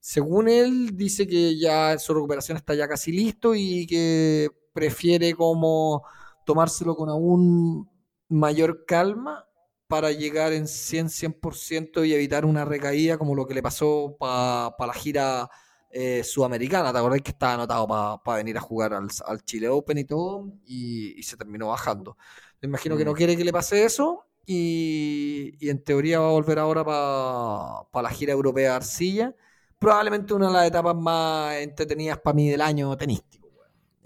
Según 0.08 0.48
él, 0.48 0.96
dice 0.96 1.26
que 1.26 1.58
ya 1.58 1.98
su 1.98 2.14
recuperación 2.14 2.56
está 2.56 2.74
ya 2.74 2.88
casi 2.88 3.12
listo 3.12 3.54
y 3.54 3.86
que 3.86 4.48
prefiere 4.72 5.34
como 5.34 6.02
tomárselo 6.46 6.96
con 6.96 7.10
aún 7.10 7.90
mayor 8.30 8.86
calma 8.86 9.46
para 9.86 10.10
llegar 10.10 10.54
en 10.54 10.64
100-100% 10.64 12.06
y 12.06 12.14
evitar 12.14 12.46
una 12.46 12.64
recaída 12.64 13.18
como 13.18 13.34
lo 13.34 13.46
que 13.46 13.52
le 13.52 13.62
pasó 13.62 14.16
para 14.18 14.72
la 14.78 14.94
gira 14.94 15.50
eh, 15.90 16.24
sudamericana. 16.24 16.90
¿Te 16.90 16.98
acordás 17.00 17.20
que 17.20 17.32
estaba 17.32 17.52
anotado 17.52 17.86
para 18.24 18.38
venir 18.38 18.56
a 18.56 18.62
jugar 18.62 18.94
al, 18.94 19.44
Chile 19.44 19.68
Open 19.68 19.98
y 19.98 20.04
todo? 20.04 20.50
Y, 20.64 21.22
se 21.22 21.36
terminó 21.36 21.68
bajando. 21.68 22.16
Me 22.62 22.68
imagino 22.68 22.96
que 22.96 23.04
no 23.04 23.12
mm. 23.12 23.16
quiere 23.16 23.36
que 23.36 23.44
le 23.44 23.52
pase 23.52 23.84
eso 23.84 24.24
y, 24.46 25.52
en 25.60 25.84
teoría 25.84 26.18
va 26.18 26.28
a 26.28 26.32
volver 26.32 26.58
ahora 26.58 26.82
para 27.92 28.02
la 28.02 28.08
gira 28.08 28.32
europea 28.32 28.74
Arcilla 28.74 29.36
probablemente 29.78 30.34
una 30.34 30.48
de 30.48 30.52
las 30.52 30.66
etapas 30.66 30.96
más 30.96 31.56
entretenidas 31.56 32.18
para 32.18 32.34
mí 32.34 32.48
del 32.48 32.60
año 32.60 32.96
tenístico. 32.96 33.48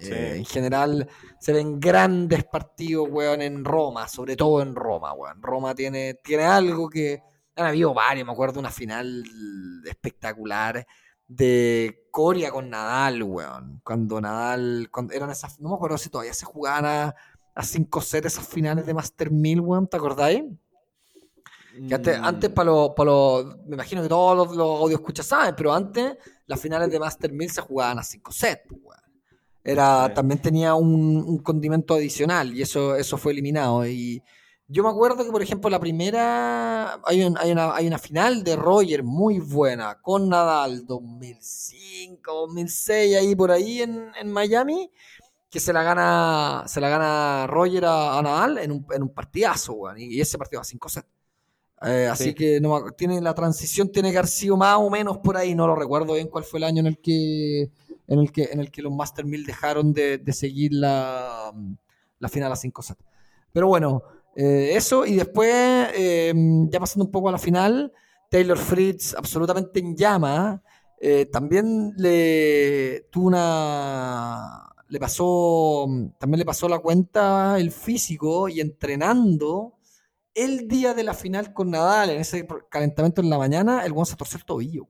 Eh, 0.01 0.35
en 0.39 0.45
general 0.45 1.09
se 1.39 1.53
ven 1.53 1.79
grandes 1.79 2.45
partidos, 2.45 3.09
weón, 3.09 3.41
en 3.41 3.65
Roma, 3.65 4.09
sobre 4.09 4.37
todo 4.37 4.63
en 4.63 4.75
Roma, 4.75 5.13
weón. 5.13 5.41
Roma 5.43 5.75
tiene, 5.75 6.15
tiene 6.15 6.45
algo 6.45 6.89
que... 6.89 7.23
Han 7.55 7.67
habido 7.67 7.93
varios, 7.93 8.27
me 8.27 8.33
acuerdo 8.33 8.61
una 8.61 8.71
final 8.71 9.23
espectacular 9.85 10.87
de 11.29 12.09
Coria 12.11 12.51
con 12.51 12.71
Nadal, 12.71 13.23
weón. 13.23 13.81
Cuando 13.85 14.21
Nadal, 14.23 14.89
cuando 14.91 15.13
eran 15.13 15.31
esas, 15.31 15.61
no 15.61 15.69
me 15.69 15.75
acuerdo 15.75 15.99
si 15.99 16.09
todavía 16.09 16.33
se 16.33 16.47
jugaban 16.47 17.15
a 17.55 17.63
5 17.63 18.01
sets 18.01 18.27
esas 18.29 18.49
finales 18.49 18.87
de 18.87 18.95
Master 18.95 19.31
1000, 19.31 19.61
weón, 19.61 19.87
¿te 19.87 19.99
acordáis? 19.99 20.45
Antes, 22.23 22.51
para 22.51 22.71
los, 22.71 23.57
me 23.67 23.75
imagino 23.75 24.03
que 24.03 24.09
todos 24.09 24.37
los, 24.37 24.57
los 24.57 24.81
audio 24.81 24.97
escuchas 24.97 25.27
saben, 25.27 25.55
pero 25.57 25.73
antes 25.73 26.17
las 26.47 26.61
finales 26.61 26.91
de 26.91 26.99
Master 26.99 27.33
1000 27.33 27.51
se 27.51 27.61
jugaban 27.63 27.99
a 27.99 28.03
5 28.03 28.33
sets. 28.33 28.63
Pues, 28.69 28.99
Era, 29.65 30.13
También 30.15 30.41
tenía 30.41 30.75
un, 30.75 31.39
condimento 31.39 31.95
adicional 31.95 32.55
y 32.55 32.63
eso, 32.63 32.97
eso 32.97 33.17
fue 33.17 33.33
eliminado. 33.33 33.87
Y 33.87 34.23
yo 34.69 34.83
me 34.83 34.91
acuerdo 34.91 35.25
que, 35.25 35.31
por 35.31 35.43
ejemplo, 35.43 35.71
la 35.71 35.81
primera, 35.81 36.95
hay, 37.05 37.23
hay, 37.39 37.53
una, 37.53 37.75
hay 37.75 37.87
una 37.87 37.99
final 37.99 38.45
de 38.45 38.57
Roger 38.57 39.03
muy 39.03 39.39
buena 39.39 40.01
con 40.01 40.29
Nadal 40.29 40.87
2005, 40.87 42.33
2006, 42.33 43.17
ahí 43.17 43.35
por 43.35 43.51
ahí 43.51 43.83
en, 43.83 44.11
en 44.21 44.31
Miami 44.31 44.91
que 45.53 45.61
se 45.61 45.75
la 45.75 45.83
gana 45.83 46.65
se 46.67 46.81
la 46.81 46.89
gana 46.89 47.47
Roger 47.47 47.85
a, 47.85 48.21
Nadal 48.23 48.57
en 48.57 48.73
un, 48.73 48.87
en 48.91 49.03
un 49.03 49.13
partidazo, 49.13 49.95
y, 49.99 50.19
ese 50.19 50.39
partido 50.39 50.63
a 50.63 50.65
5 50.65 50.89
sets. 50.89 51.09
Eh, 51.85 52.07
así 52.11 52.35
que 52.35 52.61
no, 52.61 52.93
tiene 52.93 53.21
la 53.21 53.35
transición 53.35 53.91
tiene 53.91 54.13
que 54.13 54.19
haber 54.19 54.29
sido 54.29 54.57
más 54.57 54.77
o 54.79 54.89
menos 54.89 55.19
por 55.19 55.37
ahí, 55.37 55.55
no 55.55 55.67
lo 55.67 55.75
recuerdo 55.75 56.15
bien 56.15 56.29
cuál 56.29 56.45
fue 56.45 56.59
el 56.59 56.65
año 56.65 56.81
en 56.81 56.87
el 56.87 56.99
que 56.99 57.71
en 58.07 58.19
el 58.21 58.31
que 58.31 58.45
en 58.53 58.61
el 58.61 58.71
que 58.71 58.83
los 58.83 58.93
Master 58.93 59.25
1000 59.25 59.47
dejaron 59.47 59.93
de, 59.93 60.21
seguir 60.33 60.73
la, 60.75 61.53
la, 62.19 62.29
final 62.29 62.53
a 62.53 62.57
5 62.57 62.83
sets. 62.83 63.05
Pero 63.53 63.67
bueno, 63.67 64.03
eh, 64.37 64.73
eso 64.75 65.05
y 65.07 65.15
después 65.17 65.51
eh, 65.95 66.33
ya 66.71 66.79
pasando 66.79 67.05
un 67.05 67.11
poco 67.11 67.29
a 67.29 67.33
la 67.33 67.39
final, 67.39 67.93
Taylor 68.31 68.59
Fritz 68.59 69.15
absolutamente 69.15 69.81
en 69.81 69.97
llama, 69.97 70.63
también 71.33 71.95
le 71.97 73.09
tuvo 73.11 73.27
una 73.27 74.73
le 74.89 75.01
pasó 75.01 75.89
también 76.19 76.39
le 76.39 76.45
pasó 76.45 76.69
la 76.69 76.79
cuenta 76.79 77.59
el 77.59 77.73
físico 77.73 78.49
y 78.49 78.61
entrenando 78.61 79.75
el 80.35 80.69
día 80.69 80.95
de 80.95 81.05
la 81.05 81.15
final 81.15 81.53
con 81.53 81.71
Nadal, 81.71 82.11
en 82.11 82.21
ese 82.21 82.47
calentamiento 82.71 83.21
en 83.21 83.31
la 83.31 83.39
mañana, 83.39 83.85
el 83.85 83.93
buen 83.93 84.07
se 84.07 84.17
torció 84.17 84.39
el 84.39 84.45
tobillo, 84.45 84.89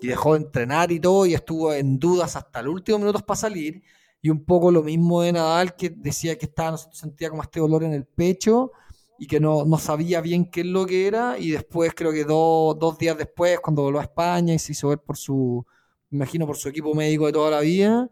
Y 0.00 0.08
dejó 0.08 0.34
de 0.34 0.44
entrenar 0.44 0.92
y 0.92 1.00
todo, 1.00 1.26
y 1.26 1.34
estuvo 1.34 1.72
en 1.72 1.98
dudas 1.98 2.36
hasta 2.36 2.60
el 2.60 2.68
último 2.68 2.98
minutos 2.98 3.22
para 3.22 3.38
salir. 3.38 3.82
Y 4.22 4.30
un 4.30 4.44
poco 4.44 4.70
lo 4.70 4.82
mismo 4.82 5.22
de 5.22 5.32
Nadal, 5.32 5.76
que 5.76 5.90
decía 5.90 6.36
que 6.36 6.46
estaba, 6.46 6.76
sentía 6.78 7.30
como 7.30 7.42
este 7.42 7.60
dolor 7.60 7.84
en 7.84 7.92
el 7.92 8.04
pecho 8.06 8.72
y 9.18 9.26
que 9.26 9.40
no, 9.40 9.64
sabía 9.78 10.20
bien 10.20 10.50
qué 10.50 10.60
es 10.62 10.66
lo 10.66 10.86
que 10.86 11.06
era. 11.06 11.38
Y 11.38 11.50
después, 11.52 11.92
creo 11.94 12.12
que 12.12 12.24
dos 12.24 12.98
días 12.98 13.16
después, 13.16 13.60
cuando 13.60 13.82
volvió 13.82 14.00
a 14.00 14.04
España 14.04 14.54
y 14.54 14.58
se 14.58 14.72
hizo 14.72 14.88
ver 14.88 14.98
por 15.00 15.16
su, 15.16 15.64
imagino, 16.10 16.46
por 16.46 16.56
su 16.56 16.68
equipo 16.68 16.94
médico 16.94 17.26
de 17.26 17.32
toda 17.32 17.50
la 17.50 17.60
vida, 17.60 18.10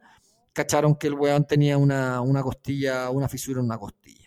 cacharon 0.52 0.94
que 0.96 1.08
el 1.08 1.14
weón 1.14 1.46
tenía 1.46 1.76
una, 1.78 2.20
una 2.20 2.42
costilla, 2.42 3.10
una 3.10 3.28
fisura 3.28 3.60
en 3.60 3.66
una 3.66 3.78
costilla. 3.78 4.23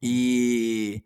Y, 0.00 1.04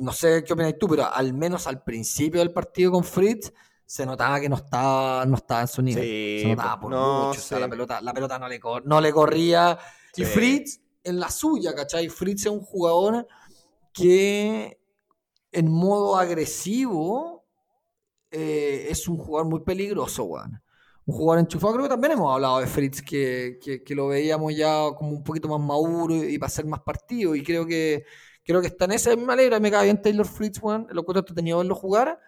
no 0.00 0.12
sé 0.12 0.42
qué 0.44 0.52
opinas 0.52 0.74
tú, 0.78 0.88
pero 0.88 1.12
al 1.12 1.32
menos 1.34 1.66
al 1.66 1.82
principio 1.82 2.40
del 2.40 2.52
partido 2.52 2.92
con 2.92 3.04
Fritz 3.04 3.52
se 3.86 4.04
notaba 4.04 4.40
que 4.40 4.48
no 4.48 4.56
estaba, 4.56 5.24
no 5.24 5.36
estaba 5.36 5.62
en 5.62 5.68
su 5.68 5.82
nivel. 5.82 6.42
se 6.42 6.48
notaba 6.48 6.80
por 6.80 6.90
mucho. 6.90 7.58
la 7.58 7.68
pelota, 7.68 8.00
la 8.00 8.12
pelota 8.12 8.38
no 8.38 8.48
le, 8.48 8.60
no 8.84 9.00
le 9.00 9.12
corría. 9.12 9.78
Y 10.16 10.24
Fritz 10.24 10.80
en 11.04 11.20
la 11.20 11.30
suya, 11.30 11.74
¿cachai? 11.74 12.08
Fritz 12.08 12.42
es 12.46 12.52
un 12.52 12.60
jugador 12.60 13.26
que 13.92 14.80
en 15.52 15.70
modo 15.70 16.16
agresivo 16.16 17.46
eh, 18.30 18.88
es 18.90 19.08
un 19.08 19.16
jugador 19.16 19.48
muy 19.48 19.60
peligroso, 19.60 20.24
weón 20.24 20.60
un 21.08 21.14
jugador 21.14 21.40
enchufado. 21.40 21.72
Creo 21.72 21.84
que 21.84 21.88
también 21.88 22.12
hemos 22.12 22.32
hablado 22.34 22.60
de 22.60 22.66
Fritz, 22.66 23.00
que, 23.00 23.58
que, 23.62 23.94
lo 23.94 24.08
veíamos 24.08 24.54
ya 24.54 24.90
como 24.94 25.10
un 25.12 25.24
poquito 25.24 25.48
más 25.48 25.58
maduro 25.58 26.14
y, 26.14 26.38
para 26.38 26.48
hacer 26.48 26.66
más 26.66 26.80
partido. 26.80 27.34
Y 27.34 27.42
creo 27.42 27.66
que 27.66 28.04
creo 28.44 28.60
que 28.60 28.66
está 28.66 28.84
en 28.84 28.92
esa. 28.92 29.16
Me 29.16 29.32
alegra, 29.32 29.58
me 29.58 29.70
cae 29.70 29.84
bien 29.84 30.02
Taylor 30.02 30.26
Fritz, 30.26 30.58
Juan. 30.60 30.86
Lo 30.90 31.04
que 31.06 31.22
tenido 31.34 31.58
verlo 31.58 31.74
jugar. 31.74 32.20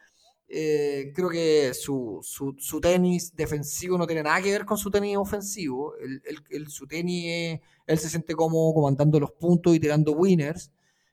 Eh, 0.48 1.12
creo 1.14 1.28
que 1.28 1.74
su, 1.74 2.20
su, 2.22 2.56
su, 2.58 2.80
tenis 2.80 3.36
defensivo 3.36 3.98
no 3.98 4.06
tiene 4.06 4.22
nada 4.22 4.40
que 4.40 4.50
ver 4.50 4.64
con 4.64 4.78
su 4.78 4.90
tenis 4.90 5.16
ofensivo. 5.18 5.94
El, 5.96 6.22
el, 6.48 6.68
su 6.68 6.86
tenis, 6.86 7.60
él 7.86 7.98
se 7.98 8.08
siente 8.08 8.34
como 8.34 8.72
comandando 8.72 9.20
los 9.20 9.32
puntos 9.32 9.76
y 9.76 9.80
tirando 9.80 10.12
winners. 10.12 10.70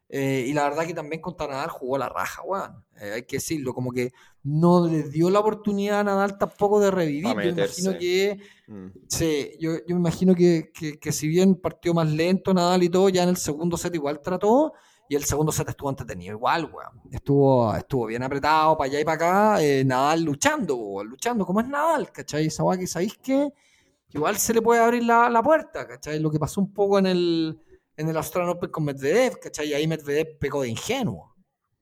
Eh, 0.09 0.45
y 0.47 0.53
la 0.53 0.63
verdad 0.63 0.85
que 0.85 0.93
también 0.93 1.21
contra 1.21 1.47
Nadal 1.47 1.69
jugó 1.69 1.97
la 1.97 2.07
raja, 2.07 2.41
weón. 2.43 2.83
Eh, 3.01 3.11
hay 3.15 3.23
que 3.23 3.37
decirlo, 3.37 3.73
como 3.73 3.91
que 3.91 4.13
no 4.43 4.87
le 4.87 5.03
dio 5.03 5.29
la 5.29 5.39
oportunidad 5.39 5.99
a 5.99 6.03
Nadal 6.03 6.37
tampoco 6.37 6.79
de 6.79 6.91
revivir. 6.91 7.23
Yo 7.23 7.35
me 7.35 7.49
imagino 7.49 7.97
que, 7.97 8.39
mm. 8.67 8.87
sí, 9.07 9.51
yo, 9.59 9.71
yo, 9.85 9.95
me 9.95 10.01
imagino 10.01 10.33
que, 10.33 10.71
que, 10.71 11.11
si 11.11 11.27
bien 11.27 11.55
partió 11.55 11.93
más 11.93 12.09
lento 12.09 12.53
Nadal 12.53 12.83
y 12.83 12.89
todo, 12.89 13.09
ya 13.09 13.23
en 13.23 13.29
el 13.29 13.37
segundo 13.37 13.75
set 13.75 13.93
igual 13.95 14.21
trató. 14.21 14.73
Y 15.09 15.15
el 15.15 15.23
segundo 15.23 15.53
set 15.53 15.69
estuvo 15.69 15.89
entretenido 15.89 16.33
igual, 16.33 16.65
weón. 16.65 17.01
Estuvo, 17.11 17.73
estuvo 17.75 18.07
bien 18.07 18.23
apretado 18.23 18.77
para 18.77 18.89
allá 18.89 18.99
y 18.99 19.05
para 19.05 19.15
acá. 19.15 19.63
Eh, 19.63 19.83
Nadal 19.85 20.23
luchando, 20.23 21.03
luchando 21.03 21.45
como 21.45 21.61
es 21.61 21.67
Nadal, 21.67 22.11
¿cachai? 22.11 22.47
Esa 22.47 22.63
que 22.77 22.87
sabéis 22.87 23.17
que 23.17 23.53
igual 24.13 24.37
se 24.37 24.53
le 24.53 24.61
puede 24.61 24.81
abrir 24.81 25.03
la, 25.03 25.29
la 25.29 25.41
puerta, 25.41 25.87
¿cachai? 25.87 26.19
Lo 26.19 26.29
que 26.29 26.39
pasó 26.39 26.59
un 26.59 26.73
poco 26.73 26.99
en 26.99 27.07
el 27.07 27.59
en 27.97 28.07
el 28.09 28.17
Australian 28.17 28.57
con 28.71 28.85
Medvedev, 28.85 29.39
¿cachai? 29.39 29.69
Y 29.69 29.73
ahí 29.73 29.87
Medvedev 29.87 30.37
pegó 30.39 30.61
de 30.61 30.69
ingenuo. 30.69 31.35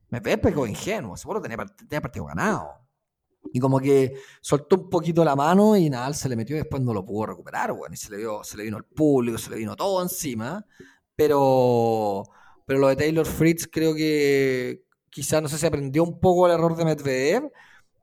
Medvedev 0.09 0.41
pegó 0.41 0.63
de 0.63 0.72
ingenuo, 0.72 1.18
seguro 1.18 1.41
tenía, 1.41 1.57
tenía 1.57 2.01
partido 2.01 2.26
ganado. 2.26 2.86
Y 3.53 3.59
como 3.59 3.80
que 3.80 4.16
soltó 4.41 4.78
un 4.78 4.89
poquito 4.89 5.24
la 5.24 5.36
mano 5.36 5.76
y 5.76 5.89
Nadal 5.89 6.16
se 6.16 6.30
le 6.30 6.36
metió 6.36 6.55
y 6.55 6.59
después 6.59 6.82
no 6.82 6.93
lo 6.93 7.05
pudo 7.05 7.28
recuperar, 7.28 7.74
bueno, 7.74 7.93
y 7.93 7.97
se 7.97 8.09
le, 8.09 8.18
vio, 8.18 8.43
se 8.43 8.57
le 8.57 8.63
vino 8.63 8.78
el 8.78 8.86
público, 8.86 9.38
se 9.38 9.51
le 9.51 9.57
vino 9.57 9.76
todo 9.76 10.01
encima. 10.01 10.66
Pero, 11.16 12.24
pero 12.66 12.80
lo 12.80 12.88
de 12.88 12.95
Taylor 12.95 13.26
Fritz 13.26 13.68
creo 13.72 13.93
que 13.93 14.84
quizás, 15.09 15.41
no 15.41 15.49
sé 15.49 15.57
si 15.57 15.66
aprendió 15.66 16.03
un 16.03 16.20
poco 16.20 16.47
el 16.47 16.53
error 16.53 16.76
de 16.76 16.86
Medvedev, 16.86 17.51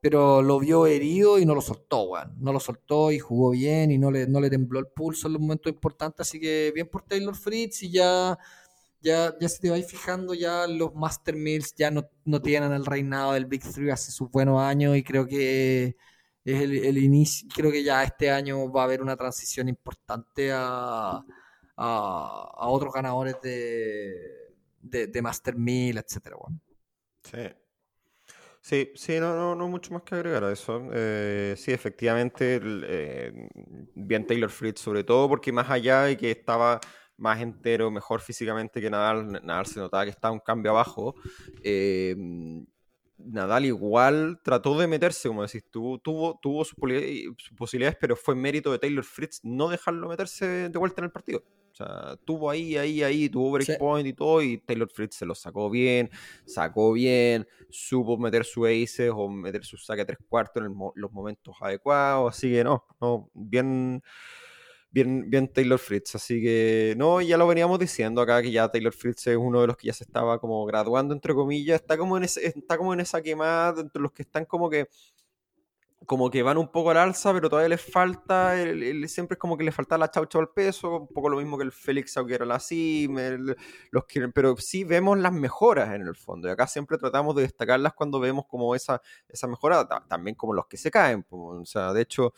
pero 0.02 0.42
lo 0.42 0.58
vio 0.58 0.86
herido 0.86 1.38
y 1.38 1.46
no 1.46 1.54
lo 1.54 1.60
soltó, 1.60 2.02
weón. 2.02 2.34
No 2.40 2.52
lo 2.52 2.58
soltó 2.58 3.12
y 3.12 3.20
jugó 3.20 3.50
bien 3.50 3.92
y 3.92 3.98
no 3.98 4.10
le, 4.10 4.26
no 4.26 4.40
le 4.40 4.50
tembló 4.50 4.80
el 4.80 4.88
pulso 4.88 5.28
en 5.28 5.34
los 5.34 5.42
momentos 5.42 5.72
importantes, 5.72 6.28
así 6.28 6.40
que 6.40 6.72
bien 6.74 6.88
por 6.88 7.02
Taylor 7.02 7.36
Fritz 7.36 7.84
y 7.84 7.92
ya, 7.92 8.36
ya, 9.00 9.32
ya 9.40 9.48
se 9.48 9.60
te 9.60 9.70
vais 9.70 9.86
fijando, 9.86 10.34
ya 10.34 10.66
los 10.66 10.92
Master 10.96 11.36
Mills 11.36 11.74
ya 11.76 11.92
no, 11.92 12.10
no 12.24 12.42
tienen 12.42 12.72
el 12.72 12.84
reinado 12.84 13.34
del 13.34 13.46
Big 13.46 13.62
Three 13.62 13.90
hace 13.92 14.10
sus 14.10 14.28
buenos 14.28 14.60
años 14.60 14.96
y 14.96 15.04
creo 15.04 15.24
que 15.24 15.96
es 16.44 16.62
el, 16.62 16.98
inicio, 16.98 17.48
creo 17.54 17.70
que 17.70 17.84
ya 17.84 18.02
este 18.02 18.28
año 18.28 18.72
va 18.72 18.82
a 18.82 18.84
haber 18.86 19.02
una 19.02 19.16
transición 19.16 19.68
importante 19.68 20.50
a, 20.52 21.24
a, 21.76 22.68
otros 22.68 22.92
ganadores 22.92 23.36
de, 23.40 24.50
de, 24.82 25.22
Master 25.22 25.54
Mill, 25.56 25.98
etcétera, 25.98 26.36
weón. 26.36 26.60
Sí. 27.22 27.61
Sí, 28.64 28.92
sí, 28.94 29.18
no, 29.18 29.34
no, 29.34 29.56
no 29.56 29.66
mucho 29.66 29.92
más 29.92 30.02
que 30.04 30.14
agregar 30.14 30.44
a 30.44 30.52
eso. 30.52 30.88
Eh, 30.92 31.54
sí, 31.58 31.72
efectivamente, 31.72 32.60
eh, 32.62 33.48
bien 33.94 34.24
Taylor 34.24 34.50
Fritz 34.50 34.80
sobre 34.80 35.02
todo, 35.02 35.28
porque 35.28 35.50
más 35.50 35.68
allá 35.68 36.02
de 36.02 36.16
que 36.16 36.30
estaba 36.30 36.78
más 37.16 37.40
entero, 37.40 37.90
mejor 37.90 38.20
físicamente 38.20 38.80
que 38.80 38.88
Nadal, 38.88 39.32
Nadal 39.44 39.66
se 39.66 39.80
notaba 39.80 40.04
que 40.04 40.10
estaba 40.10 40.32
un 40.32 40.38
cambio 40.40 40.70
abajo. 40.70 41.16
Eh, 41.64 42.14
Nadal 43.26 43.64
igual 43.64 44.40
trató 44.42 44.78
de 44.78 44.86
meterse, 44.86 45.28
como 45.28 45.42
decís 45.42 45.64
tú, 45.70 45.98
tuvo, 45.98 46.38
tuvo 46.40 46.64
sus, 46.64 46.76
posibilidades, 47.56 47.96
pero 48.00 48.16
fue 48.16 48.34
mérito 48.34 48.72
de 48.72 48.78
Taylor 48.78 49.04
Fritz 49.04 49.40
no 49.42 49.68
dejarlo 49.68 50.08
meterse 50.08 50.68
de 50.68 50.78
vuelta 50.78 51.00
en 51.00 51.06
el 51.06 51.10
partido. 51.10 51.42
O 51.72 51.74
sea, 51.74 52.16
tuvo 52.24 52.50
ahí, 52.50 52.76
ahí, 52.76 53.02
ahí, 53.02 53.30
tuvo 53.30 53.52
breakpoint 53.52 54.06
y 54.06 54.12
todo, 54.12 54.42
y 54.42 54.58
Taylor 54.58 54.90
Fritz 54.90 55.16
se 55.16 55.24
lo 55.24 55.34
sacó 55.34 55.70
bien, 55.70 56.10
sacó 56.44 56.92
bien, 56.92 57.46
supo 57.70 58.18
meter 58.18 58.44
su 58.44 58.66
aces 58.66 59.10
o 59.14 59.28
meter 59.28 59.64
su 59.64 59.78
saque 59.78 60.02
a 60.02 60.06
tres 60.06 60.18
cuartos 60.28 60.62
en 60.64 60.74
los 60.94 61.12
momentos 61.12 61.56
adecuados, 61.60 62.36
así 62.36 62.52
que 62.52 62.62
no, 62.62 62.84
no, 63.00 63.30
bien, 63.32 64.02
bien, 64.92 65.28
bien 65.30 65.48
Taylor 65.48 65.78
Fritz, 65.78 66.14
así 66.14 66.40
que 66.42 66.94
no, 66.96 67.20
ya 67.20 67.36
lo 67.36 67.46
veníamos 67.46 67.78
diciendo 67.78 68.20
acá 68.20 68.42
que 68.42 68.52
ya 68.52 68.70
Taylor 68.70 68.92
Fritz 68.92 69.26
es 69.26 69.36
uno 69.36 69.62
de 69.62 69.66
los 69.66 69.76
que 69.76 69.88
ya 69.88 69.94
se 69.94 70.04
estaba 70.04 70.38
como 70.38 70.64
graduando, 70.66 71.14
entre 71.14 71.34
comillas, 71.34 71.80
está 71.80 71.96
como 71.96 72.16
en, 72.18 72.24
ese, 72.24 72.46
está 72.46 72.76
como 72.76 72.92
en 72.92 73.00
esa 73.00 73.22
quemada 73.22 73.80
entre 73.80 74.02
los 74.02 74.12
que 74.12 74.22
están 74.22 74.44
como 74.44 74.68
que 74.70 74.88
como 76.06 76.30
que 76.30 76.42
van 76.42 76.58
un 76.58 76.68
poco 76.68 76.90
al 76.90 76.96
alza, 76.96 77.32
pero 77.32 77.48
todavía 77.48 77.68
les 77.68 77.80
falta, 77.80 78.54
siempre 79.06 79.34
es 79.34 79.38
como 79.38 79.56
que 79.56 79.64
le 79.64 79.72
falta 79.72 79.96
la 79.96 80.10
chau 80.10 80.26
al 80.34 80.48
peso, 80.48 80.96
un 80.96 81.08
poco 81.08 81.28
lo 81.28 81.36
mismo 81.36 81.56
que 81.56 81.64
el 81.64 81.72
Félix 81.72 82.16
Auguera 82.16 82.44
la 82.44 82.58
Sim, 82.58 83.16
los 83.90 84.04
que, 84.06 84.28
pero 84.28 84.56
sí 84.56 84.84
vemos 84.84 85.18
las 85.18 85.32
mejoras 85.32 85.94
en 85.94 86.02
el 86.02 86.16
fondo, 86.16 86.48
y 86.48 86.50
acá 86.50 86.66
siempre 86.66 86.98
tratamos 86.98 87.36
de 87.36 87.42
destacarlas 87.42 87.94
cuando 87.94 88.18
vemos 88.20 88.46
como 88.48 88.74
esa, 88.74 89.00
esa 89.28 89.46
mejora, 89.46 89.86
también 90.08 90.34
como 90.34 90.54
los 90.54 90.66
que 90.66 90.76
se 90.76 90.90
caen, 90.90 91.24
o 91.30 91.64
sea, 91.64 91.92
de 91.92 92.02
hecho, 92.02 92.32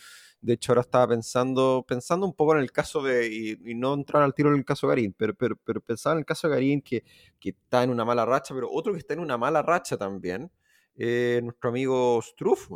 de 0.44 0.52
hecho 0.52 0.72
ahora 0.72 0.82
estaba 0.82 1.08
pensando, 1.08 1.84
pensando 1.88 2.26
un 2.26 2.34
poco 2.34 2.54
en 2.54 2.60
el 2.60 2.70
caso 2.70 3.02
de, 3.02 3.26
y, 3.26 3.74
no 3.74 3.94
entrar 3.94 4.22
al 4.22 4.34
tiro 4.34 4.50
en 4.50 4.56
el 4.56 4.64
caso 4.64 4.86
de 4.86 4.90
Garín, 4.90 5.14
pero, 5.16 5.34
pero, 5.34 5.56
pero 5.64 5.80
pensaba 5.80 6.12
en 6.14 6.18
el 6.18 6.26
caso 6.26 6.48
de 6.48 6.54
Garín 6.54 6.82
que, 6.82 7.02
que 7.40 7.50
está 7.50 7.82
en 7.82 7.90
una 7.90 8.04
mala 8.04 8.26
racha, 8.26 8.54
pero 8.54 8.70
otro 8.70 8.92
que 8.92 8.98
está 8.98 9.14
en 9.14 9.20
una 9.20 9.38
mala 9.38 9.62
racha 9.62 9.96
también, 9.96 10.50
eh, 10.96 11.40
nuestro 11.42 11.70
amigo 11.70 12.20
Struff, 12.20 12.68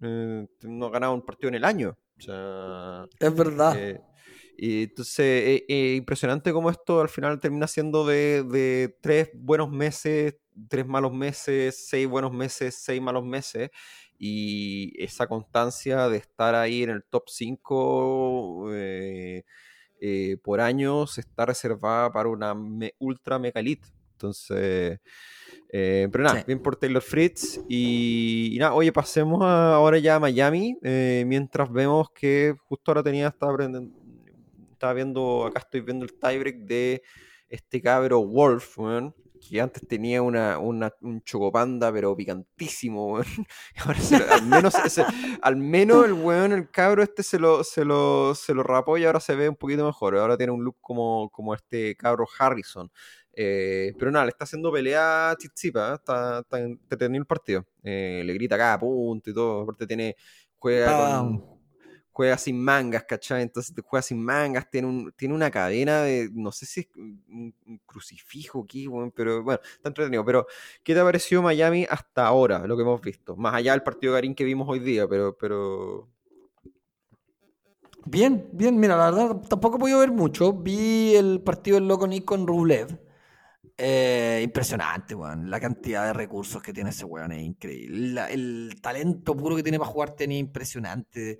eh, 0.00 0.46
no 0.62 0.86
ha 0.86 0.90
ganado 0.90 1.14
un 1.14 1.22
partido 1.22 1.48
en 1.48 1.56
el 1.56 1.64
año. 1.64 1.98
es 2.18 3.34
verdad. 3.34 3.76
Eh, 3.76 4.00
y 4.56 4.84
entonces, 4.84 5.62
eh, 5.68 5.94
impresionante 5.96 6.52
como 6.52 6.70
esto 6.70 7.00
al 7.00 7.08
final 7.08 7.38
termina 7.40 7.66
siendo 7.66 8.06
de, 8.06 8.96
tres 9.00 9.30
buenos 9.34 9.70
meses, 9.70 10.36
tres 10.68 10.86
malos 10.86 11.12
meses, 11.12 11.86
seis 11.88 12.08
buenos 12.08 12.32
meses, 12.32 12.76
seis 12.76 13.00
malos 13.00 13.24
meses. 13.24 13.70
Y 14.18 14.94
esa 15.02 15.26
constancia 15.26 16.08
de 16.08 16.18
estar 16.18 16.54
ahí 16.54 16.82
en 16.82 16.90
el 16.90 17.04
top 17.04 17.24
5 17.28 18.70
por 20.42 20.60
años 20.60 21.18
está 21.18 21.46
reservada 21.46 22.12
para 22.12 22.28
una 22.28 22.54
ultra 22.98 23.38
mega 23.38 23.60
elite. 23.60 23.88
Entonces, 24.18 24.98
eh, 25.70 26.08
pero 26.10 26.24
nada, 26.24 26.42
bien 26.44 26.60
por 26.60 26.76
Taylor 26.76 27.02
Fritz. 27.02 27.60
Y, 27.68 28.56
nada, 28.58 28.74
oye, 28.74 28.92
pasemos 28.92 29.42
ahora 29.42 29.98
ya 29.98 30.16
a 30.16 30.20
Miami. 30.20 30.76
Eh, 30.82 31.24
mientras 31.26 31.70
vemos 31.70 32.10
que 32.10 32.56
justo 32.64 32.90
ahora 32.90 33.02
tenía, 33.02 33.28
estaba, 33.28 33.56
estaba 34.72 34.92
viendo, 34.92 35.46
acá 35.46 35.60
estoy 35.60 35.82
viendo 35.82 36.04
el 36.04 36.14
tiebreak 36.14 36.56
de 36.58 37.02
este 37.48 37.80
cabro 37.80 38.20
Wolf, 38.24 38.78
que 39.38 39.60
antes 39.60 39.86
tenía 39.86 40.22
una, 40.22 40.58
un 40.58 41.22
chocopanda, 41.24 41.92
pero 41.92 42.16
picantísimo, 42.16 43.18
al, 43.84 44.46
menos 44.46 44.74
al 45.42 45.56
menos 45.56 46.04
el 46.04 46.12
weón, 46.12 46.52
el 46.52 46.70
cabro 46.70 47.02
este 47.02 47.22
se 47.22 47.38
lo, 47.38 47.64
se 47.64 47.84
lo, 47.84 48.34
se 48.34 48.54
lo 48.54 48.62
rapó 48.62 48.98
y 48.98 49.04
ahora 49.04 49.20
se 49.20 49.34
ve 49.34 49.48
un 49.48 49.56
poquito 49.56 49.86
mejor. 49.86 50.16
Ahora 50.16 50.36
tiene 50.36 50.52
un 50.52 50.64
look 50.64 50.76
como, 50.80 51.30
como 51.30 51.54
este 51.54 51.96
cabro 51.96 52.26
Harrison. 52.38 52.90
Eh, 53.32 53.92
pero 53.96 54.10
nada, 54.10 54.24
le 54.24 54.30
está 54.30 54.44
haciendo 54.44 54.72
pelea 54.72 55.30
a 55.30 55.36
Chichipa, 55.36 55.92
¿eh? 55.92 55.94
está, 55.94 56.40
está 56.40 56.58
entretenido 56.58 57.22
el 57.22 57.26
partido. 57.26 57.66
Eh, 57.84 58.22
le 58.24 58.34
grita 58.34 58.58
cada 58.58 58.78
punto 58.78 59.30
y 59.30 59.34
todo. 59.34 59.62
Aparte 59.62 59.86
tiene, 59.86 60.16
juega 60.58 61.22
juega 62.18 62.36
sin 62.36 62.60
mangas, 62.60 63.04
¿cachai? 63.04 63.42
Entonces 63.42 63.72
juega 63.86 64.02
sin 64.02 64.20
mangas, 64.20 64.68
tiene, 64.68 64.88
un, 64.88 65.12
tiene 65.16 65.36
una 65.36 65.52
cadena 65.52 66.02
de, 66.02 66.28
no 66.32 66.50
sé 66.50 66.66
si 66.66 66.80
es 66.80 66.88
un, 66.96 67.54
crucifijo 67.86 68.64
aquí, 68.64 68.88
pero 69.14 69.44
bueno, 69.44 69.60
está 69.76 69.90
entretenido. 69.90 70.24
Pero, 70.24 70.44
¿qué 70.82 70.94
te 70.94 70.98
ha 70.98 71.04
parecido 71.04 71.42
Miami 71.42 71.86
hasta 71.88 72.26
ahora, 72.26 72.66
lo 72.66 72.76
que 72.76 72.82
hemos 72.82 73.00
visto? 73.00 73.36
Más 73.36 73.54
allá 73.54 73.70
del 73.70 73.84
partido 73.84 74.14
Garín 74.14 74.34
que 74.34 74.42
vimos 74.42 74.68
hoy 74.68 74.80
día, 74.80 75.06
pero... 75.06 75.36
pero... 75.38 76.08
Bien, 78.04 78.48
bien, 78.52 78.80
mira, 78.80 78.96
la 78.96 79.12
verdad 79.12 79.36
tampoco 79.48 79.76
he 79.76 79.80
podido 79.80 80.00
ver 80.00 80.10
mucho. 80.10 80.52
Vi 80.52 81.14
el 81.14 81.40
partido 81.42 81.76
del 81.76 81.86
Loco 81.86 82.08
Nick 82.08 82.24
con 82.24 82.48
Rublev. 82.48 82.98
Eh, 83.76 84.40
impresionante, 84.42 85.14
weón. 85.14 85.48
La 85.48 85.60
cantidad 85.60 86.06
de 86.06 86.14
recursos 86.14 86.60
que 86.60 86.72
tiene 86.72 86.90
ese 86.90 87.04
weón 87.04 87.30
es 87.30 87.42
increíble. 87.42 88.22
el 88.32 88.80
talento 88.82 89.36
puro 89.36 89.54
que 89.54 89.62
tiene 89.62 89.78
para 89.78 89.90
jugar 89.90 90.16
tiene 90.16 90.36
impresionante. 90.36 91.38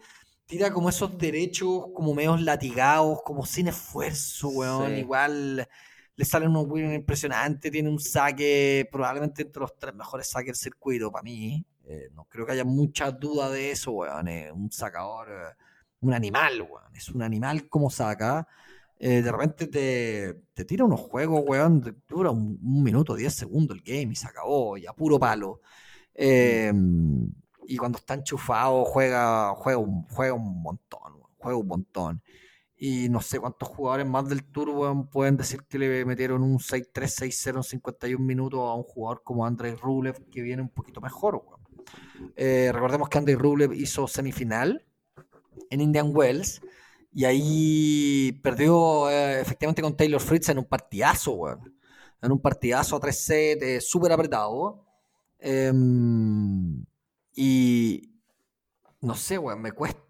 Tira 0.48 0.72
como 0.72 0.88
esos 0.88 1.18
derechos 1.18 1.88
como 1.94 2.14
medios 2.14 2.40
latigados, 2.40 3.20
como 3.22 3.44
sin 3.44 3.68
esfuerzo, 3.68 4.48
weón. 4.48 4.96
Igual 4.96 5.68
le 6.16 6.24
salen 6.24 6.48
unos 6.48 6.66
weón 6.68 6.94
impresionantes. 6.94 7.70
Tiene 7.70 7.90
un 7.90 7.98
saque, 7.98 8.88
probablemente 8.90 9.42
entre 9.42 9.60
los 9.60 9.76
tres 9.76 9.94
mejores 9.94 10.26
saques 10.26 10.46
del 10.46 10.56
circuito 10.56 11.12
para 11.12 11.22
mí. 11.22 11.66
Eh, 11.84 12.08
no 12.14 12.24
creo 12.24 12.46
que 12.46 12.52
haya 12.52 12.64
mucha 12.64 13.10
duda 13.10 13.50
de 13.50 13.72
eso, 13.72 13.92
weón. 13.92 14.26
Es 14.28 14.50
un 14.50 14.72
sacador, 14.72 15.28
eh, 15.28 15.54
un 16.00 16.14
animal, 16.14 16.62
weón. 16.62 16.96
Es 16.96 17.10
un 17.10 17.20
animal 17.20 17.68
como 17.68 17.90
saca. 17.90 18.48
Eh, 18.98 19.20
de 19.20 19.30
repente 19.30 19.66
te, 19.66 20.64
tira 20.64 20.86
unos 20.86 21.00
juegos, 21.00 21.42
weón, 21.46 22.02
dura 22.08 22.30
un, 22.30 22.58
minuto, 22.82 23.14
diez 23.14 23.34
segundos 23.34 23.76
el 23.76 23.82
game 23.82 24.12
y 24.14 24.16
se 24.16 24.26
acabó, 24.26 24.78
y 24.78 24.86
a 24.86 24.94
puro 24.94 25.18
palo. 25.18 25.60
Y 27.70 27.76
cuando 27.76 27.98
está 27.98 28.14
enchufado, 28.14 28.82
juega, 28.86 29.54
juega, 29.54 29.78
un, 29.78 30.04
juega 30.08 30.32
un 30.32 30.62
montón, 30.62 31.20
juega 31.36 31.58
un 31.58 31.66
montón. 31.66 32.22
Y 32.78 33.10
no 33.10 33.20
sé 33.20 33.38
cuántos 33.38 33.68
jugadores 33.68 34.06
más 34.06 34.26
del 34.26 34.42
Tour 34.42 34.70
weón, 34.70 35.08
pueden 35.10 35.36
decir 35.36 35.64
que 35.68 35.78
le 35.78 36.06
metieron 36.06 36.42
un 36.42 36.58
6-3, 36.60 36.92
6-0 36.94 37.56
en 37.56 37.62
51 37.62 38.24
minutos 38.24 38.60
a 38.60 38.72
un 38.72 38.84
jugador 38.84 39.22
como 39.22 39.44
Andrei 39.44 39.74
Rublev, 39.74 40.30
que 40.30 40.40
viene 40.40 40.62
un 40.62 40.70
poquito 40.70 41.02
mejor. 41.02 41.44
Eh, 42.36 42.70
recordemos 42.72 43.10
que 43.10 43.18
Andrei 43.18 43.36
Rublev 43.36 43.74
hizo 43.74 44.08
semifinal 44.08 44.86
en 45.68 45.80
Indian 45.82 46.10
Wells 46.14 46.62
y 47.12 47.26
ahí 47.26 48.40
perdió 48.42 49.10
eh, 49.10 49.42
efectivamente 49.42 49.82
con 49.82 49.94
Taylor 49.94 50.22
Fritz 50.22 50.48
en 50.48 50.58
un 50.58 50.64
partidazo, 50.64 51.32
weón. 51.32 51.74
En 52.22 52.32
un 52.32 52.40
partidazo 52.40 52.96
a 52.96 53.00
3 53.00 53.20
sets, 53.24 53.62
eh, 53.62 53.80
súper 53.82 54.10
apretado. 54.12 54.86
Em, 55.38 56.84
y 57.40 58.20
no 59.00 59.14
sé, 59.14 59.38
weón, 59.38 59.62
me 59.62 59.72
cuesta, 59.72 60.02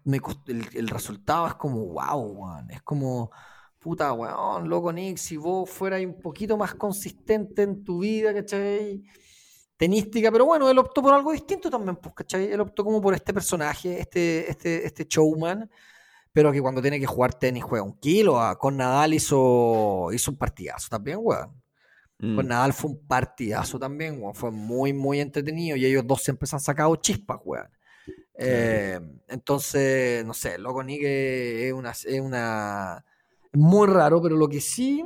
el, 0.47 0.87
resultado 0.87 1.47
es 1.47 1.53
como, 1.55 1.85
wow, 1.85 2.19
weón. 2.19 2.71
Es 2.71 2.81
como, 2.81 3.31
puta, 3.77 4.13
weón, 4.13 4.67
loco 4.67 4.91
Nick, 4.91 5.17
si 5.17 5.37
vos 5.37 5.69
fueras 5.69 6.03
un 6.03 6.19
poquito 6.19 6.57
más 6.57 6.73
consistente 6.73 7.61
en 7.63 7.83
tu 7.83 7.99
vida, 7.99 8.33
¿cachai? 8.33 9.03
Tenística, 9.77 10.31
pero 10.31 10.45
bueno, 10.45 10.69
él 10.69 10.77
optó 10.79 11.01
por 11.03 11.13
algo 11.13 11.31
distinto 11.31 11.69
también, 11.69 11.97
pues, 11.97 12.15
¿cachai? 12.15 12.51
Él 12.51 12.59
optó 12.61 12.83
como 12.83 12.99
por 12.99 13.13
este 13.13 13.33
personaje, 13.33 13.99
este, 13.99 14.49
este, 14.49 14.85
este 14.87 15.05
showman 15.07 15.69
pero 16.31 16.51
que 16.51 16.61
cuando 16.61 16.81
tiene 16.81 16.99
que 16.99 17.05
jugar 17.05 17.33
tenis 17.33 17.63
juega 17.63 17.83
un 17.83 17.99
kilo. 17.99 18.39
Ah, 18.39 18.57
con 18.57 18.77
Nadal 18.77 19.13
hizo, 19.13 20.09
hizo 20.13 20.31
un 20.31 20.37
partidazo 20.37 20.87
también, 20.89 21.19
weón. 21.21 21.58
Con 22.19 22.45
mm. 22.45 22.49
Nadal 22.49 22.73
fue 22.73 22.91
un 22.91 23.07
partidazo 23.07 23.79
también, 23.79 24.21
weón. 24.21 24.35
Fue 24.35 24.51
muy, 24.51 24.91
muy 24.91 25.21
entretenido 25.21 25.77
y 25.77 25.85
ellos 25.85 26.05
dos 26.05 26.21
siempre 26.21 26.47
se 26.47 26.55
han 26.57 26.59
sacado 26.59 26.95
chispas, 26.97 27.39
weón. 27.45 27.69
Eh, 28.37 28.99
entonces, 29.27 30.25
no 30.25 30.33
sé, 30.33 30.57
loco 30.57 30.83
Nick 30.83 31.01
es 31.03 31.73
una, 31.73 31.91
es 31.91 32.21
una. 32.21 33.05
Muy 33.53 33.87
raro, 33.87 34.21
pero 34.21 34.35
lo 34.35 34.49
que 34.49 34.59
sí 34.59 35.03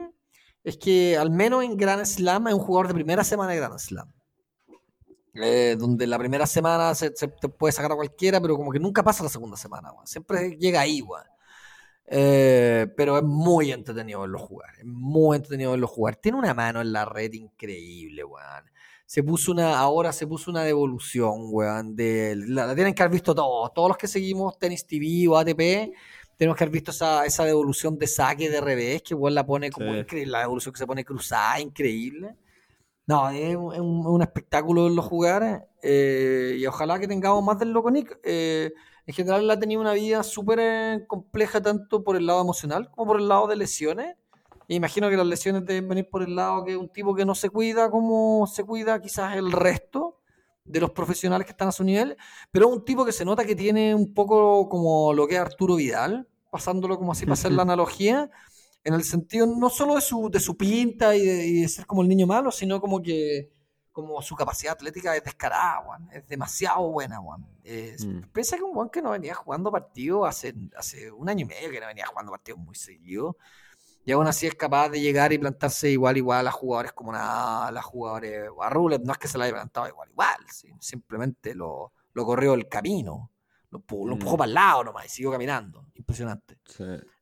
es 0.63 0.77
que 0.77 1.15
al 1.17 1.29
menos 1.29 1.63
en 1.63 1.77
Grand 1.77 2.03
Slam 2.05 2.47
es 2.47 2.53
un 2.55 2.59
jugador 2.59 2.87
de 2.87 2.93
primera 2.95 3.23
semana 3.23 3.51
de 3.51 3.57
Grand 3.59 3.77
Slam. 3.77 4.11
Eh, 5.35 5.75
donde 5.79 6.05
la 6.05 6.19
primera 6.19 6.45
semana 6.45 6.93
se, 6.93 7.09
te 7.09 7.49
puede 7.49 7.71
sacar 7.71 7.91
a 7.91 7.95
cualquiera, 7.95 8.39
pero 8.39 8.55
como 8.55 8.71
que 8.71 8.79
nunca 8.79 9.03
pasa 9.03 9.23
la 9.23 9.29
segunda 9.29 9.57
semana, 9.57 9.91
Siempre 10.05 10.57
llega 10.57 10.81
ahí, 10.81 11.01
weón. 11.01 11.32
Eh, 12.05 12.87
pero 12.97 13.17
es 13.17 13.23
muy 13.23 13.71
entretenido 13.71 14.21
verlo 14.21 14.39
jugar. 14.39 14.69
Es 14.77 14.85
muy 14.85 15.37
entretenido 15.37 15.71
verlo 15.71 15.87
jugar. 15.87 16.15
Tiene 16.17 16.37
una 16.37 16.53
mano 16.53 16.81
en 16.81 16.91
la 16.91 17.05
red 17.05 17.33
increíble, 17.33 18.23
weón. 18.23 18.71
Se 19.05 19.23
puso 19.23 19.51
una, 19.51 19.77
ahora 19.77 20.11
se 20.11 20.27
puso 20.27 20.51
una 20.51 20.63
devolución, 20.63 21.47
weón. 21.51 21.95
De, 21.95 22.35
la, 22.35 22.73
tienen 22.75 22.93
que 22.93 23.03
haber 23.03 23.13
visto 23.13 23.33
todos. 23.33 23.73
Todos 23.73 23.89
los 23.89 23.97
que 23.97 24.07
seguimos 24.07 24.57
Tennis 24.57 24.85
TV 24.85 25.27
o 25.27 25.37
ATP, 25.37 25.93
tenemos 26.37 26.57
que 26.57 26.63
haber 26.63 26.73
visto 26.73 26.91
esa, 26.91 27.25
esa 27.25 27.45
devolución 27.45 27.97
de 27.97 28.07
saque 28.07 28.49
de 28.49 28.61
revés, 28.61 29.01
que 29.03 29.15
weón 29.15 29.35
la 29.35 29.45
pone 29.45 29.69
como 29.71 29.95
increíble. 29.95 30.31
La 30.31 30.39
devolución 30.39 30.73
que 30.73 30.79
se 30.79 30.87
pone 30.87 31.05
cruzada, 31.05 31.59
increíble. 31.59 32.35
No, 33.05 33.29
es 33.29 33.55
un, 33.55 34.21
espectáculo 34.21 34.85
verlo 34.85 35.01
jugar. 35.01 35.67
Eh, 35.81 36.57
y 36.59 36.65
ojalá 36.65 36.99
que 36.99 37.07
tengamos 37.07 37.43
más 37.43 37.59
del 37.59 37.71
Loco 37.71 37.91
Nick. 37.91 38.19
Eh, 38.23 38.71
en 39.05 39.13
general 39.13 39.49
ha 39.49 39.59
tenido 39.59 39.81
una 39.81 39.93
vida 39.93 40.23
súper 40.23 40.59
eh, 40.61 41.05
compleja 41.07 41.61
tanto 41.61 42.03
por 42.03 42.15
el 42.15 42.25
lado 42.25 42.41
emocional 42.41 42.89
como 42.91 43.11
por 43.11 43.19
el 43.19 43.27
lado 43.27 43.47
de 43.47 43.55
lesiones. 43.55 44.15
E 44.69 44.75
imagino 44.75 45.09
que 45.09 45.17
las 45.17 45.27
lesiones 45.27 45.65
deben 45.65 45.89
venir 45.89 46.09
por 46.09 46.23
el 46.23 46.35
lado 46.35 46.63
que 46.63 46.77
un 46.77 46.87
tipo 46.87 47.13
que 47.13 47.25
no 47.25 47.35
se 47.35 47.49
cuida 47.49 47.91
como 47.91 48.47
se 48.47 48.63
cuida 48.63 49.01
quizás 49.01 49.35
el 49.35 49.51
resto 49.51 50.19
de 50.63 50.79
los 50.79 50.91
profesionales 50.91 51.45
que 51.45 51.51
están 51.51 51.67
a 51.67 51.73
su 51.73 51.83
nivel, 51.83 52.15
pero 52.49 52.69
un 52.69 52.85
tipo 52.85 53.03
que 53.03 53.11
se 53.11 53.25
nota 53.25 53.43
que 53.43 53.55
tiene 53.55 53.93
un 53.93 54.13
poco 54.13 54.69
como 54.69 55.13
lo 55.13 55.27
que 55.27 55.35
es 55.35 55.41
Arturo 55.41 55.75
Vidal, 55.75 56.29
pasándolo 56.49 56.97
como 56.97 57.11
así 57.11 57.25
para 57.25 57.33
hacer 57.33 57.51
la 57.51 57.63
analogía, 57.63 58.31
en 58.85 58.93
el 58.93 59.03
sentido 59.03 59.45
no 59.45 59.69
solo 59.69 59.95
de 59.95 60.01
su, 60.01 60.29
de 60.29 60.39
su 60.39 60.55
pinta 60.55 61.15
y 61.15 61.25
de, 61.25 61.47
y 61.47 61.61
de 61.61 61.67
ser 61.67 61.85
como 61.85 62.01
el 62.01 62.07
niño 62.07 62.27
malo, 62.27 62.51
sino 62.51 62.79
como 62.79 63.01
que 63.01 63.49
como 63.93 64.21
su 64.23 64.35
capacidad 64.35 64.73
atlética 64.73 65.15
es 65.15 65.23
descarada, 65.23 65.99
Es 66.11 66.27
demasiado 66.27 66.89
buena, 66.89 67.17
Juan. 67.19 67.41
Mm. 67.63 68.23
Piensa 68.33 68.57
que 68.57 68.63
un 68.63 68.73
Juan 68.73 68.89
que 68.89 69.01
no 69.01 69.11
venía 69.11 69.35
jugando 69.35 69.71
partidos 69.71 70.27
hace, 70.27 70.53
hace 70.75 71.11
un 71.11 71.29
año 71.29 71.45
y 71.45 71.47
medio 71.47 71.69
que 71.69 71.79
no 71.79 71.87
venía 71.87 72.07
jugando 72.07 72.31
partidos 72.31 72.59
muy 72.59 72.75
seguidos. 72.75 73.35
Y 74.03 74.11
aún 74.11 74.27
así 74.27 74.47
es 74.47 74.55
capaz 74.55 74.89
de 74.89 74.99
llegar 74.99 75.31
y 75.31 75.37
plantarse 75.37 75.89
igual 75.89 76.17
igual 76.17 76.45
a 76.47 76.51
jugadores 76.51 76.91
como 76.91 77.13
nada, 77.13 77.67
a 77.69 77.81
jugadores 77.81 78.49
a 78.59 78.69
Rulet, 78.69 79.01
no 79.01 79.13
es 79.13 79.17
que 79.17 79.29
se 79.29 79.37
la 79.37 79.45
haya 79.45 79.53
plantado 79.53 79.87
igual 79.87 80.09
igual, 80.09 80.37
simplemente 80.79 81.55
lo, 81.55 81.93
lo 82.13 82.25
corrió 82.25 82.53
el 82.55 82.67
camino, 82.67 83.31
lo, 83.69 83.79
empujó 84.11 84.35
mm. 84.35 84.37
para 84.37 84.47
el 84.49 84.53
lado 84.53 84.83
nomás 84.83 85.05
y 85.05 85.09
siguió 85.09 85.31
caminando, 85.31 85.85
impresionante. 85.93 86.57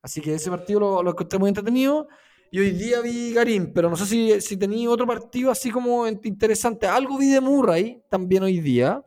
Así 0.01 0.21
que 0.21 0.33
ese 0.33 0.49
partido 0.49 0.79
lo, 0.79 1.03
lo 1.03 1.11
encontré 1.11 1.37
muy 1.37 1.49
entretenido. 1.49 2.07
Y 2.53 2.59
hoy 2.59 2.71
día 2.71 2.99
vi 2.99 3.33
Garín, 3.33 3.71
pero 3.73 3.89
no 3.89 3.95
sé 3.95 4.05
si, 4.05 4.41
si 4.41 4.57
tenía 4.57 4.89
otro 4.89 5.07
partido 5.07 5.49
así 5.49 5.71
como 5.71 6.05
interesante. 6.05 6.85
Algo 6.85 7.17
vi 7.17 7.29
de 7.29 7.39
Murray 7.39 8.03
también 8.09 8.43
hoy 8.43 8.59
día. 8.59 9.05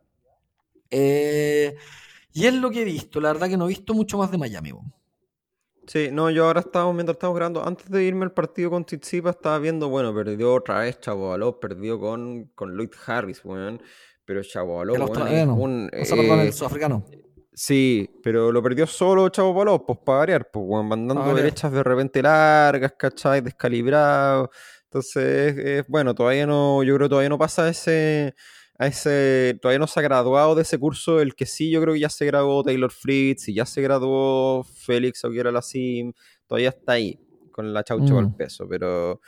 Eh, 0.90 1.76
y 2.32 2.47
es 2.47 2.55
lo 2.55 2.70
que 2.70 2.80
he 2.80 2.84
visto. 2.84 3.20
La 3.20 3.34
verdad 3.34 3.51
que 3.51 3.59
no 3.59 3.66
he 3.66 3.68
visto 3.68 3.92
mucho 3.92 4.16
más 4.16 4.30
de 4.30 4.38
Miami. 4.38 4.72
Sí, 5.86 6.09
no, 6.11 6.30
yo 6.30 6.47
ahora 6.47 6.61
estaba, 6.61 6.90
mientras 6.95 7.16
estábamos 7.16 7.36
grabando, 7.36 7.66
antes 7.66 7.90
de 7.90 8.03
irme 8.05 8.24
al 8.24 8.32
partido 8.32 8.70
con 8.70 8.86
Tsitsipas, 8.86 9.36
estaba 9.36 9.59
viendo, 9.59 9.90
bueno, 9.90 10.14
perdió 10.14 10.55
otra 10.55 10.78
vez 10.78 10.99
Chavo 11.01 11.61
perdió 11.61 12.01
con, 12.01 12.51
con 12.55 12.74
Lloyd 12.74 12.92
Harris, 13.07 13.45
weón. 13.45 13.82
Pero 14.24 14.40
el 14.40 15.03
australiano. 15.03 15.55
Un, 15.55 15.90
o 15.92 16.05
sea, 16.07 16.16
perdón, 16.16 16.40
el 16.40 16.49
eh, 16.49 16.53
sudafricano. 16.53 17.05
Sí, 17.57 18.11
pero 18.21 18.51
lo 18.51 18.61
perdió 18.65 18.85
solo 18.85 19.29
Chavo 19.29 19.57
Palop, 19.57 19.87
pues 19.87 19.99
para 20.05 20.19
variar, 20.19 20.51
pues 20.51 20.67
mandando 20.85 21.33
derechas 21.35 21.71
de 21.71 21.85
repente 21.85 22.21
largas, 22.21 22.95
¿cachai? 22.99 23.43
Descalibrado. 23.43 24.51
Entonces, 24.85 25.85
bueno, 25.87 26.17
todavía 26.17 26.47
no, 26.49 26.83
yo 26.83 26.97
creo 26.97 27.07
que 27.07 27.11
todavía 27.11 27.29
no 27.29 27.39
pasa 27.39 27.69
ese, 27.69 28.35
a 28.77 28.89
ese, 28.89 29.57
todavía 29.63 29.79
no 29.79 29.87
se 29.87 30.01
ha 30.01 30.03
graduado 30.03 30.57
de 30.57 30.63
ese 30.63 30.79
curso, 30.79 31.21
el 31.21 31.37
que 31.37 31.47
sí, 31.47 31.71
yo 31.71 31.81
creo 31.81 31.95
que 31.95 32.01
ya 32.01 32.09
se 32.09 32.27
graduó 32.27 32.65
Taylor 32.65 32.91
Fritz 32.91 33.49
y 33.49 33.55
ya 33.55 33.67
se 33.67 33.83
graduó 33.83 34.65
Félix 34.65 35.25
Auguera 35.25 35.53
Lassim, 35.53 36.13
todavía 36.49 36.71
está 36.71 36.93
ahí, 36.95 37.21
con 37.53 37.73
la 37.73 37.85
chaucha 37.85 38.19
al 38.19 38.31
mm. 38.31 38.37
peso, 38.37 38.67
pero 38.69 39.21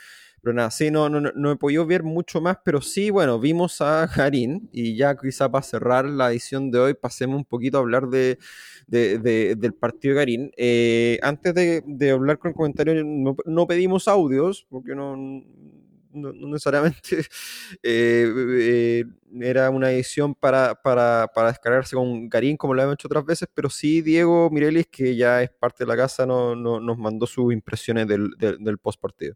pero 0.47 0.55
nada, 0.55 0.71
sí, 0.71 0.89
no, 0.91 1.09
no, 1.09 1.19
no, 1.19 1.51
he 1.51 1.57
podido 1.57 1.85
ver 1.85 2.03
mucho 2.03 2.39
más, 2.39 2.55
pero 2.63 2.79
sí, 2.79 3.09
bueno, 3.09 3.37
vimos 3.37 3.81
a 3.81 4.07
Garín 4.15 4.69
y 4.71 4.95
ya 4.95 5.17
quizá 5.17 5.51
para 5.51 5.61
cerrar 5.61 6.05
la 6.05 6.31
edición 6.31 6.71
de 6.71 6.79
hoy 6.79 6.93
pasemos 6.93 7.35
un 7.35 7.43
poquito 7.43 7.75
a 7.77 7.81
hablar 7.81 8.07
de, 8.07 8.39
del 8.87 9.73
partido 9.73 10.13
de 10.13 10.19
Garín. 10.21 10.51
Eh, 10.55 11.19
antes 11.21 11.53
de, 11.53 12.11
hablar 12.11 12.39
con 12.39 12.51
el 12.51 12.55
comentario, 12.55 13.03
no, 13.03 13.67
pedimos 13.67 14.07
audios, 14.07 14.65
porque 14.69 14.95
no, 14.95 15.17
no, 15.17 16.31
necesariamente 16.31 17.17
eh, 17.83 18.31
eh, 18.33 19.03
era 19.41 19.69
una 19.69 19.91
edición 19.91 20.33
para, 20.33 20.75
para, 20.75 21.27
para, 21.35 21.49
descargarse 21.49 21.93
con 21.93 22.29
Garín 22.29 22.55
como 22.55 22.73
lo 22.73 22.83
hemos 22.83 22.93
hecho 22.93 23.09
otras 23.09 23.25
veces, 23.25 23.49
pero 23.53 23.69
sí 23.69 24.01
Diego 24.01 24.49
Mirelis, 24.49 24.87
que 24.87 25.13
ya 25.17 25.43
es 25.43 25.49
parte 25.49 25.83
de 25.83 25.89
la 25.89 25.97
casa, 25.97 26.25
no, 26.25 26.55
nos 26.55 26.97
mandó 26.97 27.27
sus 27.27 27.51
impresiones 27.51 28.07
del, 28.07 28.29
del 28.37 28.77
post 28.77 29.01
partido. 29.01 29.35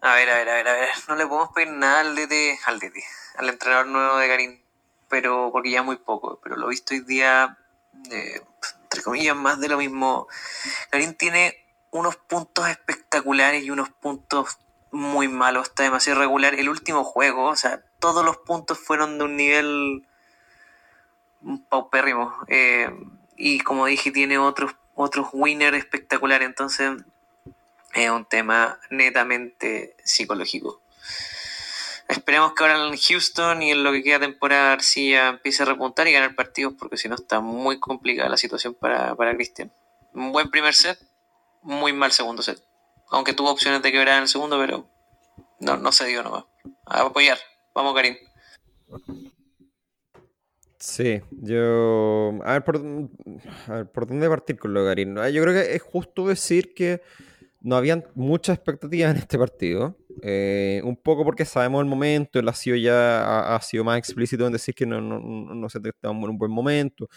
A 0.00 0.14
ver, 0.14 0.30
a 0.30 0.38
ver, 0.38 0.48
a 0.48 0.54
ver, 0.54 0.68
a 0.68 0.72
ver. 0.72 0.88
No 1.08 1.16
le 1.16 1.26
podemos 1.26 1.50
pedir 1.54 1.70
nada 1.70 2.00
al 2.00 2.14
DT, 2.14 2.58
al 2.66 2.78
DT, 2.78 3.02
al 3.36 3.48
entrenador 3.48 3.86
nuevo 3.86 4.16
de 4.16 4.28
Garín, 4.28 4.62
pero 5.08 5.50
porque 5.52 5.70
ya 5.70 5.82
muy 5.82 5.96
poco. 5.96 6.40
Pero 6.42 6.56
lo 6.56 6.68
visto 6.68 6.94
hoy 6.94 7.00
día, 7.00 7.58
eh, 8.10 8.40
entre 8.82 9.02
comillas, 9.02 9.36
más 9.36 9.60
de 9.60 9.68
lo 9.68 9.78
mismo. 9.78 10.28
Garín 10.90 11.14
tiene 11.14 11.64
unos 11.90 12.16
puntos 12.16 12.68
espectaculares 12.68 13.64
y 13.64 13.70
unos 13.70 13.90
puntos 13.90 14.58
muy 14.90 15.28
malos. 15.28 15.68
Está 15.68 15.82
demasiado 15.82 16.20
irregular. 16.20 16.54
El 16.54 16.68
último 16.68 17.04
juego, 17.04 17.44
o 17.44 17.56
sea, 17.56 17.82
todos 17.98 18.24
los 18.24 18.38
puntos 18.38 18.78
fueron 18.78 19.18
de 19.18 19.24
un 19.24 19.36
nivel 19.36 20.06
paupérrimo. 21.68 22.34
Eh, 22.48 22.90
y 23.36 23.60
como 23.60 23.86
dije, 23.86 24.10
tiene 24.10 24.38
otros, 24.38 24.74
otros 24.94 25.28
winners 25.32 25.78
espectaculares. 25.78 26.48
Entonces 26.48 26.92
es 27.94 28.10
un 28.10 28.24
tema 28.26 28.78
netamente 28.90 29.96
psicológico. 30.04 30.82
Esperemos 32.08 32.54
que 32.54 32.64
ahora 32.64 32.86
en 32.86 32.96
Houston 32.96 33.62
y 33.62 33.72
en 33.72 33.84
lo 33.84 33.92
que 33.92 34.02
queda 34.02 34.20
temporada 34.20 34.70
García 34.70 35.28
empiece 35.28 35.62
a 35.62 35.66
repuntar 35.66 36.08
y 36.08 36.12
ganar 36.12 36.34
partidos 36.34 36.72
porque 36.78 36.96
si 36.96 37.08
no 37.08 37.16
está 37.16 37.40
muy 37.40 37.78
complicada 37.78 38.30
la 38.30 38.38
situación 38.38 38.74
para, 38.74 39.14
para 39.14 39.34
Cristian. 39.34 39.70
Un 40.14 40.32
buen 40.32 40.50
primer 40.50 40.74
set, 40.74 40.98
muy 41.62 41.92
mal 41.92 42.12
segundo 42.12 42.42
set. 42.42 42.62
Aunque 43.10 43.34
tuvo 43.34 43.50
opciones 43.50 43.82
de 43.82 43.92
quebrar 43.92 44.16
en 44.16 44.22
el 44.22 44.28
segundo, 44.28 44.58
pero 44.58 44.88
no, 45.60 45.76
no 45.76 45.92
se 45.92 46.06
dio 46.06 46.22
nomás. 46.22 46.44
A 46.86 47.02
apoyar. 47.02 47.38
Vamos, 47.74 47.94
Karim. 47.94 48.16
Sí, 50.78 51.20
yo. 51.30 52.38
A 52.44 52.52
ver, 52.52 52.64
por, 52.64 52.76
a 52.76 53.72
ver, 53.72 53.90
¿por 53.90 54.06
dónde 54.06 54.28
partir 54.28 54.58
con 54.58 54.72
lo 54.72 54.80
de 54.80 54.86
Garín? 54.86 55.16
Yo 55.32 55.42
creo 55.42 55.52
que 55.52 55.74
es 55.74 55.82
justo 55.82 56.26
decir 56.26 56.72
que 56.74 57.02
no 57.60 57.76
habían 57.76 58.04
muchas 58.14 58.56
expectativas 58.56 59.10
en 59.12 59.16
este 59.18 59.38
partido. 59.38 59.96
Eh, 60.22 60.80
un 60.84 60.96
poco 60.96 61.24
porque 61.24 61.44
sabemos 61.44 61.80
el 61.82 61.88
momento, 61.88 62.38
él 62.38 62.48
ha 62.48 62.52
sido 62.52 62.76
ya 62.76 63.54
ha, 63.54 63.60
sido 63.62 63.84
más 63.84 63.98
explícito 63.98 64.46
en 64.46 64.52
decir 64.52 64.74
que 64.74 64.86
no, 64.86 65.00
no, 65.00 65.20
no 65.20 65.68
se 65.68 65.78
estaba 65.78 66.14
en 66.14 66.24
un 66.24 66.38
buen 66.38 66.50
momento. 66.50 67.08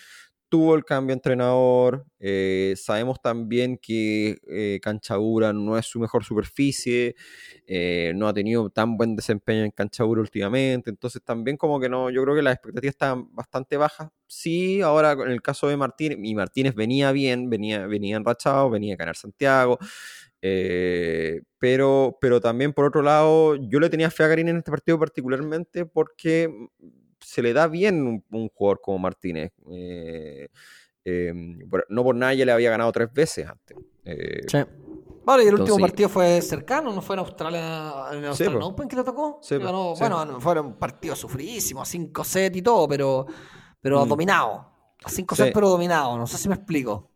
Tuvo 0.50 0.76
el 0.76 0.84
cambio 0.84 1.14
de 1.14 1.20
entrenador. 1.20 2.06
Eh, 2.20 2.74
sabemos 2.76 3.22
también 3.22 3.78
que 3.78 4.38
eh, 4.50 4.80
Canchadura 4.82 5.54
no 5.54 5.78
es 5.78 5.86
su 5.86 5.98
mejor 6.00 6.26
superficie. 6.26 7.16
no 8.16 8.28
ha 8.28 8.34
tenido 8.34 8.70
tan 8.70 8.98
buen 8.98 9.16
desempeño 9.16 9.64
en 9.64 9.72
Canchadura 9.72 10.20
últimamente. 10.22 10.90
Entonces 10.90 11.22
también 11.24 11.56
como 11.56 11.80
que 11.80 11.88
no, 11.88 12.10
yo 12.10 12.22
creo 12.24 12.36
que 12.36 12.42
las 12.42 12.56
expectativas 12.56 12.96
están 12.96 13.34
bastante 13.34 13.78
bajas. 13.78 14.10
Sí, 14.28 14.82
ahora 14.82 15.14
en 15.14 15.32
el 15.32 15.42
caso 15.42 15.68
de 15.68 15.78
Martínez, 15.78 16.18
y 16.22 16.36
Martínez 16.36 16.76
venía 16.76 17.12
bien, 17.14 17.50
venía, 17.50 17.88
venía 17.88 18.18
enrachado, 18.18 18.70
venía 18.70 18.96
a 18.96 18.98
ganar 18.98 19.16
Santiago. 19.16 19.80
Eh, 20.42 21.42
pero, 21.60 22.18
pero 22.20 22.42
también, 22.42 22.74
por 22.74 22.86
otro 22.86 23.02
lado, 23.02 23.56
yo 23.56 23.80
le 23.80 23.90
tenía 23.90 24.10
fe 24.10 24.24
a 24.24 24.28
Garín 24.28 24.50
en 24.50 24.58
este 24.58 24.72
partido 24.72 24.98
particularmente 24.98 25.86
porque 25.86 26.48
mm, 26.50 26.86
se 27.20 27.42
le 27.42 27.54
da 27.54 27.68
bien 27.68 28.24
un, 28.30 28.50
jugador 28.50 28.82
como 28.82 28.98
Martínez. 29.00 29.52
Eh, 29.72 30.48
em, 31.06 31.60
no 31.90 32.04
por 32.04 32.16
nadie 32.16 32.46
le 32.46 32.52
había 32.52 32.72
ganado 32.72 32.92
tres 32.92 33.14
veces 33.14 33.48
antes. 33.48 33.78
Eh, 34.06 34.42
sí. 34.48 34.58
Vale, 35.24 35.44
y 35.44 35.48
el 35.48 35.56
último 35.56 35.78
partido 35.78 36.10
fue 36.10 36.42
cercano, 36.42 36.92
no 36.92 37.02
fue 37.02 37.16
en 37.16 37.20
Australia, 37.20 38.06
en 38.12 38.26
Australia 38.26 38.66
Open 38.66 38.88
que 38.88 38.96
le 38.96 39.04
tocó. 39.04 39.40
bueno, 39.60 40.40
fue 40.40 40.60
un 40.60 40.74
partido 40.74 41.16
sufridísimo, 41.16 41.82
a 41.82 41.86
5 41.86 42.24
sets 42.24 42.58
y 42.58 42.62
todo, 42.64 42.88
pero, 42.88 43.28
pero 43.80 44.04
mm. 44.04 44.10
dominado. 44.10 44.68
A 45.04 45.10
5 45.10 45.36
sets, 45.36 45.54
pero 45.54 45.70
dominado. 45.70 46.18
No 46.18 46.26
sé 46.26 46.38
si 46.38 46.50
me 46.50 46.56
explico. 46.56 47.11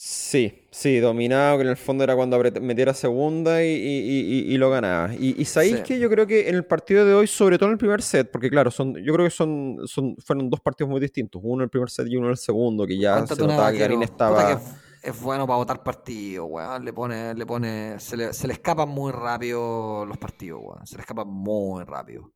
Sí, 0.00 0.64
sí, 0.70 1.00
dominado, 1.00 1.56
que 1.56 1.64
en 1.64 1.70
el 1.70 1.76
fondo 1.76 2.04
era 2.04 2.14
cuando 2.14 2.38
metiera 2.60 2.94
segunda 2.94 3.64
y, 3.64 4.56
lo 4.56 4.70
ganaba. 4.70 5.12
Y, 5.12 5.44
sabéis 5.44 5.80
que 5.80 5.98
yo 5.98 6.08
creo 6.08 6.24
que 6.24 6.48
en 6.48 6.54
el 6.54 6.64
partido 6.64 7.04
de 7.04 7.14
hoy, 7.14 7.26
sobre 7.26 7.58
todo 7.58 7.68
en 7.68 7.72
el 7.72 7.78
primer 7.78 8.00
set, 8.00 8.30
porque 8.30 8.48
claro, 8.48 8.70
son, 8.70 8.94
yo 8.94 9.12
creo 9.12 9.26
que 9.26 9.32
son, 9.32 9.78
son 9.86 10.14
fueron 10.24 10.48
dos 10.50 10.60
partidos 10.60 10.88
muy 10.88 11.00
distintos, 11.00 11.42
uno 11.44 11.62
en 11.62 11.64
el 11.64 11.68
primer 11.68 11.90
set 11.90 12.06
y 12.06 12.16
uno 12.16 12.26
en 12.26 12.30
el 12.30 12.36
segundo, 12.36 12.86
que 12.86 12.96
ya 12.96 13.26
se 13.26 13.34
notaba 13.34 13.72
que 13.72 13.78
Garín 13.78 14.04
estaba... 14.04 14.62
es 15.02 15.20
bueno 15.20 15.48
para 15.48 15.56
votar 15.56 15.82
partidos, 15.82 16.46
weón. 16.48 16.84
Le 16.84 16.92
pone, 16.92 17.34
le 17.34 17.44
pone, 17.44 17.98
se 17.98 18.16
le, 18.16 18.32
se 18.32 18.46
le 18.46 18.52
escapan 18.52 18.88
muy 18.88 19.10
rápido 19.10 20.06
los 20.06 20.16
partidos, 20.16 20.60
weón. 20.62 20.86
Se 20.86 20.94
le 20.94 21.00
escapan 21.00 21.26
muy 21.26 21.82
rápido. 21.82 22.32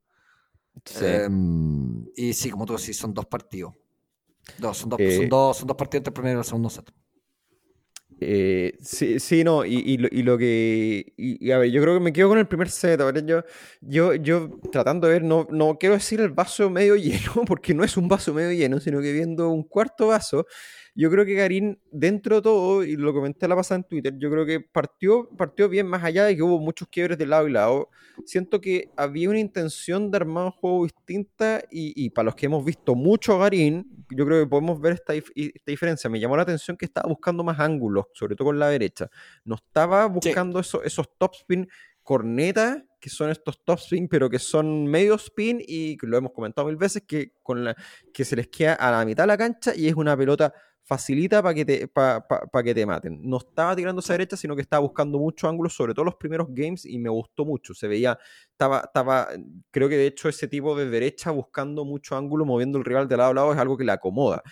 Em, 1.00 2.06
y 2.16 2.32
sí, 2.32 2.50
como 2.50 2.66
tú 2.66 2.76
decís, 2.76 2.96
son 2.96 3.14
dos 3.14 3.26
partidos. 3.26 3.72
Dos, 4.58 4.78
son, 4.78 4.88
dos, 4.88 4.98
son, 4.98 5.08
Eh, 5.08 5.28
dos, 5.30 5.58
son 5.58 5.68
dos 5.68 5.76
partidos 5.76 6.00
entre 6.00 6.10
el 6.10 6.14
primero 6.14 6.38
y 6.38 6.40
el 6.40 6.44
segundo 6.44 6.68
set. 6.68 6.90
Eh, 8.24 8.78
sí, 8.80 9.18
sí, 9.18 9.44
no, 9.44 9.64
y, 9.64 9.96
lo, 9.98 10.38
que. 10.38 11.12
A 11.52 11.58
ver, 11.58 11.70
yo 11.70 11.82
creo 11.82 11.94
que 11.94 12.00
me 12.00 12.12
quedo 12.12 12.28
con 12.28 12.38
el 12.38 12.46
primer 12.46 12.70
set. 12.70 13.00
A 13.00 13.10
ver, 13.10 13.24
yo, 13.26 13.42
yo, 13.80 14.14
yo 14.14 14.60
tratando 14.70 15.06
de 15.06 15.14
ver, 15.14 15.24
no, 15.24 15.46
no 15.50 15.76
quiero 15.78 15.94
decir 15.94 16.20
el 16.20 16.30
vaso 16.30 16.70
medio 16.70 16.96
lleno, 16.96 17.44
porque 17.46 17.74
no 17.74 17.84
es 17.84 17.96
un 17.96 18.08
vaso 18.08 18.32
medio 18.32 18.52
lleno, 18.52 18.80
sino 18.80 19.00
que 19.00 19.12
viendo 19.12 19.50
un 19.50 19.64
cuarto 19.64 20.08
vaso, 20.08 20.46
yo 20.94 21.10
creo 21.10 21.24
que 21.24 21.34
Garín, 21.34 21.78
dentro 21.90 22.36
de 22.36 22.42
todo, 22.42 22.84
y 22.84 22.96
lo 22.96 23.12
comenté 23.14 23.48
la 23.48 23.56
pasada 23.56 23.78
en 23.78 23.84
Twitter, 23.84 24.14
yo 24.18 24.30
creo 24.30 24.44
que 24.44 24.60
partió, 24.60 25.28
partió 25.36 25.68
bien, 25.68 25.86
más 25.86 26.04
allá 26.04 26.24
de 26.24 26.36
que 26.36 26.42
hubo 26.42 26.58
muchos 26.58 26.88
quiebres 26.88 27.16
de 27.18 27.26
lado 27.26 27.48
y 27.48 27.52
lado. 27.52 27.88
Siento 28.26 28.60
que 28.60 28.90
había 28.96 29.30
una 29.30 29.38
intención 29.38 30.10
de 30.10 30.16
armar 30.18 30.44
un 30.46 30.50
juego 30.52 30.84
distinta, 30.84 31.62
y, 31.70 31.92
y 32.04 32.10
para 32.10 32.26
los 32.26 32.34
que 32.34 32.46
hemos 32.46 32.64
visto 32.64 32.94
mucho 32.94 33.34
a 33.34 33.38
Garín, 33.38 34.04
yo 34.10 34.26
creo 34.26 34.44
que 34.44 34.48
podemos 34.50 34.80
ver 34.80 34.92
esta, 34.92 35.14
esta 35.14 35.32
diferencia. 35.66 36.10
Me 36.10 36.20
llamó 36.20 36.36
la 36.36 36.42
atención 36.42 36.76
que 36.76 36.84
estaba 36.84 37.08
buscando 37.08 37.42
más 37.42 37.58
ángulos, 37.58 38.06
sobre 38.12 38.36
todo 38.36 38.46
con 38.48 38.58
la 38.58 38.68
derecha. 38.68 39.08
No 39.44 39.54
estaba 39.54 40.04
buscando 40.06 40.60
eso- 40.60 40.82
esos 40.82 41.08
top 41.16 41.32
spin 41.34 41.68
cornetas, 42.02 42.82
que 43.00 43.08
son 43.08 43.30
estos 43.30 43.64
top 43.64 43.78
spin, 43.78 44.08
pero 44.08 44.28
que 44.28 44.38
son 44.38 44.86
medio 44.86 45.14
spin 45.14 45.62
y 45.66 45.96
lo 46.02 46.18
hemos 46.18 46.32
comentado 46.32 46.66
mil 46.66 46.76
veces, 46.76 47.04
que, 47.06 47.32
con 47.42 47.64
la, 47.64 47.76
que 48.12 48.24
se 48.24 48.36
les 48.36 48.48
queda 48.48 48.74
a 48.74 48.90
la 48.90 49.04
mitad 49.04 49.22
de 49.22 49.28
la 49.28 49.38
cancha 49.38 49.72
y 49.74 49.88
es 49.88 49.94
una 49.94 50.16
pelota 50.16 50.52
facilita 50.84 51.42
para 51.42 51.54
que, 51.54 51.64
te, 51.64 51.88
pa- 51.88 52.26
pa- 52.26 52.46
pa 52.46 52.62
que 52.62 52.74
te 52.74 52.84
maten. 52.86 53.20
No 53.22 53.38
estaba 53.38 53.76
tirando 53.76 54.00
esa 54.00 54.14
derecha, 54.14 54.36
sino 54.36 54.56
que 54.56 54.62
estaba 54.62 54.80
buscando 54.80 55.18
muchos 55.18 55.48
ángulos, 55.48 55.74
sobre 55.74 55.94
todo 55.94 56.04
los 56.04 56.16
primeros 56.16 56.48
games, 56.50 56.84
y 56.84 56.98
me 56.98 57.08
gustó 57.10 57.44
mucho. 57.44 57.74
Se 57.74 57.88
veía, 57.88 58.18
estaba, 58.50 58.80
estaba, 58.86 59.28
creo 59.70 59.88
que 59.88 59.96
de 59.96 60.06
hecho 60.06 60.28
ese 60.28 60.48
tipo 60.48 60.76
de 60.76 60.88
derecha 60.90 61.30
buscando 61.30 61.84
mucho 61.84 62.16
ángulo, 62.16 62.44
moviendo 62.44 62.78
el 62.78 62.84
rival 62.84 63.08
de 63.08 63.16
lado 63.16 63.30
a 63.30 63.34
lado, 63.34 63.52
es 63.52 63.58
algo 63.58 63.76
que 63.76 63.84
le 63.84 63.92
acomoda. 63.92 64.42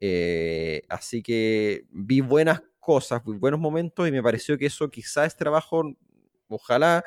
Eh, 0.00 0.82
así 0.88 1.22
que 1.22 1.84
vi 1.90 2.20
buenas 2.20 2.62
cosas, 2.78 3.22
vi 3.24 3.32
buenos 3.32 3.60
momentos, 3.60 4.06
y 4.08 4.12
me 4.12 4.22
pareció 4.22 4.56
que 4.58 4.66
eso 4.66 4.88
quizás 4.90 5.26
es 5.28 5.36
trabajo, 5.36 5.82
ojalá, 6.48 7.04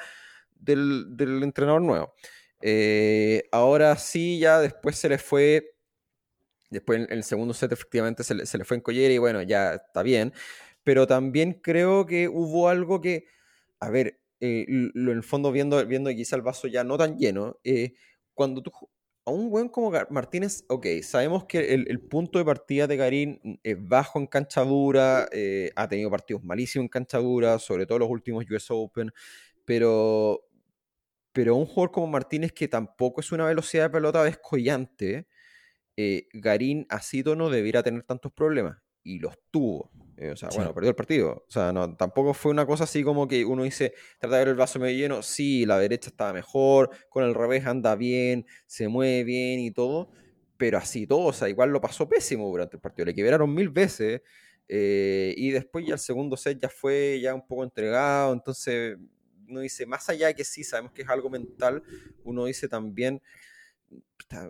del, 0.56 1.06
del 1.18 1.44
entrenador 1.44 1.82
nuevo. 1.82 2.14
Eh, 2.62 3.44
ahora 3.52 3.96
sí, 3.98 4.40
ya 4.40 4.60
después 4.60 4.96
se 4.98 5.10
le 5.10 5.18
fue 5.18 5.71
Después 6.72 7.02
en 7.02 7.08
el 7.12 7.24
segundo 7.24 7.54
set 7.54 7.72
efectivamente 7.72 8.24
se 8.24 8.34
le, 8.34 8.66
fue 8.66 8.78
en 8.78 8.82
collera 8.82 9.14
y 9.14 9.18
bueno, 9.18 9.42
ya 9.44 9.76
está 9.76 10.02
bien. 10.04 10.34
Pero 10.84 11.06
también 11.06 11.60
creo 11.62 12.06
que 12.08 12.28
hubo 12.28 12.70
algo 12.70 13.02
que, 13.02 13.26
a 13.80 13.90
ver, 13.90 14.20
eh, 14.40 14.66
lo, 14.68 15.12
en 15.12 15.18
el 15.18 15.24
fondo 15.24 15.52
viendo, 15.52 15.86
viendo 15.86 16.10
quizá 16.12 16.36
el 16.36 16.42
vaso 16.42 16.68
ya 16.68 16.84
no 16.84 16.98
tan 16.98 17.18
lleno, 17.18 17.60
eh, 17.64 17.94
cuando 18.34 18.64
tú, 18.64 18.72
a 19.26 19.32
un 19.32 19.50
buen 19.50 19.70
como 19.70 19.92
Martínez, 20.10 20.66
ok, 20.70 20.88
sabemos 21.04 21.46
que 21.46 21.74
el, 21.74 22.00
punto 22.00 22.40
de 22.40 22.46
partida 22.46 22.88
de 22.88 22.98
Garín 22.98 23.60
es 23.64 23.78
bajo 23.80 24.20
en 24.20 24.28
cancha 24.28 24.64
dura, 24.64 25.28
eh, 25.32 25.72
ha 25.76 25.88
tenido 25.88 26.10
partidos 26.10 26.44
malísimos 26.44 26.86
en 26.86 26.90
cancha 26.90 27.20
dura, 27.20 27.60
sobre 27.60 27.86
todo 27.86 28.00
los 28.00 28.10
últimos 28.10 28.46
US 28.50 28.68
Open, 28.72 29.12
pero, 29.66 30.42
pero 31.34 31.56
un 31.56 31.66
jugador 31.66 31.92
como 31.92 32.08
Martínez 32.08 32.52
que 32.52 32.68
tampoco 32.68 33.22
es 33.22 33.32
una 33.32 33.46
velocidad 33.46 33.84
de 33.86 33.90
pelota 33.92 34.24
descollante, 34.24 35.28
eh, 36.02 36.28
Garín 36.34 36.86
así 36.90 37.24
no 37.24 37.50
debiera 37.50 37.84
tener 37.84 38.04
tantos 38.04 38.32
problemas. 38.32 38.78
Y 39.04 39.18
los 39.20 39.34
tuvo. 39.50 39.90
Eh, 40.18 40.30
o 40.30 40.36
sea, 40.36 40.52
Sí. 40.52 40.58
bueno, 40.58 40.74
perdió 40.76 40.90
el 40.92 40.96
partido. 40.96 41.46
O 41.48 41.52
sea, 41.52 41.74
no, 41.74 41.96
tampoco 41.96 42.34
fue 42.36 42.52
una 42.52 42.68
cosa 42.68 42.84
así 42.84 43.04
como 43.04 43.28
que 43.28 43.44
uno 43.46 43.64
dice, 43.64 43.94
trata 44.20 44.36
de 44.36 44.42
ver 44.44 44.48
el 44.50 44.56
vaso 44.56 44.78
medio 44.80 44.96
lleno. 44.98 45.24
Sí, 45.24 45.66
la 45.66 45.80
derecha 45.80 46.10
estaba 46.10 46.34
mejor, 46.34 46.92
con 47.10 47.24
el 47.24 47.34
revés 47.34 47.66
anda 47.66 47.96
bien, 47.96 48.46
se 48.68 48.88
mueve 48.88 49.24
bien 49.24 49.60
y 49.60 49.72
todo. 49.72 50.12
Pero 50.58 50.78
así 50.78 51.08
todo, 51.08 51.26
o 51.26 51.34
sea, 51.34 51.50
igual 51.50 51.72
lo 51.72 51.82
pasó 51.82 52.08
pésimo 52.08 52.48
durante 52.50 52.76
el 52.78 52.82
partido. 52.82 53.06
Le 53.08 53.16
quebraron 53.16 53.54
mil 53.54 53.70
veces. 53.70 54.22
eh, 54.74 55.34
y 55.36 55.50
después 55.50 55.86
ya 55.86 55.96
el 55.96 56.00
segundo 56.00 56.38
set 56.38 56.60
ya 56.62 56.70
fue 56.70 57.20
ya 57.22 57.34
un 57.34 57.46
poco 57.46 57.64
entregado. 57.64 58.32
Entonces, 58.34 58.98
uno 59.50 59.60
dice, 59.62 59.86
más 59.88 60.08
allá 60.10 60.28
de 60.28 60.36
que 60.36 60.44
sí, 60.46 60.64
sabemos 60.64 60.92
que 60.94 61.02
es 61.02 61.10
algo 61.10 61.30
mental, 61.30 61.84
uno 62.24 62.46
dice 62.46 62.70
también 62.70 63.22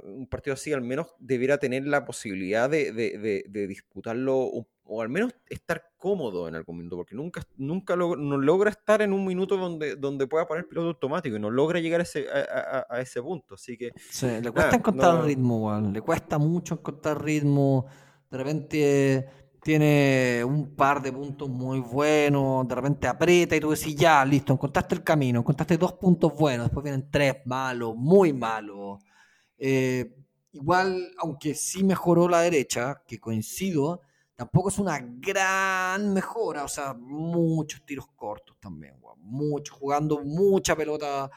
un 0.03 0.27
partido 0.27 0.53
así 0.53 0.71
al 0.73 0.81
menos 0.81 1.07
debiera 1.17 1.57
tener 1.57 1.87
la 1.87 2.05
posibilidad 2.05 2.69
de, 2.69 2.91
de- 2.91 3.17
de- 3.17 3.45
de 3.49 3.67
disputarlo 3.67 4.37
o, 4.37 4.67
o 4.83 5.01
al 5.01 5.09
menos 5.09 5.33
estar 5.49 5.83
cómodo 5.97 6.47
en 6.47 6.53
algún 6.55 6.77
minuto, 6.77 6.97
porque 6.97 7.15
nunca, 7.15 7.41
nunca 7.57 7.95
no 7.95 8.15
logra 8.15 8.69
estar 8.69 9.01
en 9.01 9.11
un 9.13 9.25
minuto 9.25 9.57
donde, 9.57 9.95
donde 9.95 10.27
pueda 10.27 10.45
poner 10.47 10.67
piloto 10.67 10.89
automático 10.89 11.35
y 11.35 11.39
no 11.39 11.49
logra 11.49 11.79
llegar 11.79 12.01
a 12.01 12.03
ese, 12.03 12.27
a, 12.29 12.85
a- 12.89 12.95
a 12.97 13.01
ese 13.01 13.21
punto. 13.23 13.55
Así 13.55 13.75
que 13.77 13.91
Sí, 13.97 14.27
le 14.27 14.51
cuesta 14.51 14.75
encontrar 14.75 15.15
no. 15.15 15.21
ritmo, 15.23 15.65
weón. 15.67 15.93
Le 15.93 16.01
cuesta 16.01 16.37
mucho 16.37 16.75
encontrar 16.75 17.23
ritmo. 17.23 17.87
De 18.29 18.37
repente 18.37 19.25
tiene 19.63 20.43
un 20.45 20.75
par 20.75 21.01
de 21.01 21.11
puntos 21.11 21.49
muy 21.49 21.79
buenos. 21.79 22.67
De 22.67 22.75
repente 22.75 23.07
aprieta 23.07 23.55
y 23.55 23.59
tú 23.59 23.71
decís, 23.71 23.95
ya, 23.95 24.23
listo, 24.25 24.53
encontraste 24.53 24.93
el 24.95 25.03
camino, 25.03 25.39
encontraste 25.39 25.77
dos 25.77 25.93
puntos 25.93 26.33
buenos. 26.35 26.67
Después 26.67 26.83
vienen 26.83 27.09
tres 27.09 27.37
malos, 27.45 27.95
muy 27.95 28.31
malos. 28.33 28.99
Eh, 29.63 30.11
igual, 30.53 31.11
aunque 31.19 31.53
sí 31.55 31.83
mejoró 31.83 32.27
la 32.27 32.41
derecha, 32.41 33.03
que 33.07 33.19
coincido, 33.19 34.01
tampoco 34.35 34.69
es 34.69 34.79
una 34.79 34.99
gran 35.01 36.13
mejora. 36.13 36.63
O 36.63 36.67
sea, 36.67 36.93
muchos 36.95 37.85
tiros 37.85 38.07
cortos 38.15 38.57
también. 38.59 38.95
Mucho, 39.17 39.75
jugando 39.75 40.23
mucha 40.23 40.75
pelota 40.75 41.29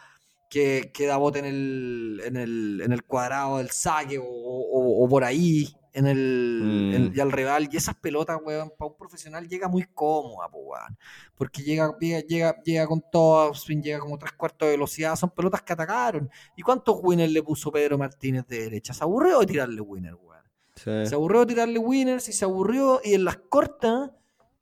que, 0.50 0.90
que 0.94 1.06
da 1.06 1.16
bote 1.18 1.40
en 1.40 1.44
el, 1.44 2.22
en, 2.24 2.36
el, 2.36 2.80
en 2.84 2.92
el 2.92 3.04
cuadrado 3.04 3.58
del 3.58 3.70
saque 3.70 4.18
o, 4.18 4.24
o- 4.24 5.04
o 5.04 5.08
por 5.08 5.22
ahí 5.24 5.68
en 5.94 6.06
el, 6.06 6.92
en- 6.94 7.04
Mm. 7.10 7.12
y 7.16 7.20
al 7.20 7.32
rival. 7.32 7.68
Y 7.72 7.76
esas 7.76 7.94
pelotas, 7.94 8.38
weón, 8.44 8.70
para 8.76 8.90
un 8.90 8.96
profesional 8.96 9.48
llega 9.48 9.68
muy 9.68 9.84
cómoda, 9.94 10.48
po, 10.50 10.58
weón. 10.58 10.98
Porque 11.34 11.62
llega, 11.62 11.96
llega, 11.98 12.60
llega, 12.62 12.86
con 12.86 13.02
todo, 13.10 13.52
llega 13.52 13.98
como 14.00 14.18
tres 14.18 14.32
cuartos 14.32 14.66
de 14.66 14.72
velocidad. 14.72 15.16
Son 15.16 15.30
pelotas 15.30 15.62
que 15.62 15.72
atacaron. 15.72 16.28
¿Y 16.56 16.62
cuántos 16.62 16.98
winners 17.02 17.32
le 17.32 17.42
puso 17.42 17.72
Pedro 17.72 17.96
Martínez 17.96 18.46
de 18.46 18.58
derecha? 18.64 18.92
¿Se 18.92 19.02
aburrió 19.04 19.38
de 19.40 19.46
tirarle 19.46 19.80
winner, 19.80 20.14
weón? 20.14 20.34
sí. 20.76 21.06
Se 21.06 21.14
aburrió 21.14 21.40
de 21.40 21.46
tirarle 21.46 21.78
winners 21.78 22.28
y 22.28 22.32
se 22.32 22.44
aburrió. 22.44 23.00
Y 23.04 23.14
en 23.14 23.24
las 23.24 23.36
cortas, 23.36 24.10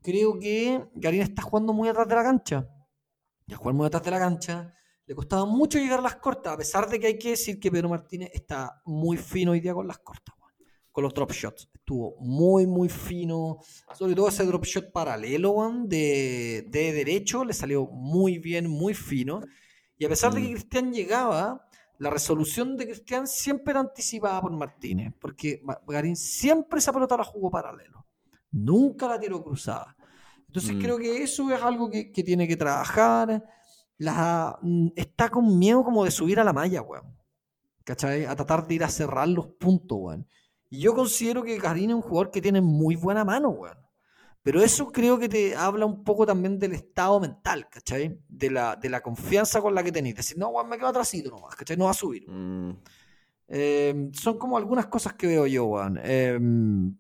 creo 0.03 0.39
que 0.39 0.85
Garín 0.95 1.23
está 1.23 1.43
jugando 1.43 1.73
muy 1.73 1.89
atrás 1.89 2.07
de 2.09 2.15
la 2.15 2.23
cancha. 2.23 2.69
Y 3.47 3.53
al 3.53 3.59
jugar 3.59 3.75
muy 3.75 3.87
atrás 3.87 4.03
de 4.03 4.11
la 4.11 4.19
cancha, 4.19 4.75
le 5.07 5.15
costaba 5.15 5.45
mucho 5.47 5.79
llegar 5.79 5.99
a 5.99 6.03
las 6.03 6.17
cortas, 6.17 6.53
a 6.53 6.57
pesar 6.57 6.89
de 6.89 7.01
que 7.01 7.07
hay 7.09 7.19
que 7.19 7.31
decir 7.31 7.59
que 7.59 7.71
Pedro 7.73 7.89
Martínez 7.89 8.31
está 8.35 8.81
muy 8.85 9.17
fino 9.17 9.51
hoy 9.53 9.61
día 9.61 9.75
con 9.75 9.87
las 9.89 9.99
cortas. 9.99 10.35
Con 10.93 11.05
los 11.05 11.15
drop 11.15 11.33
shots. 11.33 11.69
Estuvo 11.75 12.17
muy, 12.21 12.67
muy 12.67 12.89
fino. 12.89 13.59
Sobre 13.99 14.15
todo 14.15 14.29
ese 14.29 14.45
drop 14.45 14.65
shot 14.65 14.93
paralelo 14.93 15.51
weón, 15.53 15.89
de, 15.89 16.67
de 16.69 16.93
derecho 16.93 17.45
le 17.45 17.53
salió 17.55 17.87
muy 17.87 18.39
bien, 18.39 18.69
muy 18.69 18.95
fino. 18.95 19.41
Y 19.99 20.05
a 20.05 20.09
pesar 20.09 20.33
de 20.33 20.43
que 20.43 20.49
Mm. 20.49 20.53
Cristian 20.53 20.93
llegaba, 20.93 21.67
la 21.99 22.11
resolución 22.11 22.77
de 22.77 22.87
Cristian 22.87 23.27
siempre 23.27 23.73
era 23.73 23.81
anticipada 23.81 24.41
por 24.41 24.53
Martínez, 24.53 25.15
porque 25.21 25.63
Garín 25.87 26.17
siempre 26.17 26.79
esa 26.79 26.93
pelota 26.93 27.17
la 27.17 27.25
jugó 27.25 27.51
paralelo. 27.51 28.07
Nunca 28.51 29.09
la 29.09 29.19
tiró 29.19 29.43
cruzada. 29.43 29.97
Entonces 30.47 30.75
Mm. 30.75 30.81
creo 30.81 30.99
que 30.99 31.23
eso 31.23 31.51
es 31.53 31.63
algo 31.63 31.89
que, 31.91 32.13
que 32.13 32.23
tiene 32.23 32.47
que 32.47 32.57
trabajar. 32.57 33.43
La, 33.99 34.59
mm, 34.61 34.89
está 34.97 35.31
con 35.31 35.59
miedo 35.59 35.83
como 35.85 36.05
de 36.05 36.11
subir 36.11 36.39
a 36.41 36.45
la 36.45 36.53
malla, 36.53 36.83
weón. 36.83 37.17
¿Cachai? 37.85 38.25
A 38.27 38.35
tratar 38.37 38.67
de 38.67 38.75
ir 38.75 38.85
a 38.85 38.89
cerrar 38.89 39.29
los 39.29 39.47
puntos, 39.59 39.99
weón. 40.01 40.27
Y 40.73 40.79
yo 40.81 40.95
considero 40.95 41.43
que 41.43 41.59
Garín 41.59 41.91
es 41.91 41.97
un 41.97 42.01
jugador 42.03 42.31
que 42.31 42.41
tiene 42.41 42.63
muy 42.63 42.97
buena 42.97 43.27
mano, 43.27 43.51
weón. 43.51 43.77
Pero 44.43 44.63
eso 44.63 44.91
creo 44.91 45.19
que 45.19 45.29
te 45.29 45.55
habla 45.55 45.85
un 45.85 46.03
poco 46.03 46.25
también 46.25 46.59
del 46.59 46.73
estado 46.73 47.21
mental, 47.21 47.69
¿cachai? 47.71 48.19
De 48.27 48.51
la, 48.51 48.77
de 48.77 48.89
la 48.89 49.03
confianza 49.03 49.61
con 49.61 49.75
la 49.75 49.83
que 49.85 49.93
tenés. 49.93 50.17
Decir, 50.17 50.39
no, 50.39 50.49
weón, 50.49 50.71
me 50.71 50.79
quedo 50.79 50.89
atrásito 50.89 51.29
nomás, 51.31 51.55
¿cachai? 51.57 51.77
No 51.77 51.85
va 51.85 51.91
a 51.91 51.95
subir. 51.95 52.25
Mm, 52.29 52.73
Eh, 53.49 54.11
son 54.15 54.39
como 54.39 54.57
algunas 54.57 54.87
cosas 54.87 55.13
que 55.15 55.27
veo 55.27 55.47
yo, 55.47 55.67
weón. 55.67 56.01
Eh, 56.03 56.39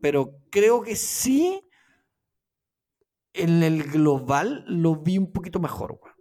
pero 0.02 0.40
creo 0.50 0.82
que 0.82 0.94
sí, 0.96 1.62
en 3.32 3.62
el 3.62 3.84
global 3.84 4.64
lo 4.66 4.96
vi 4.96 5.18
un 5.18 5.32
poquito 5.32 5.58
mejor, 5.60 5.92
weón. 6.02 6.16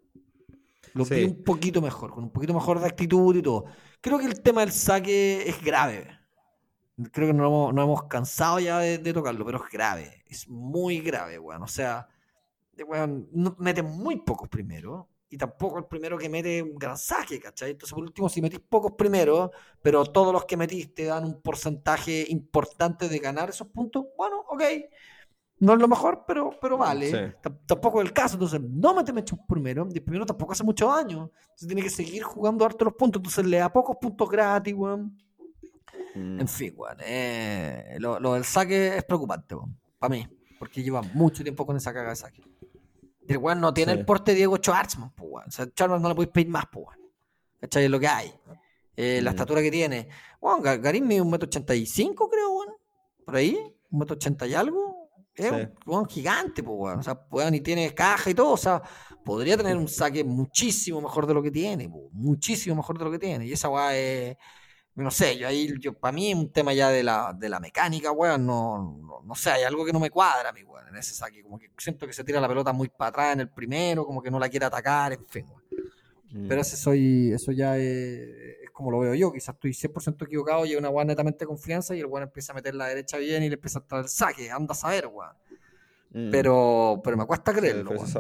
Lo 0.94 1.06
vi 1.06 1.24
un 1.26 1.44
poquito 1.44 1.82
mejor, 1.82 2.12
con 2.12 2.24
un 2.26 2.32
poquito 2.32 2.54
mejor 2.54 2.80
de 2.80 2.88
actitud 2.88 3.36
y 3.36 3.42
todo. 3.42 3.66
Creo 4.02 4.20
que 4.20 4.26
el 4.26 4.42
tema 4.42 4.62
del 4.62 4.72
saque 4.72 5.48
es 5.50 5.62
grave. 5.64 6.21
Creo 7.12 7.28
que 7.28 7.34
no 7.34 7.46
hemos, 7.48 7.74
no 7.74 7.84
hemos 7.84 8.04
cansado 8.04 8.60
ya 8.60 8.80
de, 8.80 8.98
de 8.98 9.14
tocarlo, 9.14 9.46
pero 9.46 9.64
es 9.64 9.72
grave. 9.72 10.24
Es 10.28 10.48
muy 10.50 11.00
grave, 11.02 11.40
weón. 11.40 11.64
O 11.64 11.68
sea, 11.68 12.08
weón, 12.88 13.28
no- 13.32 13.56
mete 13.60 13.84
muy 13.84 14.18
pocos 14.22 14.50
primeros. 14.50 15.06
Y 15.30 15.38
tampoco 15.38 15.78
el 15.78 15.86
primero 15.86 16.18
que 16.18 16.28
mete 16.28 16.62
un 16.62 16.76
gran 16.76 16.98
saque, 16.98 17.40
¿cachai? 17.40 17.72
Entonces, 17.72 17.94
por 17.94 18.04
último, 18.04 18.28
si 18.28 18.42
metís 18.42 18.60
pocos 18.60 18.94
primeros, 18.98 19.52
pero 19.82 20.06
todos 20.06 20.34
los 20.34 20.44
que 20.46 20.58
metís 20.58 20.94
te 20.94 21.06
dan 21.06 21.24
un 21.26 21.42
porcentaje 21.42 22.26
importante 22.30 23.08
de 23.08 23.20
ganar 23.20 23.50
esos 23.50 23.68
puntos, 23.70 24.06
bueno, 24.18 24.42
ok. 24.50 24.64
No 25.60 25.74
es 25.74 25.80
lo 25.80 25.88
mejor, 25.88 26.24
pero, 26.28 26.52
pero 26.60 26.78
vale. 26.78 27.36
Tampoco 27.68 28.02
es 28.02 28.08
el 28.08 28.14
caso. 28.14 28.34
Entonces, 28.36 28.60
no 28.62 28.96
me 28.96 29.04
te 29.04 29.12
un 29.12 29.46
primero. 29.48 29.88
Y 29.92 29.98
el 29.98 30.04
primero 30.04 30.26
tampoco 30.26 30.54
hace 30.54 30.64
muchos 30.64 30.92
años. 30.92 31.30
Entonces, 31.42 31.68
tiene 31.68 31.84
que 31.84 31.90
seguir 31.92 32.24
jugando 32.24 32.66
harto 32.66 32.84
los 32.86 32.96
puntos. 32.96 33.20
Entonces, 33.20 33.46
le 33.46 33.58
da 33.58 33.72
pocos 33.72 33.96
puntos 34.02 34.28
gratis, 34.30 34.74
weón. 34.74 35.16
Mm. 36.16 36.42
En 36.42 36.48
fin, 36.48 36.74
weón. 36.76 36.98
Eh, 37.02 37.98
lo, 38.00 38.34
del 38.34 38.44
saque 38.44 38.98
es 38.98 39.04
preocupante, 39.04 39.56
weón. 39.56 39.78
Para 40.00 40.16
mí. 40.16 40.28
Porque 40.60 40.84
lleva 40.84 41.02
mucho 41.02 41.44
tiempo 41.44 41.66
con 41.66 41.78
esa 41.78 41.94
caga 41.94 42.10
de 42.10 42.16
saque. 42.16 42.44
El 43.28 43.38
weón 43.38 43.62
no 43.62 43.74
tiene 43.74 43.94
el 43.94 44.06
porte 44.06 44.32
de 44.32 44.38
Diego 44.38 44.58
Schwartzman, 44.58 45.12
pues, 45.12 45.30
weón. 45.32 45.48
O 45.48 45.52
sea, 45.52 45.66
Schwartzman 45.66 46.02
no 46.02 46.10
le 46.10 46.16
podéis 46.16 46.34
pedir 46.34 46.50
más, 46.50 46.66
pues, 46.72 46.86
weón. 46.88 47.00
¿Cachai? 47.60 47.86
Es 47.86 47.90
lo 47.92 48.00
que 48.00 48.08
hay. 48.08 48.34
Eh, 48.96 49.22
la 49.22 49.32
mm. 49.32 49.34
estatura 49.34 49.62
que 49.62 49.72
tiene. 49.72 50.08
Weón, 50.40 50.62
Garín 50.62 51.08
mide 51.08 51.22
un 51.22 51.30
metro 51.30 51.48
ochenta 51.48 51.76
y 51.76 51.86
cinco, 51.86 52.30
creo, 52.30 52.52
weón. 52.52 52.70
Por 53.26 53.36
ahí. 53.36 53.58
Un 53.90 54.00
metro 54.00 54.16
ochenta 54.16 54.48
y 54.48 54.54
algo 54.54 55.02
es 55.34 55.70
un 55.86 56.06
gigante, 56.06 56.62
pues, 56.64 56.98
O 56.98 57.04
sea, 57.04 57.26
weón, 57.32 57.56
y 57.56 57.62
tiene 57.62 57.94
caja 57.94 58.30
y 58.30 58.34
todo. 58.34 58.52
O 58.52 58.58
sea, 58.58 58.82
podría 59.24 59.58
tener 59.58 59.78
un 59.78 59.88
saque 59.88 60.24
muchísimo 60.24 61.02
mejor 61.02 61.26
de 61.26 61.34
lo 61.34 61.42
que 61.42 61.52
tiene, 61.52 61.90
muchísimo 62.12 62.76
mejor 62.76 62.98
de 62.98 63.06
lo 63.06 63.12
que 63.12 63.20
tiene. 63.20 63.46
Y 63.46 63.54
esa 63.54 63.70
weá 63.70 63.96
es. 63.96 64.38
No 64.96 65.10
sé, 65.10 65.38
yo 65.38 65.48
ahí, 65.48 65.74
yo, 65.80 65.94
para 65.94 66.12
mí 66.12 66.32
es 66.32 66.36
un 66.36 66.52
tema 66.52 66.74
ya 66.74 66.90
de 66.90 67.02
la, 67.02 67.34
de 67.34 67.48
la 67.48 67.60
mecánica, 67.60 68.12
weón. 68.12 68.46
No, 68.46 69.22
no, 69.24 69.36
sé, 69.36 69.52
hay 69.52 69.64
algo 69.64 69.86
que 69.86 69.94
no 69.94 70.00
me 70.00 70.10
cuadra, 70.10 70.52
mi 70.52 70.64
weón, 70.64 70.88
en 70.90 70.98
ese 70.98 71.14
saque. 71.14 71.42
Como 71.42 71.58
que 71.58 71.72
siento 71.78 72.06
que 72.06 72.14
se 72.14 72.24
tira 72.24 72.42
la 72.42 72.48
pelota 72.48 72.74
muy 72.74 72.90
para 72.90 73.10
atrás 73.10 73.34
en 73.34 73.42
el 73.42 73.50
primero, 73.50 74.06
como 74.06 74.22
que 74.22 74.30
no 74.30 74.38
la 74.38 74.50
quiere 74.50 74.66
atacar, 74.66 75.14
en 75.14 75.26
fin, 75.28 75.46
Pero 76.30 76.58
mm. 76.58 76.60
ese 76.60 76.76
soy, 76.76 77.32
eso 77.32 77.54
ya 77.54 77.78
es, 77.78 78.70
como 78.74 78.92
lo 78.92 79.00
veo 79.00 79.16
yo, 79.16 79.32
quizás 79.32 79.56
estoy 79.56 79.72
100% 79.72 80.26
equivocado, 80.26 80.66
llega 80.66 80.80
una 80.80 80.90
weá 80.90 81.06
netamente 81.06 81.46
confianza 81.46 81.96
y 81.96 82.00
el 82.00 82.08
weón 82.08 82.24
empieza 82.24 82.52
a 82.52 82.56
meter 82.56 82.76
la 82.76 82.88
derecha 82.88 83.18
bien 83.18 83.44
y 83.44 83.48
le 83.50 83.56
empieza 83.56 83.80
a 83.80 83.82
entrar 83.84 84.02
el 84.02 84.10
saque, 84.10 84.52
anda 84.52 84.74
a 84.74 84.76
saber, 84.76 85.08
weón. 85.08 85.36
Mm. 86.12 86.32
Pero, 86.32 87.00
pero 87.02 87.16
me 87.16 87.26
cuesta 87.26 87.54
creerlo, 87.54 88.06
sí, 88.06 88.20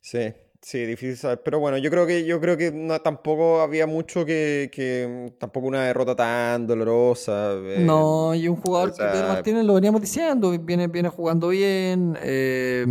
Sí, 0.00 0.34
difícil 0.72 1.16
saber. 1.16 1.42
Pero 1.44 1.60
bueno, 1.60 1.78
yo 1.78 1.90
creo 1.90 2.06
que 2.06 2.24
yo 2.24 2.40
creo 2.40 2.56
que 2.56 2.70
tampoco 3.02 3.60
había 3.60 3.86
mucho 3.86 4.24
que, 4.24 4.70
que, 4.72 5.32
Tampoco 5.38 5.66
una 5.66 5.84
derrota 5.84 6.16
tan 6.16 6.66
dolorosa. 6.66 7.52
Eh, 7.54 7.78
no, 7.80 8.34
y 8.34 8.48
un 8.48 8.56
jugador 8.56 8.94
que 8.94 9.02
Pedro 9.02 9.28
Martínez 9.28 9.64
lo 9.64 9.74
veníamos 9.74 10.00
diciendo, 10.00 10.50
viene, 10.58 10.88
viene 10.88 11.08
jugando 11.08 11.48
bien. 11.48 12.16
Eh, 12.22 12.84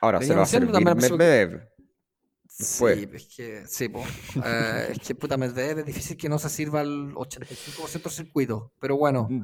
ahora 0.00 0.20
se 0.20 0.34
va 0.34 0.42
a 0.42 0.94
Medvedev. 0.94 1.76
Sí, 2.58 2.84
es 3.12 3.26
que, 3.36 3.66
sí, 3.66 3.90
eh, 4.42 4.88
es 4.90 4.98
que 5.00 5.14
puta 5.14 5.36
Medvedev 5.36 5.80
es 5.80 5.84
difícil 5.84 6.16
que 6.16 6.26
no 6.26 6.38
se 6.38 6.48
sirva 6.48 6.80
al 6.80 7.12
85% 7.12 8.02
del 8.04 8.12
circuito, 8.12 8.72
pero 8.80 8.96
bueno. 8.96 9.28
Mm. 9.28 9.42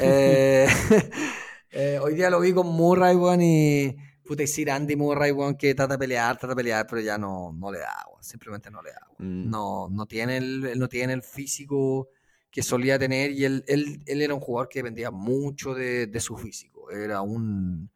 Eh, 0.00 0.66
eh, 1.70 2.00
hoy 2.02 2.14
día 2.16 2.30
lo 2.30 2.40
vi 2.40 2.52
con 2.52 2.66
Murray, 2.66 3.14
weón, 3.14 3.40
y 3.40 3.96
puta, 4.24 4.42
y 4.42 4.68
Andy 4.68 4.96
Murray, 4.96 5.32
weón, 5.32 5.56
que 5.56 5.74
trata 5.74 5.94
de 5.94 5.98
pelear, 5.98 6.36
trata 6.36 6.54
de 6.54 6.56
pelear, 6.56 6.86
pero 6.88 7.00
ya 7.02 7.18
no, 7.18 7.52
no 7.52 7.70
le 7.70 7.78
da, 7.78 8.04
weón, 8.08 8.22
simplemente 8.22 8.70
no 8.70 8.82
le 8.82 8.90
da. 8.92 9.06
Mm. 9.18 9.50
No, 9.50 9.88
no 9.90 10.06
tiene 10.06 10.38
el, 10.38 10.78
no 10.78 10.88
tiene 10.88 11.12
el 11.12 11.22
físico 11.22 12.08
que 12.50 12.62
solía 12.62 12.98
tener 12.98 13.32
y 13.32 13.44
él, 13.44 13.64
él, 13.66 14.02
él 14.06 14.22
era 14.22 14.34
un 14.34 14.40
jugador 14.40 14.68
que 14.68 14.78
dependía 14.78 15.10
mucho 15.10 15.74
de, 15.74 16.06
de 16.06 16.20
su 16.20 16.36
físico. 16.36 16.90
Era 16.90 17.20
un 17.20 17.90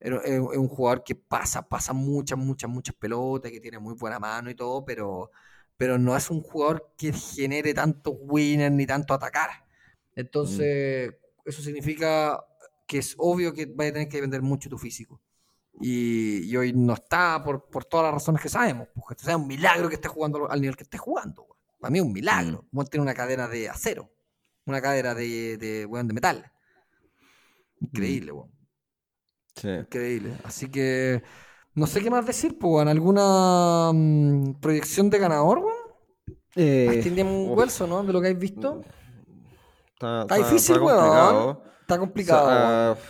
es 0.00 0.38
un 0.38 0.68
jugador 0.68 1.04
que 1.04 1.14
pasa, 1.14 1.68
pasa 1.68 1.92
muchas, 1.92 2.38
muchas, 2.38 2.70
muchas 2.70 2.94
pelotas, 2.94 3.52
que 3.52 3.60
tiene 3.60 3.78
muy 3.78 3.94
buena 3.94 4.18
mano 4.18 4.50
y 4.50 4.54
todo, 4.54 4.84
pero, 4.84 5.30
pero 5.76 5.98
no 5.98 6.16
es 6.16 6.30
un 6.30 6.40
jugador 6.42 6.92
que 6.96 7.12
genere 7.12 7.74
tantos 7.74 8.14
winners 8.18 8.74
ni 8.74 8.86
tanto 8.86 9.12
atacar. 9.12 9.50
Entonces, 10.16 11.10
mm. 11.10 11.48
eso 11.48 11.62
significa 11.62 12.42
que 12.86 12.98
es 12.98 13.14
obvio 13.18 13.52
que 13.52 13.66
vaya 13.66 13.90
a 13.90 13.92
tener 13.92 14.08
que 14.08 14.20
vender 14.20 14.42
mucho 14.42 14.70
tu 14.70 14.78
físico. 14.78 15.20
Y, 15.78 16.54
hoy 16.56 16.72
no 16.72 16.94
está 16.94 17.42
por, 17.42 17.68
por, 17.70 17.84
todas 17.84 18.06
las 18.06 18.14
razones 18.14 18.42
que 18.42 18.48
sabemos. 18.48 18.88
Porque 18.94 19.22
sea 19.22 19.36
un 19.36 19.46
milagro 19.46 19.88
que 19.88 19.94
esté 19.94 20.08
jugando 20.08 20.50
al 20.50 20.60
nivel 20.60 20.76
que 20.76 20.82
esté 20.82 20.98
jugando. 20.98 21.46
Para 21.78 21.90
mí 21.90 21.98
es 21.98 22.04
un 22.04 22.12
milagro. 22.12 22.66
Mm. 22.70 22.82
tiene 22.84 23.02
una 23.02 23.14
cadera 23.14 23.48
de 23.48 23.68
acero. 23.68 24.10
Una 24.66 24.80
cadera 24.80 25.14
de, 25.14 25.56
de, 25.56 25.86
de 25.86 26.12
metal. 26.12 26.52
Mm. 27.80 27.84
Increíble, 27.86 28.32
mm. 28.32 29.68
Increíble. 29.80 30.36
Así 30.44 30.70
que 30.70 31.22
no 31.74 31.86
sé 31.86 32.02
qué 32.02 32.10
más 32.10 32.26
decir, 32.26 32.58
pues, 32.58 32.86
¿alguna 32.86 33.90
mm, 33.92 34.60
proyección 34.60 35.08
de 35.08 35.18
ganador, 35.18 35.58
weón? 35.58 35.80
Eh, 36.56 37.02
Indian 37.06 37.48
Wells, 37.48 37.80
¿no? 37.82 38.02
De 38.02 38.12
lo 38.12 38.20
que 38.20 38.28
habéis 38.28 38.40
visto. 38.40 38.82
Está, 39.94 40.36
difícil, 40.36 40.78
weón. 40.78 41.58
Está 41.80 41.98
complicado. 41.98 42.44
O 42.92 42.96
sea, 42.96 43.04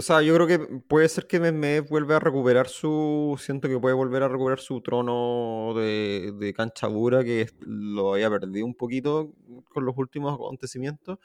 yo 0.00 0.34
creo 0.34 0.46
que 0.46 0.58
puede 0.88 1.08
ser 1.08 1.26
que 1.26 1.38
Mehmet 1.38 1.88
vuelva 1.88 2.16
a 2.16 2.20
recuperar 2.20 2.68
su. 2.68 3.38
Siento 3.38 3.68
que 3.68 3.78
puede 3.78 3.94
volver 3.94 4.22
a 4.22 4.28
recuperar 4.28 4.58
su 4.58 4.80
trono 4.80 5.74
de, 5.76 6.32
de 6.38 6.54
cancha 6.54 6.88
dura, 6.88 7.22
que 7.22 7.48
lo 7.60 8.14
había 8.14 8.30
perdido 8.30 8.64
un 8.64 8.74
poquito 8.74 9.34
con 9.68 9.84
los 9.84 9.96
últimos 9.96 10.34
acontecimientos. 10.34 11.18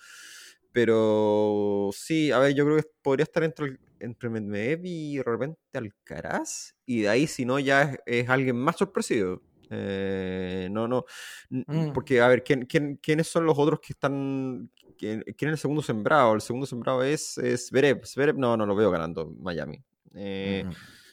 Pero 0.77 1.89
sí, 1.91 2.31
a 2.31 2.37
ver, 2.37 2.53
yo 2.53 2.63
creo 2.65 2.77
que 2.77 2.83
podría 3.01 3.23
estar 3.23 3.43
entre, 3.43 3.79
entre 3.99 4.29
Medvedev 4.29 4.81
y 4.83 5.17
de 5.17 5.23
repente 5.23 5.57
Alcaraz. 5.73 6.75
Y 6.85 7.01
de 7.01 7.09
ahí, 7.09 7.25
si 7.25 7.45
no, 7.45 7.57
ya 7.57 7.97
es, 8.05 8.29
alguien 8.29 8.57
más 8.57 8.75
sorpresivo. 8.75 9.41
Eh, 9.71 10.67
no, 10.69 10.87
no. 10.87 11.05
Mm. 11.49 11.93
Porque, 11.93 12.21
a 12.21 12.27
ver, 12.27 12.43
¿quién, 12.43 12.67
quiénes 13.01 13.27
son 13.27 13.45
los 13.45 13.57
otros 13.57 13.79
que 13.79 13.93
están. 13.93 14.69
¿Quién, 14.97 15.23
es 15.27 15.41
el 15.41 15.57
segundo 15.57 15.81
sembrado? 15.81 16.33
El 16.33 16.41
segundo 16.41 16.65
sembrado 16.65 17.03
es, 17.03 17.37
es 17.37 17.67
Zverev. 17.67 18.01
no, 18.37 18.57
no 18.57 18.65
lo 18.65 18.75
veo 18.75 18.91
ganando 18.91 19.33
Miami. 19.39 19.81
Eh, 20.13 20.65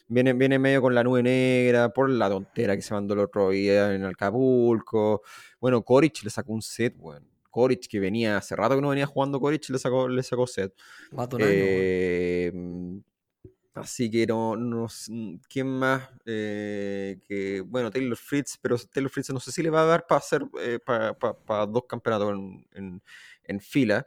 viene, 0.07 0.33
viene 0.33 0.59
medio 0.59 0.81
con 0.81 0.95
la 0.95 1.03
nube 1.03 1.23
negra 1.23 1.89
por 1.89 2.09
la 2.09 2.29
tontera 2.29 2.75
que 2.75 2.81
se 2.81 2.93
mandó 2.93 3.13
el 3.13 3.21
otro 3.21 3.49
día 3.51 3.93
en 3.93 4.03
Acapulco. 4.05 5.21
Bueno, 5.59 5.81
Coric 5.83 6.23
le 6.23 6.29
sacó 6.29 6.53
un 6.53 6.61
set, 6.61 6.95
bueno. 6.97 7.25
Coric, 7.55 7.87
que 7.87 8.01
venía 8.01 8.35
hace 8.35 8.53
rato 8.53 8.75
que 8.75 8.81
no 8.81 8.89
venía 8.89 9.05
jugando 9.05 9.39
Coric, 9.39 9.69
le 9.69 9.79
sacó, 9.79 10.09
le 10.09 10.21
sacó 10.23 10.45
set. 10.45 10.73
Eh, 11.39 12.51
así 13.73 14.11
que 14.11 14.27
no, 14.27 14.57
no 14.57 14.87
¿quién 15.47 15.67
más? 15.67 16.09
Eh, 16.25 17.17
que, 17.25 17.61
bueno, 17.61 17.89
Taylor 17.91 18.17
Fritz, 18.17 18.57
pero 18.61 18.77
Taylor 18.77 19.09
Fritz 19.09 19.29
no 19.29 19.39
sé 19.39 19.53
si 19.53 19.63
le 19.63 19.69
va 19.69 19.83
a 19.83 19.85
dar 19.85 20.05
para 20.05 20.19
hacer 20.19 20.45
eh, 20.59 20.79
para, 20.85 21.65
dos 21.65 21.85
campeonatos 21.87 22.33
en, 22.73 23.01
fila. 23.59 24.05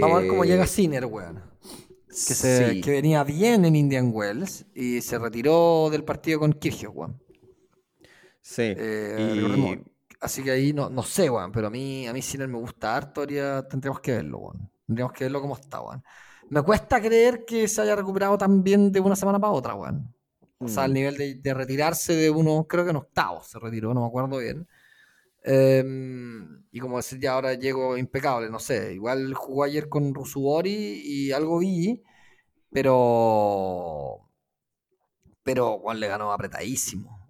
Vamos 0.00 0.16
a 0.16 0.20
ver 0.20 0.28
cómo 0.28 0.44
llega 0.44 0.66
Sinner, 0.66 1.06
weón. 1.06 1.42
Que, 2.08 2.80
que, 2.80 2.90
venía 2.90 3.24
bien 3.24 3.64
en 3.64 3.74
Indian 3.74 4.10
Wells 4.12 4.66
y 4.74 5.00
se 5.00 5.18
retiró 5.18 5.88
del 5.90 6.04
partido 6.04 6.38
con 6.38 6.52
Kirchhoff, 6.52 6.94
weón. 6.94 7.20
Sí. 8.40 8.62
y, 8.62 9.82
Así 10.24 10.42
que 10.42 10.52
ahí 10.52 10.72
no, 10.72 10.88
no 10.88 11.02
sé, 11.02 11.28
weón, 11.28 11.52
pero 11.52 11.66
a 11.66 11.70
mí, 11.70 12.06
a 12.06 12.12
mí 12.14 12.22
Sinner 12.22 12.48
me 12.48 12.56
gusta 12.56 12.96
harto, 12.96 13.26
tendríamos 13.26 14.00
que 14.00 14.12
verlo, 14.12 14.38
weón. 14.38 14.70
Tendríamos 14.86 15.12
que 15.12 15.24
verlo 15.24 15.42
como 15.42 15.54
está, 15.54 15.82
weón. 15.82 16.02
Me 16.48 16.62
cuesta 16.62 16.98
creer 16.98 17.44
que 17.44 17.68
se 17.68 17.82
haya 17.82 17.94
recuperado 17.94 18.38
tan 18.38 18.62
bien 18.62 18.90
de 18.90 19.00
una 19.00 19.16
semana 19.16 19.38
para 19.38 19.52
otra, 19.52 19.74
weón. 19.74 20.14
O 20.58 20.68
sea, 20.68 20.84
al 20.84 20.92
mm. 20.92 20.94
nivel 20.94 21.42
de, 21.42 21.54
retirarse 21.54 22.14
de 22.14 22.30
uno, 22.30 22.64
creo 22.66 22.84
que 22.84 22.90
en 22.90 22.96
octavo 22.96 23.42
se 23.44 23.58
retiró, 23.58 23.92
no 23.92 24.00
me 24.00 24.06
acuerdo 24.06 24.38
bien. 24.38 24.66
Em, 25.44 26.64
y 26.72 26.80
como 26.80 26.96
decir, 26.96 27.20
ya 27.20 27.34
ahora 27.34 27.54
llego 27.54 27.96
impecable, 27.96 28.50
no 28.50 28.58
sé. 28.58 28.94
Igual 28.94 29.34
jugó 29.34 29.64
ayer 29.64 29.88
con 29.88 30.14
Rusubori 30.14 31.02
y 31.04 31.32
algo 31.32 31.58
vi, 31.58 32.02
pero. 32.70 34.30
Pero, 35.42 35.78
Juan 35.78 36.00
le 36.00 36.08
ganó 36.08 36.32
apretadísimo 36.32 37.24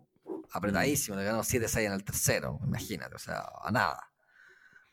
apretadísimo, 0.55 1.17
le 1.17 1.25
ganó 1.25 1.43
7-6 1.43 1.87
en 1.87 1.93
el 1.93 2.05
tercero, 2.05 2.61
imagínate, 2.65 3.15
o 3.17 3.19
sea, 3.19 3.45
a 3.63 3.71
nada. 3.73 3.99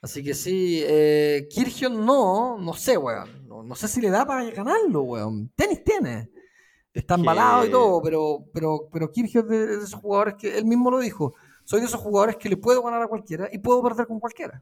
Así 0.02 0.24
que 0.24 0.34
sí, 0.34 0.82
eh, 0.84 1.48
no, 1.92 2.58
no 2.58 2.74
sé, 2.74 2.98
weón. 2.98 3.48
No, 3.48 3.76
sé 3.76 3.88
si 3.88 4.02
le 4.02 4.10
da 4.10 4.26
para 4.26 4.50
ganarlo, 4.50 5.04
weón. 5.04 5.52
Tenis 5.56 5.84
tiene. 5.84 6.32
Está 6.92 7.16
embalado 7.16 7.68
y 7.68 7.70
todo, 7.70 8.02
pero, 8.02 8.46
pero, 8.52 8.90
pero 8.92 9.12
Kirgios 9.12 9.44
es 9.44 9.50
de, 9.50 9.74
esos 9.76 9.94
jugadores 9.94 10.36
que 10.40 10.58
él 10.58 10.66
mismo 10.66 10.90
lo 10.90 11.00
dijo. 11.00 11.36
Soy 11.72 11.80
de 11.80 11.86
esos 11.86 12.02
jugadores 12.02 12.36
que 12.36 12.50
le 12.50 12.58
puedo 12.58 12.84
ganar 12.84 13.02
a 13.02 13.08
cualquiera 13.08 13.48
y 13.50 13.58
puedo 13.58 13.82
perder 13.82 14.06
con 14.06 14.20
cualquiera. 14.20 14.62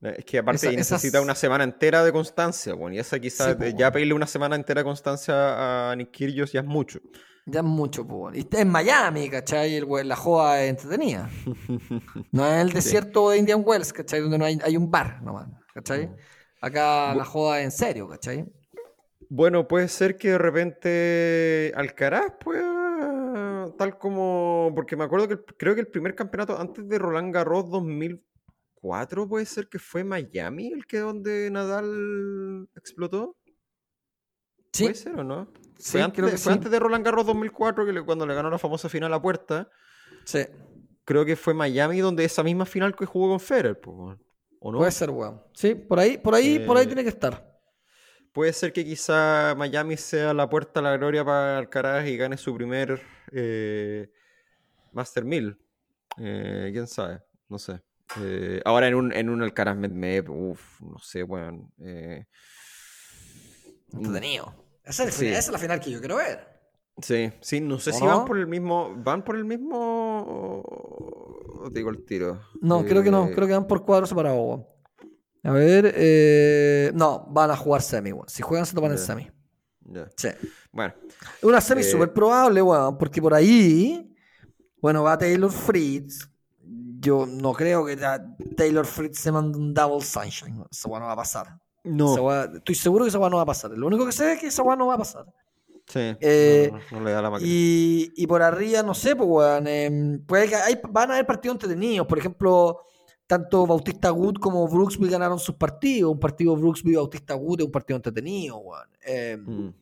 Es 0.00 0.24
que 0.24 0.38
aparte 0.38 0.74
necesita 0.74 1.20
una 1.20 1.36
semana 1.36 1.62
entera 1.62 2.02
de 2.02 2.10
constancia, 2.10 2.74
bueno, 2.74 2.96
y 2.96 2.98
esa 2.98 3.20
quizás 3.20 3.56
ya 3.76 3.92
pedirle 3.92 4.12
una 4.12 4.26
semana 4.26 4.56
entera 4.56 4.80
de 4.80 4.84
constancia 4.84 5.92
a 5.92 5.94
Nick 5.94 6.10
Kyrgios 6.10 6.50
ya 6.50 6.58
es 6.58 6.66
mucho. 6.66 6.98
Ya 7.46 7.60
es 7.60 7.64
mucho, 7.64 8.04
pues. 8.04 8.34
Y 8.34 8.40
está 8.40 8.60
en 8.60 8.70
Miami, 8.70 9.30
¿cachai? 9.30 9.76
El, 9.76 9.86
la 10.08 10.16
joda 10.16 10.64
es 10.64 10.70
entretenida. 10.70 11.30
No 12.32 12.44
es 12.44 12.60
el 12.60 12.72
desierto 12.72 13.30
de 13.30 13.38
Indian 13.38 13.62
Wells, 13.64 13.92
¿cachai? 13.92 14.18
Donde 14.18 14.38
no 14.38 14.44
hay, 14.44 14.58
hay 14.64 14.76
un 14.76 14.90
bar 14.90 15.22
nomás, 15.22 15.46
¿cachai? 15.72 16.08
Mm. 16.08 16.16
Acá 16.60 17.14
la 17.14 17.24
joda 17.24 17.60
es 17.60 17.66
en 17.66 17.70
serio, 17.70 18.08
¿cachai? 18.08 18.46
Bueno, 19.28 19.68
puede 19.68 19.86
ser 19.86 20.18
que 20.18 20.30
de 20.32 20.38
repente 20.38 21.72
Alcaraz 21.76 22.32
pueda, 22.40 22.81
tal 23.82 23.98
como, 23.98 24.70
porque 24.76 24.96
me 24.96 25.04
acuerdo 25.04 25.26
que 25.26 25.38
creo 25.56 25.74
que 25.74 25.80
el 25.80 25.88
primer 25.88 26.14
campeonato 26.14 26.56
antes 26.58 26.88
de 26.88 26.98
Roland 26.98 27.34
Garros 27.34 27.68
2004 27.68 29.28
puede 29.28 29.44
ser 29.44 29.68
que 29.68 29.80
fue 29.80 30.04
Miami 30.04 30.68
el 30.68 30.86
que 30.86 30.98
donde 30.98 31.50
Nadal 31.50 32.68
explotó. 32.76 33.36
¿Sí? 34.72 34.84
¿Puede 34.84 34.94
ser 34.94 35.18
o 35.18 35.24
no? 35.24 35.48
fue, 35.80 36.00
antes, 36.00 36.44
de, 36.44 36.52
antes 36.52 36.70
de 36.70 36.78
Roland 36.78 37.04
Garros 37.04 37.26
2004, 37.26 37.84
que 37.84 38.04
cuando 38.04 38.24
le 38.24 38.34
ganó 38.34 38.50
la 38.50 38.58
famosa 38.58 38.88
final 38.88 39.12
a 39.12 39.20
puerta. 39.20 39.68
Sí. 40.24 40.44
Creo 41.04 41.24
que 41.24 41.34
fue 41.34 41.52
Miami 41.52 41.98
donde 41.98 42.24
esa 42.24 42.44
misma 42.44 42.64
final 42.64 42.94
que 42.94 43.04
jugó 43.04 43.30
con 43.30 43.40
Federer, 43.40 43.80
¿o 43.84 44.16
no? 44.70 44.78
Puede 44.78 44.92
ser, 44.92 45.10
weón. 45.10 45.42
Sí, 45.54 45.74
por 45.74 45.98
ahí, 45.98 46.18
por 46.18 46.36
ahí, 46.36 46.60
por 46.60 46.76
ahí 46.76 46.84
eh, 46.84 46.86
tiene 46.86 47.02
que 47.02 47.08
estar. 47.08 47.51
Puede 48.32 48.52
ser 48.52 48.72
que 48.72 48.84
quizá 48.84 49.54
Miami 49.56 49.96
sea 49.96 50.32
la 50.32 50.48
puerta 50.48 50.80
a 50.80 50.82
la 50.82 50.96
gloria 50.96 51.24
para 51.24 51.58
Alcaraz 51.58 52.06
y 52.06 52.16
gane 52.16 52.36
su 52.36 52.54
primer 52.54 53.02
eh, 53.30 54.10
Master 54.92 55.24
1000. 55.24 55.58
Eh, 56.18 56.70
¿Quién 56.72 56.86
sabe? 56.86 57.20
No 57.48 57.58
sé. 57.58 57.82
ahora 58.64 58.88
en 58.88 58.94
un, 58.94 59.12
en 59.12 59.28
un 59.28 59.42
Alcaraz 59.42 59.76
Medvedev, 59.76 60.30
uff, 60.30 60.80
no 60.80 60.98
sé, 60.98 61.22
weón. 61.22 61.70
Bueno, 61.76 62.26
Entretenido. 63.92 64.54
Esa 64.84 65.04
es, 65.04 65.48
la 65.50 65.58
final 65.58 65.80
que 65.80 65.90
yo 65.90 66.00
quiero 66.00 66.16
ver. 66.16 66.48
Sí, 67.00 67.32
sí, 67.40 67.60
no 67.60 67.78
sé 67.78 67.92
si 67.92 68.04
van 68.04 68.24
por 68.24 68.38
el 68.38 68.46
mismo. 68.46 68.94
¿Van 68.96 69.24
por 69.24 69.36
el 69.36 69.44
mismo? 69.44 70.64
digo 71.70 71.90
el 71.90 72.04
tiro. 72.04 72.40
No, 72.60 72.84
creo 72.84 73.02
que 73.02 73.10
no, 73.10 73.28
eh, 73.28 73.32
creo 73.34 73.46
que 73.46 73.54
van 73.54 73.66
por 73.66 73.84
cuadros 73.84 74.08
separados. 74.08 74.62
A 75.44 75.50
ver, 75.50 75.92
eh, 75.96 76.92
no, 76.94 77.26
van 77.30 77.50
a 77.50 77.56
jugar 77.56 77.82
semi, 77.82 78.12
Si 78.28 78.42
juegan 78.42 78.64
se 78.64 78.74
toman 78.74 78.92
el 78.92 78.98
semi. 78.98 79.28
Sí. 80.16 80.28
Bueno. 80.70 80.94
Una 81.42 81.60
semi 81.60 81.80
eh, 81.80 81.84
súper 81.84 82.12
probable, 82.12 82.62
weón, 82.62 82.96
porque 82.96 83.20
por 83.20 83.34
ahí, 83.34 84.14
bueno, 84.80 85.02
va 85.02 85.18
Taylor 85.18 85.50
Fritz. 85.50 86.28
Yo 87.00 87.26
no 87.26 87.52
creo 87.52 87.84
que 87.84 87.98
Taylor 88.56 88.86
Fritz 88.86 89.18
se 89.18 89.32
mande 89.32 89.58
un 89.58 89.74
double 89.74 90.00
sunshine. 90.00 90.64
Eso 90.70 90.88
no 90.88 91.06
va 91.06 91.12
a 91.12 91.16
pasar. 91.16 91.58
No. 91.82 92.32
estoy 92.54 92.76
seguro 92.76 93.04
que 93.04 93.08
esa 93.08 93.18
no 93.18 93.36
va 93.36 93.42
a 93.42 93.46
pasar. 93.46 93.72
Lo 93.72 93.88
único 93.88 94.06
que 94.06 94.12
sé 94.12 94.34
es 94.34 94.40
que 94.40 94.46
esa 94.46 94.62
no 94.76 94.86
va 94.86 94.94
a 94.94 94.98
pasar. 94.98 95.26
Sí. 95.88 96.16
Eh, 96.20 96.70
no, 96.92 97.00
le 97.00 97.10
da 97.10 97.22
la. 97.22 97.38
Y, 97.40 98.12
y, 98.14 98.26
por 98.28 98.40
arriba, 98.40 98.84
no 98.84 98.94
sé, 98.94 99.16
pues, 99.16 99.28
weón. 99.28 99.66
Em, 99.66 100.24
puede 100.24 100.48
que 100.48 100.54
hay, 100.54 100.80
van 100.88 101.10
a 101.10 101.14
haber 101.14 101.26
partidos 101.26 101.56
entretenidos. 101.56 102.06
Por 102.06 102.18
ejemplo, 102.18 102.82
tanto 103.32 103.66
Bautista 103.66 104.12
Wood 104.12 104.34
como 104.34 104.68
Brooksby 104.68 105.08
ganaron 105.08 105.38
sus 105.38 105.54
partidos. 105.54 106.12
Un 106.12 106.20
partido 106.20 106.54
Brooksby-Bautista 106.54 107.34
Wood 107.34 107.60
es 107.60 107.64
un 107.66 107.72
partido 107.72 107.96
entretenido, 107.96 108.58
weón. 108.58 108.88
Em, 109.00 109.40
mm. 109.40 109.74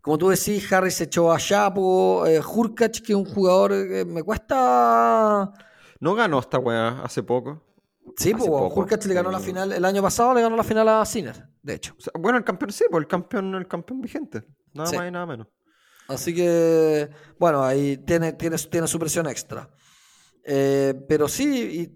Como 0.00 0.16
tú 0.16 0.28
decís, 0.28 0.72
Harris 0.72 0.94
se 0.94 1.04
echó 1.04 1.32
a 1.32 1.38
Chapo. 1.38 2.24
Eh, 2.26 2.40
Hurkacz, 2.40 3.00
que 3.00 3.14
es 3.14 3.16
un 3.16 3.24
jugador 3.24 3.72
que 3.72 4.04
me 4.04 4.22
cuesta. 4.22 5.52
No 5.98 6.14
ganó 6.14 6.38
esta 6.38 6.60
weá 6.60 7.02
hace 7.02 7.24
poco. 7.24 7.64
Sí, 8.16 8.32
pues 8.32 8.48
Hurkacz 8.48 9.06
le 9.06 9.14
ganó 9.14 9.32
la 9.32 9.40
final, 9.40 9.72
el 9.72 9.84
año 9.84 10.00
pasado 10.00 10.32
le 10.32 10.42
ganó 10.42 10.56
la 10.56 10.64
final 10.64 10.88
a 10.88 11.04
Sinner, 11.04 11.48
de 11.62 11.74
hecho. 11.74 11.94
bueno, 12.18 12.38
el 12.38 12.44
campeón 12.44 12.72
sí, 12.72 12.84
pues 12.90 13.02
el 13.02 13.08
campeón, 13.08 13.54
el 13.56 13.66
campeón 13.66 14.00
vigente. 14.00 14.44
Nada 14.72 14.92
más 14.92 15.08
y 15.08 15.10
nada 15.10 15.26
menos. 15.26 15.48
Así 16.08 16.34
que, 16.34 17.10
bueno, 17.38 17.62
ahí 17.64 17.98
tiene, 17.98 18.32
tiene, 18.32 18.56
tiene 18.56 18.86
su 18.86 18.98
presión 18.98 19.26
extra. 19.28 19.68
Eh, 20.44 20.94
pero 21.08 21.28
sí, 21.28 21.46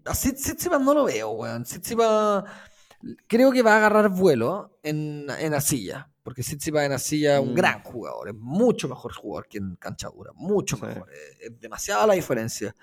y 0.05 0.09
a 0.09 0.13
Tsitsipas 0.13 0.81
no 0.81 0.95
lo 0.95 1.05
veo, 1.05 1.31
weón. 1.31 1.65
Tsitsipas 1.65 2.45
creo 3.27 3.53
que 3.53 3.63
va 3.63 3.75
a 3.75 3.77
agarrar 3.79 4.09
vuelo 4.09 4.79
en, 4.83 5.27
en 5.39 5.55
Asilla. 5.55 6.11
Porque 6.23 6.43
Tsitsipas 6.43 6.85
en 6.85 6.93
Asilla 6.93 7.37
es 7.37 7.43
un 7.43 7.53
mm. 7.53 7.55
gran 7.55 7.83
jugador, 7.83 8.31
es 8.31 8.35
mucho 8.35 8.89
mejor 8.89 9.13
jugador 9.13 9.47
que 9.47 9.59
en 9.59 9.77
cancha 9.77 10.09
dura, 10.09 10.33
mucho 10.35 10.79
mejor. 10.79 11.07
Es, 11.39 11.61
demasiada 11.61 12.07
la 12.07 12.15
diferencia. 12.15 12.75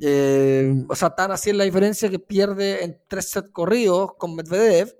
Eh, 0.00 0.84
o 0.88 0.96
sea, 0.96 1.10
tan 1.14 1.30
así 1.30 1.50
es 1.50 1.56
la 1.56 1.62
diferencia 1.62 2.10
que 2.10 2.18
pierde 2.18 2.82
en 2.82 3.00
tres 3.06 3.30
sets 3.30 3.50
corridos 3.52 4.14
con 4.18 4.34
Medvedev 4.34 4.92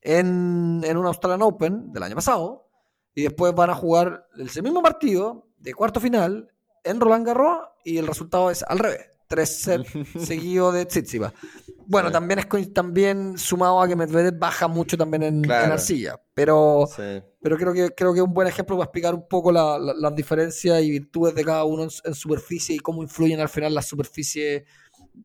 en, 0.00 0.80
en 0.84 0.96
un 0.96 1.06
Australian 1.06 1.42
Open 1.42 1.92
del 1.92 2.04
año 2.04 2.14
pasado. 2.14 2.70
Y 3.14 3.22
después 3.22 3.52
van 3.52 3.70
a 3.70 3.74
jugar 3.74 4.28
ese 4.38 4.62
mismo 4.62 4.80
partido 4.80 5.48
de 5.58 5.74
cuarto 5.74 6.00
final 6.00 6.52
en 6.84 7.00
Roland 7.00 7.26
Garros 7.26 7.68
y 7.84 7.98
el 7.98 8.06
resultado 8.06 8.48
es 8.50 8.62
al 8.62 8.78
revés. 8.78 9.11
Tres 9.32 9.62
sets 9.62 9.88
seguidos 10.26 10.74
de 10.74 10.84
Tsitsipas. 10.84 11.32
Bueno, 11.86 12.12
también 12.12 12.38
es 12.38 12.74
también 12.74 13.38
sumado 13.38 13.80
a 13.80 13.88
que 13.88 13.96
Medvedev 13.96 14.38
baja 14.38 14.68
mucho 14.68 14.98
también 14.98 15.22
en, 15.22 15.50
arcilla. 15.50 16.20
Pero, 16.34 16.86
pero 17.40 17.56
creo 17.56 17.72
que 17.72 17.94
creo 17.94 18.12
que 18.12 18.20
es 18.20 18.24
un 18.26 18.34
buen 18.34 18.46
ejemplo 18.46 18.76
para 18.76 18.84
explicar 18.84 19.14
un 19.14 19.26
poco 19.26 19.50
las 19.50 20.14
diferencias 20.14 20.82
y 20.82 20.90
virtudes 20.90 21.34
de 21.34 21.46
cada 21.46 21.64
uno 21.64 21.84
en, 22.04 22.14
superficie 22.14 22.76
y 22.76 22.78
cómo 22.78 23.02
influyen 23.02 23.40
al 23.40 23.48
final 23.48 23.74
las 23.74 23.86
superficies 23.86 24.64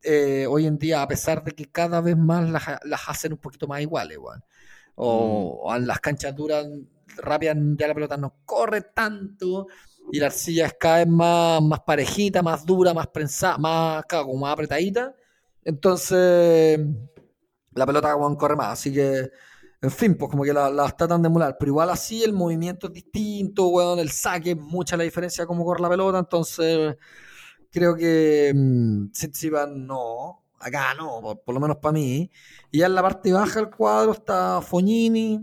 eh, 0.02 0.46
hoy 0.48 0.64
en 0.64 0.78
día, 0.78 1.02
a 1.02 1.08
pesar 1.08 1.44
de 1.44 1.52
que 1.52 1.66
cada 1.66 2.00
vez 2.00 2.16
más 2.16 2.48
las, 2.48 3.08
hacen 3.08 3.34
un 3.34 3.38
poquito 3.38 3.66
más 3.66 3.82
iguales, 3.82 4.16
O, 4.94 5.70
mm. 5.70 5.84
las 5.84 6.00
canchas 6.00 6.34
duras 6.34 6.66
rápidas 7.18 7.58
ya 7.76 7.88
la 7.88 7.94
pelota 7.94 8.16
no 8.16 8.36
corre 8.46 8.80
tanto 8.80 9.66
y 10.12 10.18
la 10.20 10.26
arcilla 10.26 10.66
es 10.66 10.74
cada 10.78 10.98
vez 10.98 11.08
más, 11.08 11.62
más 11.62 11.80
parejita, 11.80 12.42
más 12.42 12.64
dura, 12.64 12.94
más 12.94 13.08
prensada, 13.08 13.58
más, 13.58 14.04
como 14.08 14.36
más 14.36 14.52
apretadita. 14.52 15.14
Entonces, 15.64 16.80
la 17.72 17.86
pelota 17.86 18.14
corre 18.38 18.56
más. 18.56 18.72
Así 18.74 18.92
que, 18.92 19.30
en 19.80 19.90
fin, 19.90 20.16
pues 20.16 20.30
como 20.30 20.44
que 20.44 20.52
la, 20.52 20.70
la 20.70 20.88
tratan 20.90 21.22
de 21.22 21.28
emular. 21.28 21.56
Pero 21.58 21.70
igual 21.70 21.90
así 21.90 22.22
el 22.24 22.32
movimiento 22.32 22.88
es 22.88 22.92
distinto, 22.94 23.68
weón, 23.68 23.98
el 23.98 24.10
saque, 24.10 24.54
mucha 24.54 24.96
la 24.96 25.04
diferencia 25.04 25.46
como 25.46 25.64
corre 25.64 25.82
la 25.82 25.90
pelota. 25.90 26.18
Entonces, 26.18 26.96
creo 27.70 27.94
que 27.96 28.52
mmm, 28.54 29.08
no. 29.86 30.44
Acá 30.60 30.92
no, 30.94 31.40
por, 31.44 31.54
lo 31.54 31.60
menos 31.60 31.76
para 31.78 31.92
mí. 31.92 32.30
Y 32.70 32.78
ya 32.78 32.86
en 32.86 32.94
la 32.94 33.02
parte 33.02 33.32
baja 33.32 33.60
del 33.60 33.70
cuadro 33.70 34.12
está 34.12 34.60
Fognini, 34.60 35.40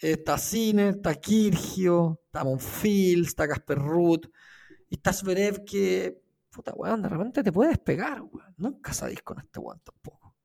está 0.00 0.38
Cine, 0.38 0.90
está 0.90 1.14
Kirgio, 1.14 2.20
está 2.26 2.44
Monfils, 2.44 3.28
está 3.28 3.46
Casper 3.46 3.78
Ruth, 3.78 4.26
y 4.88 4.96
está 4.96 5.12
Zverev 5.12 5.64
que, 5.64 6.20
puta 6.50 6.72
weón, 6.74 7.02
de 7.02 7.08
repente 7.08 7.42
te 7.42 7.52
puedes 7.52 7.78
pegar, 7.78 8.22
weón. 8.22 8.54
Nunca 8.56 8.92
sabéis 8.92 9.22
con 9.22 9.38
este 9.38 9.60
weón 9.60 9.80
tampoco. 9.84 10.36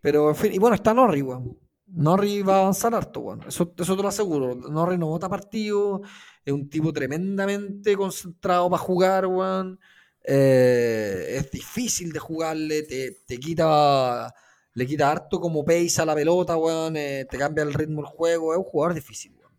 Pero, 0.00 0.28
en 0.30 0.36
fin, 0.36 0.52
y 0.52 0.58
bueno, 0.58 0.74
está 0.74 0.92
Norri, 0.92 1.22
weón. 1.22 1.58
Norri 1.86 2.42
va 2.42 2.56
a 2.56 2.60
avanzar 2.60 2.94
harto, 2.94 3.20
weón. 3.20 3.42
Eso, 3.46 3.72
eso 3.76 3.96
te 3.96 4.02
lo 4.02 4.08
aseguro. 4.08 4.54
Norri 4.54 4.98
no 4.98 5.06
vota 5.06 5.28
partido, 5.28 6.02
es 6.44 6.52
un 6.52 6.68
tipo 6.68 6.92
tremendamente 6.92 7.96
concentrado 7.96 8.68
para 8.68 8.82
jugar, 8.82 9.26
weón. 9.26 9.78
Eh, 10.26 11.36
es 11.38 11.50
difícil 11.50 12.12
de 12.12 12.18
jugarle, 12.18 12.82
te, 12.82 13.22
te 13.26 13.38
quita 13.38 14.34
le 14.74 14.86
quita 14.86 15.10
harto 15.10 15.40
como 15.40 15.64
pace 15.64 16.02
a 16.02 16.04
la 16.04 16.14
pelota, 16.14 16.56
weón, 16.56 16.96
eh, 16.96 17.26
te 17.30 17.38
cambia 17.38 17.62
el 17.62 17.72
ritmo 17.72 18.02
del 18.02 18.10
juego, 18.10 18.52
es 18.52 18.58
un 18.58 18.64
jugador 18.64 18.94
difícil, 18.94 19.32
weón. 19.38 19.52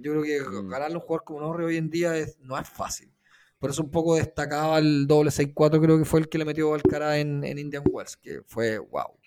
Yo 0.00 0.12
creo 0.12 0.22
que 0.22 0.40
mm. 0.40 0.68
ganarle 0.68 0.96
un 0.96 1.02
jugador 1.02 1.24
como 1.24 1.40
Norri 1.40 1.64
hoy 1.64 1.76
en 1.76 1.90
día 1.90 2.12
no 2.40 2.58
es 2.58 2.68
fácil. 2.68 3.12
Por 3.58 3.70
eso 3.70 3.82
un 3.82 3.90
poco 3.90 4.16
destacaba 4.16 4.78
el 4.78 5.06
doble 5.06 5.30
6-4, 5.30 5.80
creo 5.80 5.98
que 5.98 6.04
fue 6.04 6.20
el 6.20 6.28
que 6.28 6.38
le 6.38 6.44
metió 6.44 6.74
al 6.74 6.82
cara 6.82 7.18
en, 7.18 7.44
en 7.44 7.58
Indian 7.58 7.84
Wells, 7.88 8.16
que 8.16 8.42
fue 8.46 8.78
wow. 8.78 9.18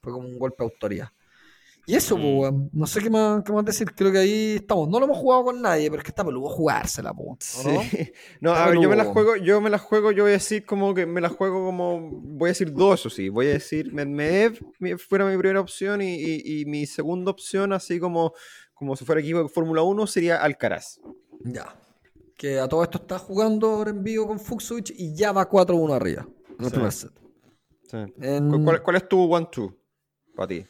Fue 0.00 0.12
como 0.12 0.28
un 0.28 0.38
golpe 0.38 0.64
de 0.64 0.70
autoridad. 0.72 1.08
Y 1.86 1.94
eso, 1.94 2.16
pues, 2.16 2.52
no 2.72 2.86
sé 2.86 3.00
qué 3.02 3.10
más, 3.10 3.42
qué 3.44 3.52
más 3.52 3.64
decir. 3.64 3.94
Creo 3.94 4.10
que 4.10 4.18
ahí 4.18 4.54
estamos. 4.56 4.88
No 4.88 4.98
lo 4.98 5.04
hemos 5.04 5.18
jugado 5.18 5.44
con 5.44 5.60
nadie, 5.60 5.90
pero 5.90 6.00
es 6.00 6.04
que 6.04 6.10
está 6.10 6.24
peludo 6.24 6.48
jugársela, 6.48 7.12
po, 7.12 7.36
¿no? 7.64 7.80
No, 8.40 8.54
a 8.54 8.70
ver, 8.70 8.80
yo 8.80 8.88
me 8.88 8.96
la 8.96 9.04
juego, 9.04 9.36
yo 9.36 9.60
me 9.60 9.68
la 9.68 9.78
juego, 9.78 10.10
yo 10.10 10.24
voy 10.24 10.30
a 10.30 10.34
decir 10.34 10.64
como 10.64 10.94
que 10.94 11.04
me 11.04 11.20
la 11.20 11.28
juego 11.28 11.66
como. 11.66 12.10
Voy 12.22 12.48
a 12.48 12.52
decir 12.52 12.72
dos, 12.72 13.04
o 13.04 13.10
sí. 13.10 13.28
Voy 13.28 13.48
a 13.48 13.50
decir 13.50 13.92
Medvedev 13.92 14.58
fuera 14.98 15.26
mi 15.26 15.36
primera 15.36 15.60
opción 15.60 16.00
y, 16.00 16.14
y, 16.14 16.64
mi 16.64 16.86
segunda 16.86 17.30
opción, 17.30 17.72
así 17.72 18.00
como, 18.00 18.32
como 18.72 18.96
si 18.96 19.04
fuera 19.04 19.20
equipo 19.20 19.42
de 19.42 19.48
Fórmula 19.48 19.82
1, 19.82 20.06
sería 20.06 20.42
Alcaraz. 20.42 21.00
Ya. 21.44 21.76
Que 22.36 22.58
a 22.58 22.68
todo 22.68 22.82
esto 22.82 22.98
está 22.98 23.18
jugando 23.18 23.68
ahora 23.68 23.90
en 23.90 24.02
vivo 24.02 24.26
con 24.26 24.40
Fuxwich 24.40 24.92
y 24.96 25.14
ya 25.14 25.32
va 25.32 25.48
4-1 25.48 25.94
arriba. 25.94 26.26
En 26.58 26.70
primer 26.70 26.92
set. 26.92 27.12
Sí. 27.90 27.98
¿Cuál, 28.64 28.82
¿Cuál, 28.82 28.96
es 28.96 29.08
tu 29.08 29.18
1-2 29.18 29.76
para 30.34 30.48
ti? 30.48 30.66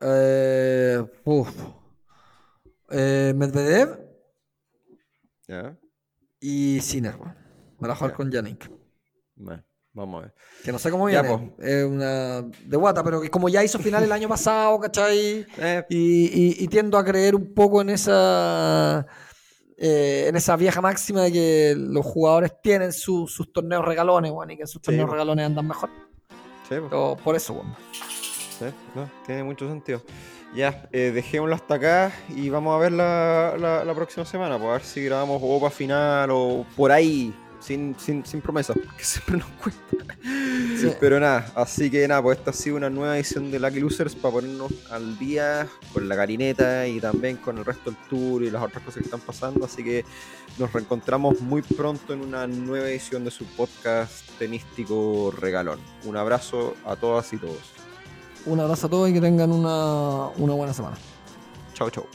Eh, 0.00 1.04
eh, 2.90 3.32
Medvedev. 3.34 3.98
Y 6.40 6.80
Sinner. 6.80 7.16
Me 7.78 7.88
la 7.88 7.94
jugar 7.94 8.14
con 8.14 8.30
Yannick. 8.30 8.70
vamos 9.92 10.18
a 10.18 10.26
ver. 10.26 10.34
Que 10.64 10.72
no 10.72 10.78
sé 10.78 10.90
cómo 10.90 11.06
viene. 11.06 11.54
Es 11.58 11.84
una 11.84 12.42
de 12.42 12.76
guata, 12.76 13.02
pero 13.02 13.20
que 13.20 13.30
como 13.30 13.48
ya 13.48 13.64
hizo 13.64 13.78
final 13.78 14.02
el 14.02 14.12
año 14.12 14.28
pasado, 14.28 14.78
¿cachai? 14.80 15.46
Eh. 15.58 15.84
Y, 15.88 16.68
tiendo 16.68 16.98
a 16.98 17.04
creer 17.04 17.34
un 17.34 17.54
poco 17.54 17.80
en 17.82 17.90
esa. 17.90 19.06
Eh, 19.78 20.24
en 20.28 20.36
esa 20.36 20.56
vieja 20.56 20.80
máxima 20.80 21.22
de 21.22 21.32
que 21.32 21.74
los 21.76 22.04
jugadores 22.04 22.52
tienen 22.62 22.92
sus 22.92 23.52
torneos 23.52 23.84
regalones, 23.84 24.32
bueno, 24.32 24.52
y 24.52 24.56
que 24.56 24.66
sus 24.66 24.80
torneos 24.80 25.10
regalones 25.10 25.46
andan 25.46 25.68
mejor. 25.68 25.90
por 27.22 27.36
eso, 27.36 27.54
bueno. 27.54 27.76
No, 28.94 29.10
tiene 29.24 29.44
mucho 29.44 29.68
sentido. 29.68 30.02
Ya, 30.54 30.88
eh, 30.92 31.10
dejémoslo 31.14 31.54
hasta 31.54 31.74
acá 31.74 32.12
y 32.34 32.48
vamos 32.48 32.74
a 32.74 32.78
ver 32.78 32.92
la, 32.92 33.82
la, 33.84 33.94
próxima 33.94 34.24
semana, 34.24 34.56
pues 34.56 34.68
a 34.68 34.72
ver 34.72 34.82
si 34.82 35.04
grabamos 35.04 35.40
OPA 35.42 35.70
final 35.70 36.30
o 36.32 36.64
por 36.76 36.92
ahí, 36.92 37.34
sin, 37.60 37.94
sin, 37.98 38.24
sin 38.24 38.40
promesa, 38.40 38.72
que 38.96 39.04
siempre 39.04 39.38
nos 39.38 39.48
cuesta. 39.62 40.16
Pero 41.00 41.20
nada, 41.20 41.50
así 41.54 41.90
que 41.90 42.06
nada, 42.06 42.22
pues 42.22 42.38
esta 42.38 42.50
ha 42.50 42.54
sido 42.54 42.76
una 42.76 42.90
nueva 42.90 43.16
edición 43.16 43.50
de 43.50 43.58
Lucky 43.58 43.80
Losers 43.80 44.14
para 44.14 44.34
ponernos 44.34 44.72
al 44.90 45.18
día 45.18 45.66
con 45.92 46.08
la 46.08 46.16
carineta 46.16 46.86
y 46.86 47.00
también 47.00 47.36
con 47.36 47.58
el 47.58 47.64
resto 47.64 47.90
del 47.90 47.98
tour 48.08 48.42
y 48.42 48.50
las 48.50 48.62
otras 48.62 48.82
cosas 48.84 49.00
que 49.00 49.04
están 49.04 49.20
pasando. 49.20 49.64
Así 49.64 49.82
que 49.82 50.04
nos 50.58 50.72
reencontramos 50.72 51.40
muy 51.40 51.62
pronto 51.62 52.12
en 52.12 52.20
una 52.20 52.46
nueva 52.46 52.88
edición 52.88 53.24
de 53.24 53.30
su 53.30 53.44
podcast 53.44 54.28
tenístico 54.38 55.34
regalón. 55.36 55.80
Un 56.04 56.16
abrazo 56.16 56.74
a 56.84 56.96
todas 56.96 57.32
y 57.32 57.38
todos. 57.38 57.85
Un 58.46 58.60
abrazo 58.60 58.86
a 58.86 58.90
todos 58.90 59.10
y 59.10 59.12
que 59.12 59.20
tengan 59.20 59.50
una, 59.52 60.28
una 60.38 60.54
buena 60.54 60.72
semana. 60.72 60.96
Chao, 61.74 61.90
chao. 61.90 62.06